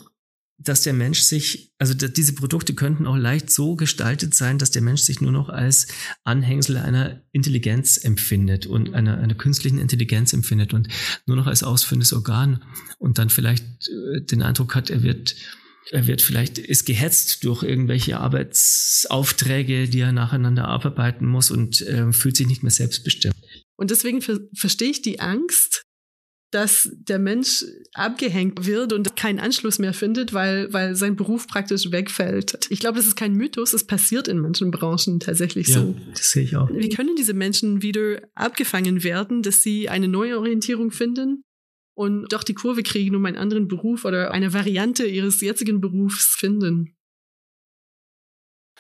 dass 0.57 0.83
der 0.83 0.93
Mensch 0.93 1.19
sich, 1.19 1.73
also 1.79 1.93
diese 1.93 2.33
Produkte 2.33 2.73
könnten 2.73 3.07
auch 3.07 3.17
leicht 3.17 3.51
so 3.51 3.75
gestaltet 3.75 4.33
sein, 4.33 4.57
dass 4.57 4.71
der 4.71 4.81
Mensch 4.81 5.01
sich 5.01 5.19
nur 5.19 5.31
noch 5.31 5.49
als 5.49 5.87
Anhängsel 6.23 6.77
einer 6.77 7.21
Intelligenz 7.33 7.97
empfindet 7.97 8.65
und 8.65 8.93
einer, 8.93 9.17
einer 9.17 9.35
künstlichen 9.35 9.79
Intelligenz 9.79 10.31
empfindet 10.31 10.73
und 10.73 10.87
nur 11.25 11.35
noch 11.35 11.47
als 11.47 11.63
ausführendes 11.63 12.13
Organ 12.13 12.63
und 12.99 13.17
dann 13.17 13.29
vielleicht 13.29 13.65
äh, 13.89 14.21
den 14.21 14.41
Eindruck 14.41 14.75
hat, 14.75 14.89
er 14.89 15.03
wird 15.03 15.35
er 15.91 16.07
wird 16.07 16.23
vielleicht, 16.23 16.57
ist 16.57 16.85
gehetzt 16.85 17.43
durch 17.43 17.61
irgendwelche 17.61 18.19
Arbeitsaufträge, 18.19 19.87
die 19.87 19.99
er 19.99 20.11
nacheinander 20.11 20.67
abarbeiten 20.67 21.27
muss 21.27 21.51
und 21.51 21.81
äh, 21.81 22.11
fühlt 22.11 22.35
sich 22.35 22.47
nicht 22.47 22.63
mehr 22.63 22.71
selbstbestimmt. 22.71 23.35
Und 23.75 23.91
deswegen 23.91 24.21
ver 24.21 24.39
verstehe 24.55 24.89
ich 24.89 25.03
die 25.03 25.19
Angst, 25.19 25.83
dass 26.51 26.89
der 26.93 27.19
Mensch 27.19 27.65
abgehängt 27.93 28.65
wird 28.65 28.93
und 28.93 29.15
keinen 29.15 29.39
Anschluss 29.39 29.79
mehr 29.79 29.93
findet, 29.93 30.33
weil, 30.33 30.71
weil 30.71 30.95
sein 30.95 31.15
Beruf 31.15 31.47
praktisch 31.47 31.91
wegfällt. 31.91 32.67
Ich 32.69 32.79
glaube, 32.79 32.97
das 32.97 33.07
ist 33.07 33.15
kein 33.15 33.33
Mythos, 33.33 33.73
es 33.73 33.83
passiert 33.83 34.27
in 34.27 34.39
manchen 34.39 34.71
Branchen 34.71 35.19
tatsächlich 35.19 35.67
ja, 35.67 35.81
so. 35.81 35.95
Das 36.13 36.31
sehe 36.31 36.43
ich 36.43 36.55
auch. 36.55 36.69
Wie 36.71 36.89
können 36.89 37.15
diese 37.17 37.33
Menschen 37.33 37.81
wieder 37.81 38.21
abgefangen 38.35 39.03
werden, 39.03 39.41
dass 39.41 39.63
sie 39.63 39.89
eine 39.89 40.07
neue 40.07 40.37
Orientierung 40.37 40.91
finden 40.91 41.43
und 41.95 42.31
doch 42.31 42.43
die 42.43 42.53
Kurve 42.53 42.83
kriegen, 42.83 43.15
um 43.15 43.25
einen 43.25 43.37
anderen 43.37 43.67
Beruf 43.67 44.05
oder 44.05 44.31
eine 44.31 44.53
Variante 44.53 45.05
ihres 45.05 45.41
jetzigen 45.41 45.81
Berufs 45.81 46.35
finden? 46.37 46.95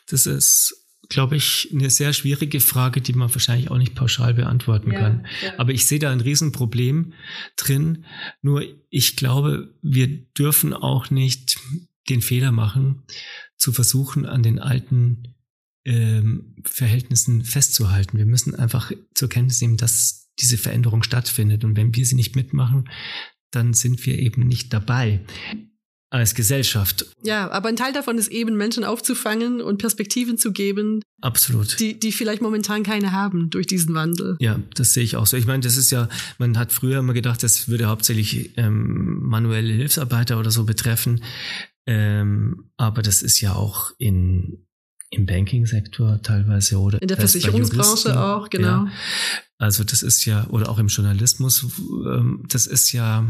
Das 0.07 0.27
ist 0.27 0.84
glaube 1.09 1.35
ich, 1.35 1.69
eine 1.73 1.89
sehr 1.89 2.13
schwierige 2.13 2.59
Frage, 2.59 3.01
die 3.01 3.13
man 3.13 3.33
wahrscheinlich 3.33 3.71
auch 3.71 3.77
nicht 3.77 3.95
pauschal 3.95 4.33
beantworten 4.33 4.91
ja, 4.91 4.99
kann. 4.99 5.27
Ja. 5.43 5.57
Aber 5.57 5.71
ich 5.71 5.85
sehe 5.85 5.99
da 5.99 6.11
ein 6.11 6.21
Riesenproblem 6.21 7.13
drin. 7.55 8.05
Nur 8.41 8.63
ich 8.89 9.15
glaube, 9.15 9.73
wir 9.81 10.07
dürfen 10.07 10.73
auch 10.73 11.09
nicht 11.09 11.57
den 12.09 12.21
Fehler 12.21 12.51
machen, 12.51 13.03
zu 13.57 13.71
versuchen, 13.71 14.25
an 14.25 14.43
den 14.43 14.59
alten 14.59 15.35
ähm, 15.85 16.55
Verhältnissen 16.63 17.43
festzuhalten. 17.43 18.17
Wir 18.17 18.25
müssen 18.25 18.55
einfach 18.55 18.91
zur 19.13 19.29
Kenntnis 19.29 19.61
nehmen, 19.61 19.77
dass 19.77 20.29
diese 20.39 20.57
Veränderung 20.57 21.03
stattfindet. 21.03 21.63
Und 21.63 21.77
wenn 21.77 21.95
wir 21.95 22.05
sie 22.05 22.15
nicht 22.15 22.35
mitmachen, 22.35 22.89
dann 23.51 23.73
sind 23.73 24.05
wir 24.05 24.19
eben 24.19 24.47
nicht 24.47 24.73
dabei 24.73 25.21
als 26.15 26.33
Gesellschaft. 26.33 27.05
Ja, 27.23 27.51
aber 27.51 27.69
ein 27.69 27.75
Teil 27.75 27.91
davon 27.91 28.17
ist 28.17 28.29
eben, 28.29 28.55
Menschen 28.55 28.83
aufzufangen 28.83 29.61
und 29.61 29.77
Perspektiven 29.77 30.37
zu 30.37 30.53
geben. 30.53 31.01
Absolut. 31.21 31.79
Die, 31.79 31.99
die 31.99 32.11
vielleicht 32.11 32.41
momentan 32.41 32.83
keine 32.83 33.11
haben 33.11 33.49
durch 33.49 33.67
diesen 33.67 33.93
Wandel. 33.95 34.37
Ja, 34.39 34.59
das 34.75 34.93
sehe 34.93 35.03
ich 35.03 35.17
auch 35.17 35.25
so. 35.25 35.35
Ich 35.35 35.45
meine, 35.45 35.61
das 35.61 35.75
ist 35.75 35.91
ja, 35.91 36.07
man 36.37 36.57
hat 36.57 36.71
früher 36.71 36.99
immer 36.99 37.13
gedacht, 37.13 37.43
das 37.43 37.67
würde 37.67 37.87
hauptsächlich 37.87 38.57
ähm, 38.57 39.23
manuelle 39.23 39.73
Hilfsarbeiter 39.73 40.39
oder 40.39 40.51
so 40.51 40.63
betreffen. 40.63 41.21
Ähm, 41.85 42.71
aber 42.77 43.01
das 43.01 43.21
ist 43.21 43.41
ja 43.41 43.53
auch 43.53 43.91
in, 43.97 44.65
im 45.09 45.25
Banking-Sektor 45.25 46.21
teilweise 46.21 46.79
oder 46.79 47.01
in 47.01 47.09
der 47.09 47.17
Versicherungsbranche 47.17 48.19
auch, 48.19 48.49
genau. 48.49 48.85
Ja. 48.85 48.91
Also 49.57 49.83
das 49.83 50.01
ist 50.01 50.25
ja, 50.25 50.47
oder 50.47 50.69
auch 50.69 50.79
im 50.79 50.87
Journalismus, 50.87 51.65
ähm, 52.05 52.43
das 52.47 52.67
ist 52.67 52.91
ja 52.93 53.25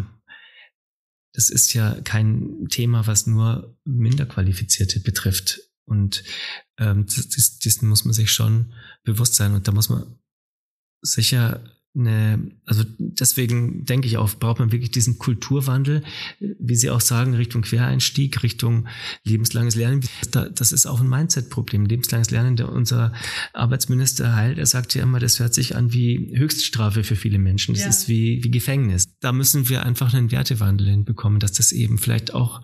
das 1.35 1.49
ist 1.49 1.73
ja 1.73 1.99
kein 2.01 2.67
Thema, 2.69 3.07
was 3.07 3.27
nur 3.27 3.77
Minderqualifizierte 3.83 5.01
betrifft. 5.01 5.61
Und 5.85 6.23
ähm, 6.77 7.05
das, 7.05 7.59
das 7.59 7.81
muss 7.81 8.05
man 8.05 8.13
sich 8.13 8.31
schon 8.31 8.73
bewusst 9.03 9.35
sein. 9.35 9.53
Und 9.53 9.67
da 9.67 9.71
muss 9.71 9.89
man 9.89 10.17
sicher 11.01 11.63
eine, 11.97 12.51
also 12.65 12.83
deswegen 12.97 13.85
denke 13.85 14.07
ich 14.07 14.17
auch, 14.17 14.33
braucht 14.35 14.59
man 14.59 14.71
wirklich 14.71 14.91
diesen 14.91 15.17
Kulturwandel, 15.17 16.03
wie 16.39 16.75
Sie 16.75 16.89
auch 16.89 17.01
sagen, 17.01 17.33
Richtung 17.33 17.61
Quereinstieg, 17.61 18.43
Richtung 18.43 18.87
lebenslanges 19.23 19.75
Lernen. 19.75 20.01
Das 20.31 20.71
ist 20.71 20.85
auch 20.85 20.99
ein 20.99 21.09
Mindset-Problem. 21.09 21.85
Lebenslanges 21.85 22.31
Lernen, 22.31 22.55
der 22.55 22.69
unser 22.69 23.13
Arbeitsminister 23.53 24.35
Heil, 24.35 24.55
der 24.55 24.65
sagt 24.65 24.93
ja 24.95 25.03
immer, 25.03 25.19
das 25.19 25.39
hört 25.39 25.53
sich 25.53 25.75
an 25.75 25.93
wie 25.93 26.33
Höchststrafe 26.35 27.03
für 27.03 27.15
viele 27.15 27.39
Menschen. 27.39 27.73
Das 27.73 27.83
ja. 27.83 27.89
ist 27.89 28.07
wie, 28.07 28.43
wie 28.43 28.51
Gefängnis. 28.51 29.05
Da 29.21 29.31
müssen 29.31 29.69
wir 29.69 29.83
einfach 29.83 30.13
einen 30.13 30.31
Wertewandel 30.31 30.89
hinbekommen, 30.89 31.39
dass 31.39 31.53
das 31.53 31.71
eben 31.71 31.97
vielleicht 31.97 32.33
auch 32.33 32.61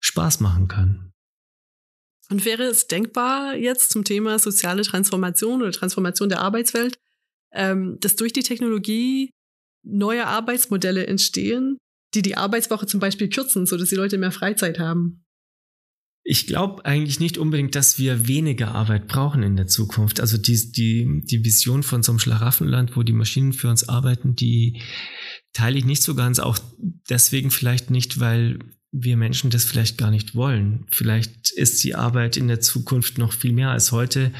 Spaß 0.00 0.40
machen 0.40 0.68
kann. 0.68 1.12
Und 2.28 2.44
wäre 2.44 2.64
es 2.64 2.88
denkbar 2.88 3.54
jetzt 3.54 3.90
zum 3.90 4.02
Thema 4.02 4.38
soziale 4.38 4.82
Transformation 4.82 5.62
oder 5.62 5.70
Transformation 5.70 6.28
der 6.28 6.40
Arbeitswelt, 6.40 6.98
ähm, 7.56 7.98
dass 8.00 8.16
durch 8.16 8.32
die 8.32 8.42
Technologie 8.42 9.30
neue 9.84 10.26
Arbeitsmodelle 10.26 11.06
entstehen, 11.06 11.78
die 12.14 12.22
die 12.22 12.36
Arbeitswoche 12.36 12.86
zum 12.86 13.00
Beispiel 13.00 13.28
kürzen, 13.28 13.66
sodass 13.66 13.88
die 13.88 13.96
Leute 13.96 14.18
mehr 14.18 14.32
Freizeit 14.32 14.78
haben. 14.78 15.22
Ich 16.28 16.48
glaube 16.48 16.84
eigentlich 16.84 17.20
nicht 17.20 17.38
unbedingt, 17.38 17.76
dass 17.76 18.00
wir 18.00 18.26
weniger 18.26 18.74
Arbeit 18.74 19.06
brauchen 19.06 19.44
in 19.44 19.54
der 19.54 19.68
Zukunft. 19.68 20.18
Also 20.18 20.38
die, 20.38 20.72
die, 20.72 21.22
die 21.24 21.44
Vision 21.44 21.84
von 21.84 22.02
so 22.02 22.10
einem 22.10 22.18
Schlaraffenland, 22.18 22.96
wo 22.96 23.04
die 23.04 23.12
Maschinen 23.12 23.52
für 23.52 23.68
uns 23.68 23.88
arbeiten, 23.88 24.34
die 24.34 24.82
teile 25.52 25.78
ich 25.78 25.84
nicht 25.84 26.02
so 26.02 26.16
ganz. 26.16 26.40
Auch 26.40 26.58
deswegen 27.08 27.52
vielleicht 27.52 27.90
nicht, 27.90 28.18
weil 28.18 28.58
wir 28.92 29.16
Menschen 29.16 29.50
das 29.50 29.64
vielleicht 29.64 29.98
gar 29.98 30.10
nicht 30.10 30.34
wollen. 30.34 30.86
Vielleicht 30.90 31.50
ist 31.52 31.82
die 31.84 31.94
Arbeit 31.94 32.36
in 32.36 32.48
der 32.48 32.60
Zukunft 32.60 33.18
noch 33.18 33.32
viel 33.32 33.52
mehr 33.52 33.70
als 33.70 33.92
heute. 33.92 34.32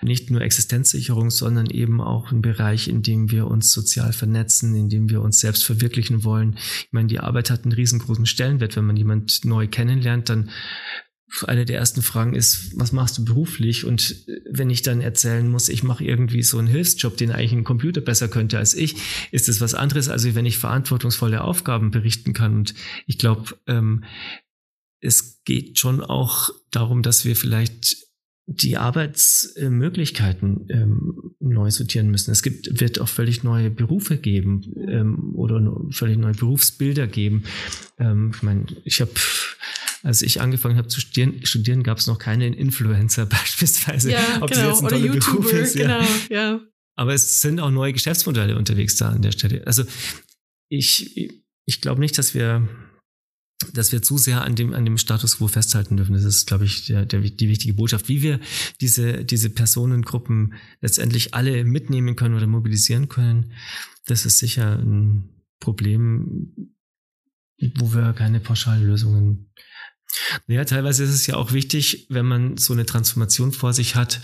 Nicht 0.00 0.30
nur 0.30 0.40
Existenzsicherung, 0.40 1.30
sondern 1.30 1.66
eben 1.66 2.00
auch 2.00 2.30
ein 2.30 2.40
Bereich, 2.40 2.88
in 2.88 3.02
dem 3.02 3.30
wir 3.30 3.46
uns 3.46 3.72
sozial 3.72 4.12
vernetzen, 4.12 4.74
in 4.74 4.88
dem 4.88 5.10
wir 5.10 5.20
uns 5.20 5.40
selbst 5.40 5.64
verwirklichen 5.64 6.24
wollen. 6.24 6.56
Ich 6.56 6.92
meine, 6.92 7.08
die 7.08 7.20
Arbeit 7.20 7.50
hat 7.50 7.64
einen 7.64 7.72
riesengroßen 7.72 8.26
Stellenwert. 8.26 8.76
Wenn 8.76 8.86
man 8.86 8.96
jemand 8.96 9.44
neu 9.44 9.66
kennenlernt, 9.66 10.28
dann 10.28 10.50
eine 11.46 11.64
der 11.64 11.78
ersten 11.78 12.02
Fragen 12.02 12.34
ist, 12.34 12.78
was 12.78 12.92
machst 12.92 13.18
du 13.18 13.24
beruflich? 13.24 13.84
Und 13.84 14.24
wenn 14.50 14.70
ich 14.70 14.82
dann 14.82 15.00
erzählen 15.00 15.48
muss, 15.48 15.68
ich 15.68 15.82
mache 15.82 16.04
irgendwie 16.04 16.42
so 16.42 16.58
einen 16.58 16.68
Hilfsjob, 16.68 17.16
den 17.16 17.30
eigentlich 17.30 17.52
ein 17.52 17.64
Computer 17.64 18.00
besser 18.00 18.28
könnte 18.28 18.58
als 18.58 18.74
ich, 18.74 18.96
ist 19.30 19.48
das 19.48 19.60
was 19.60 19.74
anderes, 19.74 20.08
als 20.08 20.34
wenn 20.34 20.46
ich 20.46 20.58
verantwortungsvolle 20.58 21.42
Aufgaben 21.42 21.90
berichten 21.90 22.32
kann. 22.32 22.54
Und 22.54 22.74
ich 23.06 23.18
glaube, 23.18 23.56
ähm, 23.66 24.04
es 25.00 25.42
geht 25.44 25.78
schon 25.78 26.00
auch 26.00 26.50
darum, 26.70 27.02
dass 27.02 27.24
wir 27.24 27.36
vielleicht 27.36 28.08
die 28.50 28.78
Arbeitsmöglichkeiten 28.78 30.66
ähm, 30.70 31.34
neu 31.38 31.70
sortieren 31.70 32.10
müssen. 32.10 32.30
Es 32.30 32.42
gibt, 32.42 32.80
wird 32.80 32.98
auch 32.98 33.08
völlig 33.08 33.44
neue 33.44 33.70
Berufe 33.70 34.16
geben 34.16 34.62
ähm, 34.88 35.34
oder 35.34 35.60
völlig 35.90 36.16
neue 36.16 36.32
Berufsbilder 36.32 37.06
geben. 37.06 37.44
Ähm, 37.98 38.32
ich 38.34 38.42
meine, 38.42 38.64
ich 38.84 39.02
habe 39.02 39.12
als 40.02 40.22
ich 40.22 40.40
angefangen 40.40 40.76
habe 40.76 40.88
zu 40.88 41.00
studieren, 41.00 41.44
studieren 41.44 41.82
gab 41.82 41.98
es 41.98 42.06
noch 42.06 42.18
keine 42.18 42.46
Influencer 42.46 43.26
beispielsweise. 43.26 44.12
Ja, 44.12 44.38
Ob 44.40 44.50
genau. 44.50 44.78
Oder 44.80 44.96
YouTuber, 44.96 45.52
ist, 45.52 45.74
ja. 45.74 45.98
genau, 45.98 46.10
ja. 46.30 46.60
Aber 46.96 47.14
es 47.14 47.40
sind 47.40 47.60
auch 47.60 47.70
neue 47.70 47.92
Geschäftsmodelle 47.92 48.56
unterwegs 48.56 48.96
da 48.96 49.10
an 49.10 49.22
der 49.22 49.32
Stelle. 49.32 49.66
Also 49.66 49.84
ich, 50.68 51.30
ich 51.64 51.80
glaube 51.80 52.00
nicht, 52.00 52.18
dass 52.18 52.34
wir, 52.34 52.68
dass 53.72 53.92
wir 53.92 54.02
zu 54.02 54.18
sehr 54.18 54.42
an 54.42 54.56
dem, 54.56 54.74
an 54.74 54.84
dem 54.84 54.98
Status 54.98 55.38
quo 55.38 55.46
festhalten 55.46 55.96
dürfen. 55.96 56.14
Das 56.14 56.24
ist, 56.24 56.46
glaube 56.46 56.64
ich, 56.64 56.86
der, 56.86 57.06
der, 57.06 57.20
die 57.20 57.48
wichtige 57.48 57.74
Botschaft. 57.74 58.08
Wie 58.08 58.22
wir 58.22 58.40
diese, 58.80 59.24
diese 59.24 59.50
Personengruppen 59.50 60.54
letztendlich 60.80 61.34
alle 61.34 61.64
mitnehmen 61.64 62.16
können 62.16 62.34
oder 62.34 62.48
mobilisieren 62.48 63.08
können, 63.08 63.52
das 64.06 64.26
ist 64.26 64.38
sicher 64.38 64.78
ein 64.78 65.28
Problem, 65.60 66.74
wo 67.76 67.94
wir 67.94 68.12
keine 68.12 68.40
pauschalen 68.40 68.84
Lösungen 68.84 69.52
ja, 70.46 70.64
teilweise 70.64 71.04
ist 71.04 71.10
es 71.10 71.26
ja 71.26 71.36
auch 71.36 71.52
wichtig, 71.52 72.06
wenn 72.08 72.26
man 72.26 72.56
so 72.56 72.72
eine 72.72 72.86
Transformation 72.86 73.52
vor 73.52 73.72
sich 73.72 73.94
hat, 73.94 74.20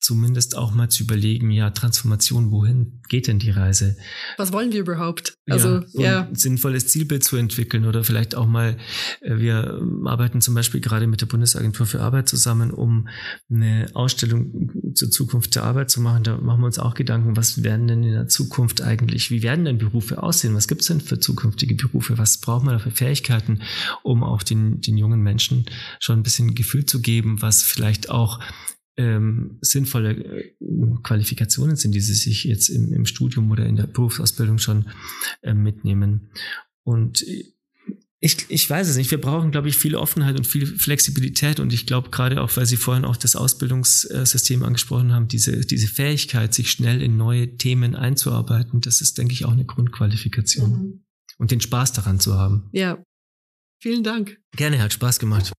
zumindest 0.00 0.56
auch 0.56 0.72
mal 0.72 0.88
zu 0.88 1.02
überlegen, 1.02 1.50
ja, 1.50 1.70
Transformation, 1.70 2.50
wohin 2.50 3.00
geht 3.08 3.26
denn 3.26 3.38
die 3.38 3.50
Reise? 3.50 3.96
Was 4.38 4.52
wollen 4.52 4.72
wir 4.72 4.80
überhaupt? 4.80 5.34
Also, 5.48 5.82
ja, 5.92 6.02
ja. 6.02 6.20
ein 6.26 6.34
sinnvolles 6.34 6.86
Zielbild 6.88 7.22
zu 7.22 7.36
entwickeln 7.36 7.84
oder 7.84 8.02
vielleicht 8.02 8.34
auch 8.34 8.46
mal, 8.46 8.78
äh, 9.20 9.36
wir 9.36 9.80
arbeiten 10.06 10.40
zum 10.40 10.54
Beispiel 10.54 10.80
gerade 10.80 11.06
mit 11.06 11.20
der 11.20 11.26
Bundesagentur 11.26 11.86
für 11.86 12.00
Arbeit 12.00 12.28
zusammen, 12.28 12.70
um 12.70 13.08
eine 13.50 13.90
Ausstellung 13.92 14.94
zur 14.94 15.10
Zukunft 15.10 15.54
der 15.54 15.64
Arbeit 15.64 15.90
zu 15.90 16.00
machen. 16.00 16.24
Da 16.24 16.38
machen 16.38 16.60
wir 16.60 16.66
uns 16.66 16.78
auch 16.78 16.94
Gedanken, 16.94 17.36
was 17.36 17.62
werden 17.62 17.86
denn 17.86 18.02
in 18.02 18.12
der 18.12 18.28
Zukunft 18.28 18.80
eigentlich, 18.80 19.30
wie 19.30 19.42
werden 19.42 19.66
denn 19.66 19.76
Berufe 19.76 20.22
aussehen? 20.22 20.54
Was 20.54 20.66
gibt 20.66 20.80
es 20.80 20.86
denn 20.86 21.02
für 21.02 21.20
zukünftige 21.20 21.74
Berufe? 21.74 22.16
Was 22.16 22.38
braucht 22.38 22.64
man 22.64 22.74
da 22.74 22.78
für 22.78 22.90
Fähigkeiten, 22.90 23.60
um 24.02 24.22
auch 24.22 24.42
den, 24.42 24.80
den 24.80 24.96
jungen 24.96 25.20
Menschen 25.20 25.66
schon 25.98 26.20
ein 26.20 26.22
bisschen 26.22 26.54
Gefühl 26.54 26.86
zu 26.86 27.02
geben, 27.02 27.42
was 27.42 27.62
vielleicht 27.62 28.08
auch 28.08 28.40
ähm, 29.00 29.58
sinnvolle 29.62 30.10
äh, 30.12 30.54
Qualifikationen 31.02 31.76
sind, 31.76 31.92
die 31.92 32.00
sie 32.00 32.14
sich 32.14 32.44
jetzt 32.44 32.68
im, 32.68 32.92
im 32.92 33.06
Studium 33.06 33.50
oder 33.50 33.64
in 33.64 33.76
der 33.76 33.86
Berufsausbildung 33.86 34.58
schon 34.58 34.86
äh, 35.42 35.54
mitnehmen. 35.54 36.30
Und 36.84 37.24
ich, 38.22 38.36
ich 38.50 38.68
weiß 38.68 38.88
es 38.88 38.96
nicht. 38.96 39.10
Wir 39.10 39.20
brauchen, 39.20 39.50
glaube 39.50 39.68
ich, 39.68 39.76
viel 39.76 39.96
Offenheit 39.96 40.36
und 40.36 40.46
viel 40.46 40.66
Flexibilität. 40.66 41.58
Und 41.58 41.72
ich 41.72 41.86
glaube, 41.86 42.10
gerade 42.10 42.42
auch, 42.42 42.54
weil 42.56 42.66
Sie 42.66 42.76
vorhin 42.76 43.06
auch 43.06 43.16
das 43.16 43.36
Ausbildungssystem 43.36 44.62
angesprochen 44.62 45.12
haben, 45.12 45.28
diese, 45.28 45.60
diese 45.60 45.88
Fähigkeit, 45.88 46.52
sich 46.52 46.70
schnell 46.70 47.00
in 47.00 47.16
neue 47.16 47.56
Themen 47.56 47.94
einzuarbeiten, 47.94 48.82
das 48.82 49.00
ist, 49.00 49.16
denke 49.16 49.32
ich, 49.32 49.46
auch 49.46 49.52
eine 49.52 49.64
Grundqualifikation. 49.64 50.70
Mhm. 50.70 51.04
Und 51.38 51.50
den 51.50 51.62
Spaß 51.62 51.94
daran 51.94 52.20
zu 52.20 52.34
haben. 52.34 52.68
Ja, 52.72 53.02
Vielen 53.82 54.02
Dank. 54.02 54.38
Gerne, 54.56 54.82
hat 54.82 54.92
Spaß 54.92 55.18
gemacht. 55.18 55.52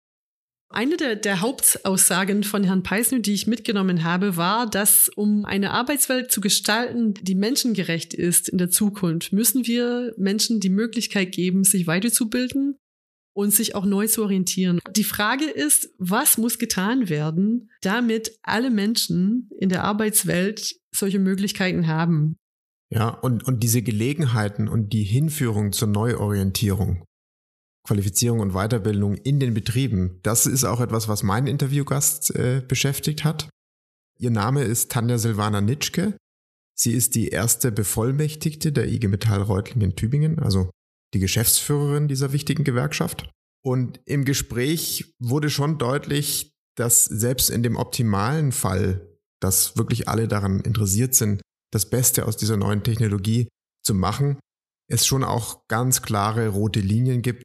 Eine 0.74 0.96
der, 0.96 1.16
der, 1.16 1.42
Hauptaussagen 1.42 2.44
von 2.44 2.64
Herrn 2.64 2.84
Peisner, 2.84 3.20
die 3.20 3.34
ich 3.34 3.48
mitgenommen 3.48 4.04
habe, 4.04 4.38
war, 4.38 4.70
dass 4.70 5.10
um 5.10 5.44
eine 5.46 5.72
Arbeitswelt 5.72 6.32
zu 6.32 6.40
gestalten, 6.40 7.14
die 7.14 7.36
menschengerecht 7.36 8.14
ist 8.14 8.48
in 8.48 8.58
der 8.58 8.70
Zukunft, 8.70 9.34
müssen 9.34 9.68
wir 9.68 10.14
Menschen 10.18 10.60
die 10.60 10.70
Möglichkeit 10.70 11.34
geben, 11.34 11.64
sich 11.64 11.88
weiterzubilden 11.88 12.78
und 13.34 13.54
sich 13.54 13.76
auch 13.76 13.86
neu 13.86 14.08
zu 14.08 14.24
orientieren. 14.24 14.80
Die 14.96 15.04
Frage 15.04 15.46
ist, 15.46 15.90
was 15.98 16.38
muss 16.38 16.58
getan 16.58 17.10
werden, 17.10 17.70
damit 17.82 18.38
alle 18.44 18.70
Menschen 18.70 19.50
in 19.60 19.70
der 19.70 19.84
Arbeitswelt 19.84 20.76
solche 20.96 21.20
Möglichkeiten 21.20 21.88
haben? 21.88 22.38
Ja, 22.90 23.10
und, 23.10 23.44
und 23.46 23.64
diese 23.64 23.82
Gelegenheiten 23.82 24.68
und 24.68 24.92
die 24.92 25.04
Hinführung 25.04 25.72
zur 25.72 25.88
Neuorientierung, 25.88 27.06
Qualifizierung 27.88 28.40
und 28.40 28.54
Weiterbildung 28.54 29.16
in 29.16 29.40
den 29.40 29.54
Betrieben, 29.54 30.20
das 30.24 30.46
ist 30.46 30.64
auch 30.64 30.82
etwas, 30.82 31.08
was 31.08 31.24
mein 31.24 31.48
Interviewgast 31.48 32.36
äh, 32.36 32.62
beschäftigt 32.68 33.24
hat. 33.24 33.50
Ihr 34.20 34.32
Name 34.32 34.64
ist 34.64 34.92
Tanja 34.92 35.18
Silvana 35.18 35.62
Nitschke. 35.62 36.16
Sie 36.78 36.94
ist 36.94 37.16
die 37.16 37.30
erste 37.30 37.72
Bevollmächtigte 37.72 38.72
der 38.72 38.88
IG 38.88 39.08
Metall 39.08 39.42
Reutlingen 39.42 39.96
Tübingen, 39.96 40.40
also 40.40 40.70
die 41.14 41.20
Geschäftsführerin 41.20 42.08
dieser 42.08 42.32
wichtigen 42.32 42.64
Gewerkschaft. 42.64 43.30
Und 43.64 44.00
im 44.06 44.26
Gespräch 44.26 45.14
wurde 45.20 45.50
schon 45.50 45.78
deutlich, 45.78 46.54
dass 46.76 47.06
selbst 47.06 47.50
in 47.50 47.64
dem 47.64 47.76
optimalen 47.76 48.52
Fall, 48.52 49.08
dass 49.40 49.78
wirklich 49.78 50.08
alle 50.08 50.28
daran 50.28 50.62
interessiert 50.62 51.16
sind, 51.16 51.42
das 51.72 51.90
Beste 51.90 52.26
aus 52.26 52.38
dieser 52.38 52.58
neuen 52.58 52.84
Technologie 52.84 53.48
zu 53.84 53.94
machen, 53.94 54.40
es 54.88 55.06
schon 55.06 55.24
auch 55.24 55.68
ganz 55.68 56.02
klare 56.02 56.50
rote 56.50 56.80
Linien 56.80 57.22
gibt, 57.22 57.44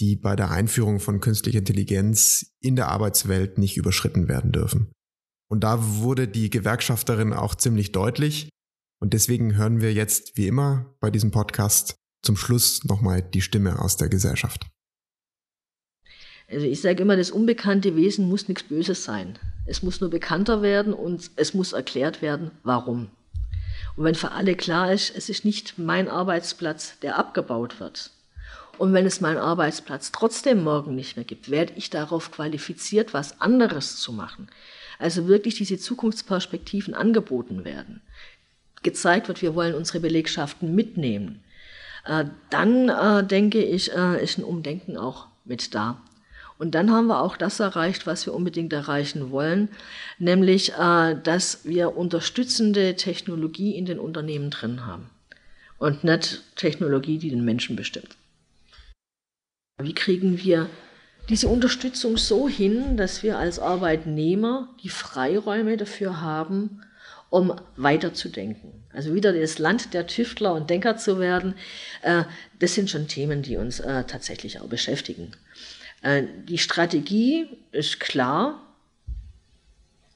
die 0.00 0.16
bei 0.16 0.34
der 0.34 0.50
Einführung 0.50 0.98
von 0.98 1.20
künstlicher 1.20 1.58
Intelligenz 1.58 2.54
in 2.60 2.74
der 2.74 2.88
Arbeitswelt 2.88 3.58
nicht 3.58 3.76
überschritten 3.76 4.28
werden 4.28 4.52
dürfen. 4.52 4.90
Und 5.50 5.64
da 5.64 5.98
wurde 5.98 6.26
die 6.28 6.48
Gewerkschafterin 6.48 7.32
auch 7.32 7.54
ziemlich 7.54 7.92
deutlich. 7.92 8.48
Und 9.00 9.12
deswegen 9.12 9.56
hören 9.56 9.80
wir 9.80 9.92
jetzt, 9.92 10.36
wie 10.36 10.46
immer, 10.46 10.94
bei 11.00 11.10
diesem 11.10 11.30
Podcast 11.30 11.96
zum 12.22 12.36
Schluss 12.36 12.84
nochmal 12.84 13.22
die 13.22 13.42
Stimme 13.42 13.78
aus 13.78 13.96
der 13.96 14.08
Gesellschaft. 14.08 14.66
Also 16.48 16.66
ich 16.66 16.80
sage 16.80 17.02
immer, 17.02 17.16
das 17.16 17.30
unbekannte 17.30 17.96
Wesen 17.96 18.28
muss 18.28 18.48
nichts 18.48 18.64
Böses 18.64 19.04
sein. 19.04 19.38
Es 19.66 19.82
muss 19.82 20.00
nur 20.00 20.10
bekannter 20.10 20.62
werden 20.62 20.92
und 20.92 21.30
es 21.36 21.54
muss 21.54 21.72
erklärt 21.72 22.22
werden, 22.22 22.50
warum. 22.62 23.08
Und 23.96 24.04
wenn 24.04 24.14
für 24.14 24.32
alle 24.32 24.54
klar 24.56 24.92
ist, 24.92 25.14
es 25.14 25.28
ist 25.28 25.44
nicht 25.44 25.78
mein 25.78 26.08
Arbeitsplatz, 26.08 26.98
der 27.00 27.18
abgebaut 27.18 27.80
wird. 27.80 28.10
Und 28.80 28.94
wenn 28.94 29.04
es 29.04 29.20
meinen 29.20 29.36
Arbeitsplatz 29.36 30.10
trotzdem 30.10 30.64
morgen 30.64 30.94
nicht 30.94 31.16
mehr 31.16 31.26
gibt, 31.26 31.50
werde 31.50 31.74
ich 31.76 31.90
darauf 31.90 32.30
qualifiziert, 32.30 33.12
was 33.12 33.38
anderes 33.38 33.98
zu 33.98 34.10
machen. 34.10 34.48
Also 34.98 35.28
wirklich 35.28 35.56
diese 35.56 35.76
Zukunftsperspektiven 35.76 36.94
angeboten 36.94 37.66
werden. 37.66 38.00
Gezeigt 38.82 39.28
wird, 39.28 39.42
wir 39.42 39.54
wollen 39.54 39.74
unsere 39.74 40.00
Belegschaften 40.00 40.74
mitnehmen. 40.74 41.44
Äh, 42.06 42.24
dann 42.48 42.88
äh, 42.88 43.22
denke 43.22 43.62
ich, 43.62 43.92
äh, 43.92 44.24
ist 44.24 44.38
ein 44.38 44.44
Umdenken 44.44 44.96
auch 44.96 45.26
mit 45.44 45.74
da. 45.74 46.00
Und 46.56 46.74
dann 46.74 46.90
haben 46.90 47.08
wir 47.08 47.20
auch 47.20 47.36
das 47.36 47.60
erreicht, 47.60 48.06
was 48.06 48.24
wir 48.24 48.32
unbedingt 48.32 48.72
erreichen 48.72 49.30
wollen, 49.30 49.68
nämlich, 50.18 50.72
dass 50.76 51.64
wir 51.64 51.96
unterstützende 51.96 52.96
Technologie 52.96 53.76
in 53.76 53.84
den 53.84 53.98
Unternehmen 53.98 54.50
drin 54.50 54.86
haben 54.86 55.10
und 55.78 56.04
nicht 56.04 56.42
Technologie, 56.56 57.18
die 57.18 57.30
den 57.30 57.44
Menschen 57.44 57.76
bestimmt. 57.76 58.16
Wie 59.82 59.94
kriegen 59.94 60.38
wir 60.38 60.68
diese 61.28 61.48
Unterstützung 61.48 62.16
so 62.16 62.48
hin, 62.48 62.96
dass 62.96 63.22
wir 63.22 63.38
als 63.38 63.58
Arbeitnehmer 63.58 64.68
die 64.82 64.88
Freiräume 64.88 65.76
dafür 65.76 66.20
haben, 66.20 66.82
um 67.30 67.54
weiterzudenken. 67.76 68.72
Also 68.92 69.14
wieder 69.14 69.32
das 69.32 69.58
Land 69.60 69.94
der 69.94 70.08
Tüftler 70.08 70.52
und 70.52 70.68
Denker 70.68 70.96
zu 70.96 71.20
werden, 71.20 71.54
äh, 72.02 72.24
das 72.58 72.74
sind 72.74 72.90
schon 72.90 73.06
Themen, 73.06 73.42
die 73.42 73.56
uns 73.56 73.78
äh, 73.78 74.04
tatsächlich 74.04 74.60
auch 74.60 74.66
beschäftigen. 74.66 75.30
Äh, 76.02 76.24
die 76.48 76.58
Strategie 76.58 77.46
ist 77.70 78.00
klar, 78.00 78.60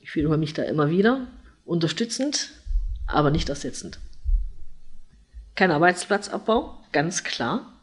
ich 0.01 0.15
wiederhole 0.17 0.39
mich 0.39 0.55
da 0.55 0.65
immer 0.65 0.91
wieder, 0.91 1.29
unterstützend, 1.65 2.51
aber 3.07 3.31
nicht 3.31 3.49
ersetzend. 3.49 4.01
Kein 5.55 5.71
Arbeitsplatzabbau, 5.71 6.83
ganz 6.91 7.23
klar. 7.23 7.74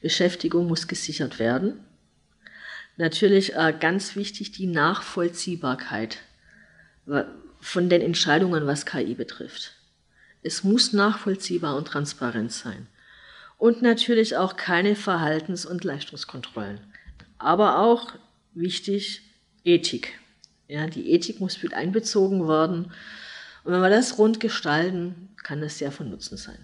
Beschäftigung 0.00 0.66
muss 0.66 0.88
gesichert 0.88 1.38
werden. 1.38 1.84
Natürlich 2.96 3.52
ganz 3.80 4.16
wichtig 4.16 4.52
die 4.52 4.66
Nachvollziehbarkeit 4.66 6.18
von 7.60 7.88
den 7.88 8.02
Entscheidungen, 8.02 8.66
was 8.66 8.86
KI 8.86 9.14
betrifft. 9.14 9.74
Es 10.42 10.64
muss 10.64 10.92
nachvollziehbar 10.92 11.76
und 11.76 11.86
transparent 11.86 12.52
sein. 12.52 12.86
Und 13.58 13.82
natürlich 13.82 14.36
auch 14.36 14.56
keine 14.56 14.96
Verhaltens- 14.96 15.66
und 15.66 15.84
Leistungskontrollen. 15.84 16.80
Aber 17.38 17.78
auch 17.78 18.14
wichtig, 18.54 19.22
Ethik. 19.64 20.18
Ja, 20.66 20.86
die 20.86 21.10
Ethik 21.10 21.40
muss 21.40 21.62
mit 21.62 21.74
einbezogen 21.74 22.48
werden. 22.48 22.92
Und 23.64 23.72
wenn 23.72 23.82
wir 23.82 23.90
das 23.90 24.16
rund 24.16 24.40
gestalten, 24.40 25.28
kann 25.42 25.60
das 25.60 25.78
sehr 25.78 25.92
von 25.92 26.08
Nutzen 26.08 26.38
sein. 26.38 26.58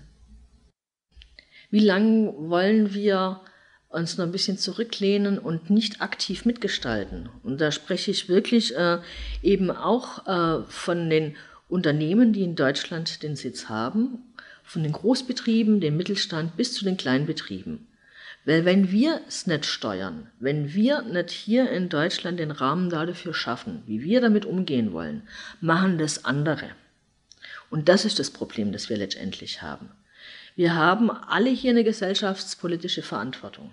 Wie 1.76 1.84
lange 1.84 2.32
wollen 2.38 2.94
wir 2.94 3.42
uns 3.90 4.16
noch 4.16 4.24
ein 4.24 4.32
bisschen 4.32 4.56
zurücklehnen 4.56 5.38
und 5.38 5.68
nicht 5.68 6.00
aktiv 6.00 6.46
mitgestalten. 6.46 7.28
Und 7.42 7.60
da 7.60 7.70
spreche 7.70 8.10
ich 8.10 8.30
wirklich 8.30 8.74
äh, 8.74 9.00
eben 9.42 9.70
auch 9.70 10.26
äh, 10.26 10.64
von 10.70 11.10
den 11.10 11.36
Unternehmen, 11.68 12.32
die 12.32 12.44
in 12.44 12.56
Deutschland 12.56 13.22
den 13.22 13.36
Sitz 13.36 13.68
haben, 13.68 14.24
von 14.64 14.84
den 14.84 14.92
Großbetrieben, 14.92 15.82
dem 15.82 15.98
Mittelstand 15.98 16.56
bis 16.56 16.72
zu 16.72 16.82
den 16.82 16.96
Kleinbetrieben. 16.96 17.86
Weil 18.46 18.64
wenn 18.64 18.90
wir 18.90 19.20
es 19.28 19.46
nicht 19.46 19.66
steuern, 19.66 20.30
wenn 20.40 20.72
wir 20.72 21.02
nicht 21.02 21.30
hier 21.30 21.70
in 21.70 21.90
Deutschland 21.90 22.40
den 22.40 22.52
Rahmen 22.52 22.88
dafür 22.88 23.34
schaffen, 23.34 23.82
wie 23.84 24.02
wir 24.02 24.22
damit 24.22 24.46
umgehen 24.46 24.94
wollen, 24.94 25.28
machen 25.60 25.98
das 25.98 26.24
andere. 26.24 26.70
Und 27.68 27.90
das 27.90 28.06
ist 28.06 28.18
das 28.18 28.30
Problem, 28.30 28.72
das 28.72 28.88
wir 28.88 28.96
letztendlich 28.96 29.60
haben. 29.60 29.90
Wir 30.56 30.74
haben 30.74 31.10
alle 31.10 31.50
hier 31.50 31.72
eine 31.72 31.84
gesellschaftspolitische 31.84 33.02
Verantwortung. 33.02 33.72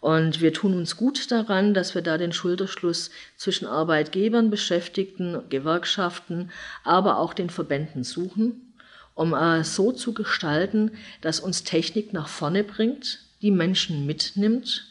Und 0.00 0.42
wir 0.42 0.52
tun 0.52 0.74
uns 0.74 0.96
gut 0.96 1.30
daran, 1.32 1.72
dass 1.72 1.94
wir 1.94 2.02
da 2.02 2.18
den 2.18 2.32
Schulterschluss 2.32 3.10
zwischen 3.36 3.66
Arbeitgebern, 3.66 4.50
Beschäftigten, 4.50 5.40
Gewerkschaften, 5.48 6.50
aber 6.84 7.18
auch 7.18 7.32
den 7.32 7.50
Verbänden 7.50 8.04
suchen, 8.04 8.74
um 9.14 9.32
äh, 9.32 9.64
so 9.64 9.90
zu 9.90 10.12
gestalten, 10.12 10.92
dass 11.22 11.40
uns 11.40 11.64
Technik 11.64 12.12
nach 12.12 12.28
vorne 12.28 12.62
bringt, 12.64 13.20
die 13.40 13.50
Menschen 13.50 14.04
mitnimmt 14.04 14.86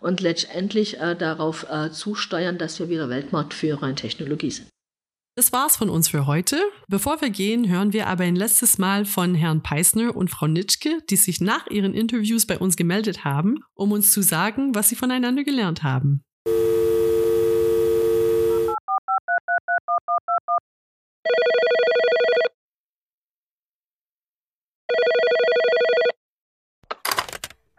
und 0.00 0.20
letztendlich 0.20 0.98
äh, 0.98 1.14
darauf 1.14 1.66
äh, 1.70 1.92
zusteuern, 1.92 2.56
dass 2.56 2.80
wir 2.80 2.88
wieder 2.88 3.10
Weltmarktführer 3.10 3.88
in 3.88 3.96
Technologie 3.96 4.50
sind. 4.50 4.71
Das 5.34 5.50
war's 5.50 5.78
von 5.78 5.88
uns 5.88 6.10
für 6.10 6.26
heute. 6.26 6.60
Bevor 6.88 7.22
wir 7.22 7.30
gehen, 7.30 7.66
hören 7.66 7.94
wir 7.94 8.06
aber 8.06 8.24
ein 8.24 8.36
letztes 8.36 8.76
Mal 8.76 9.06
von 9.06 9.34
Herrn 9.34 9.62
Peisner 9.62 10.14
und 10.14 10.28
Frau 10.28 10.46
Nitschke, 10.46 10.98
die 11.08 11.16
sich 11.16 11.40
nach 11.40 11.68
ihren 11.68 11.94
Interviews 11.94 12.46
bei 12.46 12.58
uns 12.58 12.76
gemeldet 12.76 13.24
haben, 13.24 13.64
um 13.72 13.92
uns 13.92 14.12
zu 14.12 14.20
sagen, 14.20 14.74
was 14.74 14.90
sie 14.90 14.94
voneinander 14.94 15.42
gelernt 15.42 15.82
haben. 15.82 16.22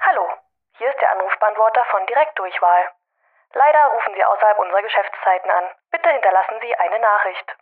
Hallo, 0.02 0.26
hier 0.80 0.90
ist 0.90 1.00
der 1.00 1.12
Anrufbeantworter 1.12 1.86
von 1.92 2.02
Direktdurchwahl. 2.08 3.03
Leider 3.54 3.86
rufen 3.94 4.14
Sie 4.16 4.24
außerhalb 4.24 4.60
unserer 4.60 4.82
Geschäftszeiten 4.82 5.50
an. 5.52 5.64
Bitte 5.92 6.10
hinterlassen 6.10 6.56
Sie 6.62 6.76
eine 6.76 7.00
Nachricht. 7.00 7.58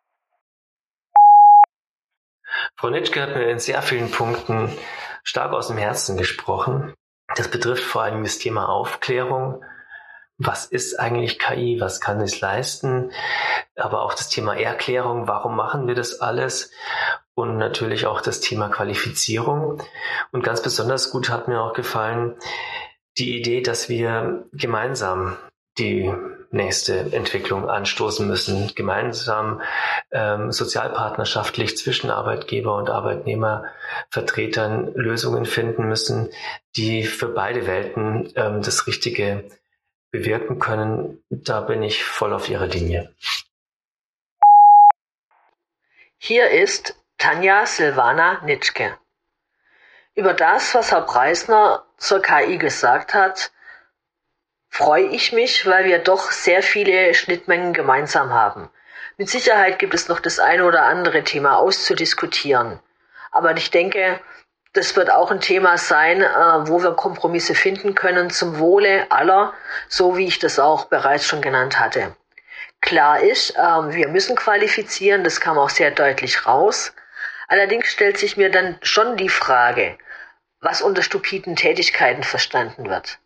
Frau 2.76 2.89
Nitschke 2.89 3.22
hat 3.22 3.36
mir 3.36 3.50
in 3.50 3.60
sehr 3.60 3.82
vielen 3.82 4.12
Punkten 4.12 4.78
stark 5.24 5.54
aus 5.54 5.68
dem 5.68 5.78
Herzen 5.78 6.18
gesprochen. 6.18 6.94
Das 7.36 7.50
betrifft 7.50 7.84
vor 7.84 8.04
allem 8.04 8.24
das 8.24 8.39
Thema 8.39 8.70
Aufklärung. 8.70 9.64
Was 10.38 10.66
ist 10.66 11.00
eigentlich 11.00 11.39
KI? 11.39 11.80
Was 11.80 12.02
kann 12.02 12.20
es 12.22 12.42
leisten? 12.42 13.12
Aber 13.76 14.02
auch 14.02 14.14
das 14.14 14.30
Thema 14.30 14.58
Erklärung. 14.58 15.28
Warum 15.28 15.56
machen 15.56 15.88
wir 15.88 15.96
das 15.96 16.20
alles? 16.20 16.74
Und 17.36 17.58
natürlich 17.58 18.08
auch 18.08 18.22
das 18.22 18.39
Thema 18.39 18.70
Qualifizierung. 18.70 19.84
Und 20.32 20.44
ganz 20.44 20.62
besonders 20.62 21.12
gut 21.12 21.30
hat 21.30 21.48
mir 21.48 21.62
auch 21.62 21.74
gefallen 21.74 22.38
die 23.18 23.38
Idee, 23.38 23.62
dass 23.62 23.89
wir 23.89 24.46
gemeinsam 24.54 25.38
die 25.82 26.13
nächste 26.51 27.11
Entwicklung 27.11 27.69
anstoßen 27.69 28.27
müssen, 28.27 28.73
gemeinsam 28.75 29.61
ähm, 30.11 30.51
sozialpartnerschaftlich 30.51 31.77
zwischen 31.77 32.11
Arbeitgeber 32.11 32.75
und 32.75 32.89
Arbeitnehmervertretern 32.89 34.93
Lösungen 34.93 35.45
finden 35.45 35.88
müssen, 35.88 36.29
die 36.75 37.03
für 37.03 37.29
beide 37.29 37.67
Welten 37.67 38.32
ähm, 38.36 38.61
das 38.61 38.86
Richtige 38.86 39.45
bewirken 40.11 40.59
können. 40.59 41.23
Da 41.29 41.61
bin 41.61 41.84
ich 41.84 42.03
voll 42.03 42.34
auf 42.34 42.49
Ihrer 42.49 42.67
Linie. 42.67 43.13
Hier 46.17 46.51
ist 46.51 46.95
Tanja 47.17 47.65
Silvana 47.65 48.41
Nitschke. 48.43 48.97
Über 50.13 50.34
das, 50.34 50.75
was 50.75 50.91
Herr 50.91 51.01
Preisner 51.01 51.86
zur 51.97 52.21
KI 52.21 52.57
gesagt 52.57 53.13
hat, 53.13 53.51
freue 54.72 55.07
ich 55.07 55.34
mich, 55.34 55.67
weil 55.67 55.86
wir 55.86 55.99
doch 55.99 56.32
sehr 56.32 56.63
viele 56.63 57.13
Schnittmengen 57.13 57.74
gemeinsam 57.74 58.34
haben. 58.34 58.69
Mit 59.17 59.30
Sicherheit 59.30 59.78
gibt 59.78 59.93
es 59.93 60.07
noch 60.07 60.19
das 60.19 60.39
eine 60.39 60.65
oder 60.65 60.84
andere 60.84 61.24
Thema 61.24 61.57
auszudiskutieren. 61.57 62.80
Aber 63.32 63.55
ich 63.55 63.69
denke, 63.69 64.19
das 64.74 64.95
wird 64.95 65.11
auch 65.11 65.30
ein 65.30 65.41
Thema 65.41 65.78
sein, 65.78 66.22
äh, 66.22 66.26
wo 66.67 66.82
wir 66.82 66.93
Kompromisse 66.93 67.53
finden 67.53 67.93
können 67.93 68.30
zum 68.30 68.57
Wohle 68.57 69.05
aller, 69.11 69.53
so 69.89 70.17
wie 70.17 70.26
ich 70.26 70.39
das 70.39 70.57
auch 70.57 70.86
bereits 70.86 71.28
schon 71.28 71.41
genannt 71.41 71.80
hatte. 71.80 72.15
Klar 72.80 73.19
ist, 73.19 73.53
ähm, 73.57 73.93
wir 73.93 74.07
müssen 74.07 74.38
qualifizieren, 74.38 75.26
das 75.26 75.41
kam 75.41 75.57
auch 75.59 75.69
sehr 75.69 75.91
deutlich 75.91 76.47
raus. 76.47 76.93
Allerdings 77.49 77.88
stellt 77.88 78.17
sich 78.17 78.38
mir 78.38 78.49
dann 78.49 78.78
schon 78.82 79.17
die 79.17 79.30
Frage, 79.30 79.97
was 80.61 80.82
unter 80.82 81.03
stupiden 81.03 81.57
Tätigkeiten 81.57 82.24
verstanden 82.24 82.89
wird. 82.89 83.19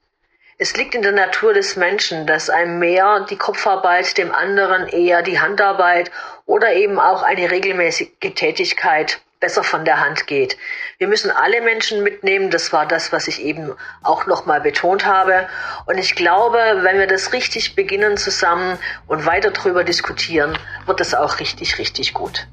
Es 0.58 0.78
liegt 0.78 0.96
in 0.96 1.02
der 1.02 1.12
Natur 1.12 1.54
des 1.54 1.76
Menschen, 1.76 2.26
dass 2.26 2.50
einem 2.50 2.80
mehr 2.80 3.26
die 3.30 3.36
Kopfarbeit, 3.36 4.18
dem 4.18 4.34
anderen 4.34 4.88
eher 4.88 5.22
die 5.22 5.42
Handarbeit 5.42 6.12
oder 6.46 6.74
eben 6.74 6.98
auch 6.98 7.24
eine 7.24 7.52
regelmäßige 7.52 8.08
Tätigkeit 8.36 9.20
besser 9.42 9.66
von 9.66 9.84
der 9.84 10.00
Hand 10.00 10.28
geht. 10.28 10.56
Wir 10.98 11.10
müssen 11.10 11.30
alle 11.30 11.60
Menschen 11.60 12.04
mitnehmen. 12.04 12.52
Das 12.52 12.72
war 12.72 12.86
das, 12.86 13.12
was 13.12 13.28
ich 13.28 13.42
eben 13.42 13.74
auch 14.02 14.28
nochmal 14.28 14.62
betont 14.62 15.06
habe. 15.06 15.50
Und 15.88 15.98
ich 15.98 16.16
glaube, 16.16 16.58
wenn 16.84 17.00
wir 17.00 17.08
das 17.08 17.34
richtig 17.34 17.76
beginnen 17.76 18.16
zusammen 18.16 18.80
und 19.08 19.26
weiter 19.26 19.52
darüber 19.52 19.84
diskutieren, 19.84 20.58
wird 20.86 21.02
das 21.02 21.14
auch 21.14 21.40
richtig, 21.40 21.80
richtig 21.80 22.14
gut. 22.14 22.48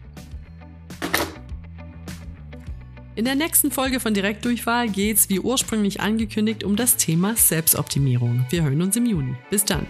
In 3.15 3.27
der 3.27 3.35
nächsten 3.35 3.71
Folge 3.71 4.01
von 4.01 4.15
Direktdurchwahl 4.15 4.89
geht's 4.89 5.29
wie 5.29 5.39
ursprünglich 5.39 6.01
angekündigt 6.01 6.65
um 6.65 6.77
das 6.77 6.97
Thema 6.97 7.37
Selbstoptimierung. 7.37 8.47
Wir 8.49 8.63
hören 8.63 8.81
uns 8.81 8.97
im 8.97 9.05
Juni. 9.05 9.35
Bis 9.51 9.67
dann. 9.67 9.87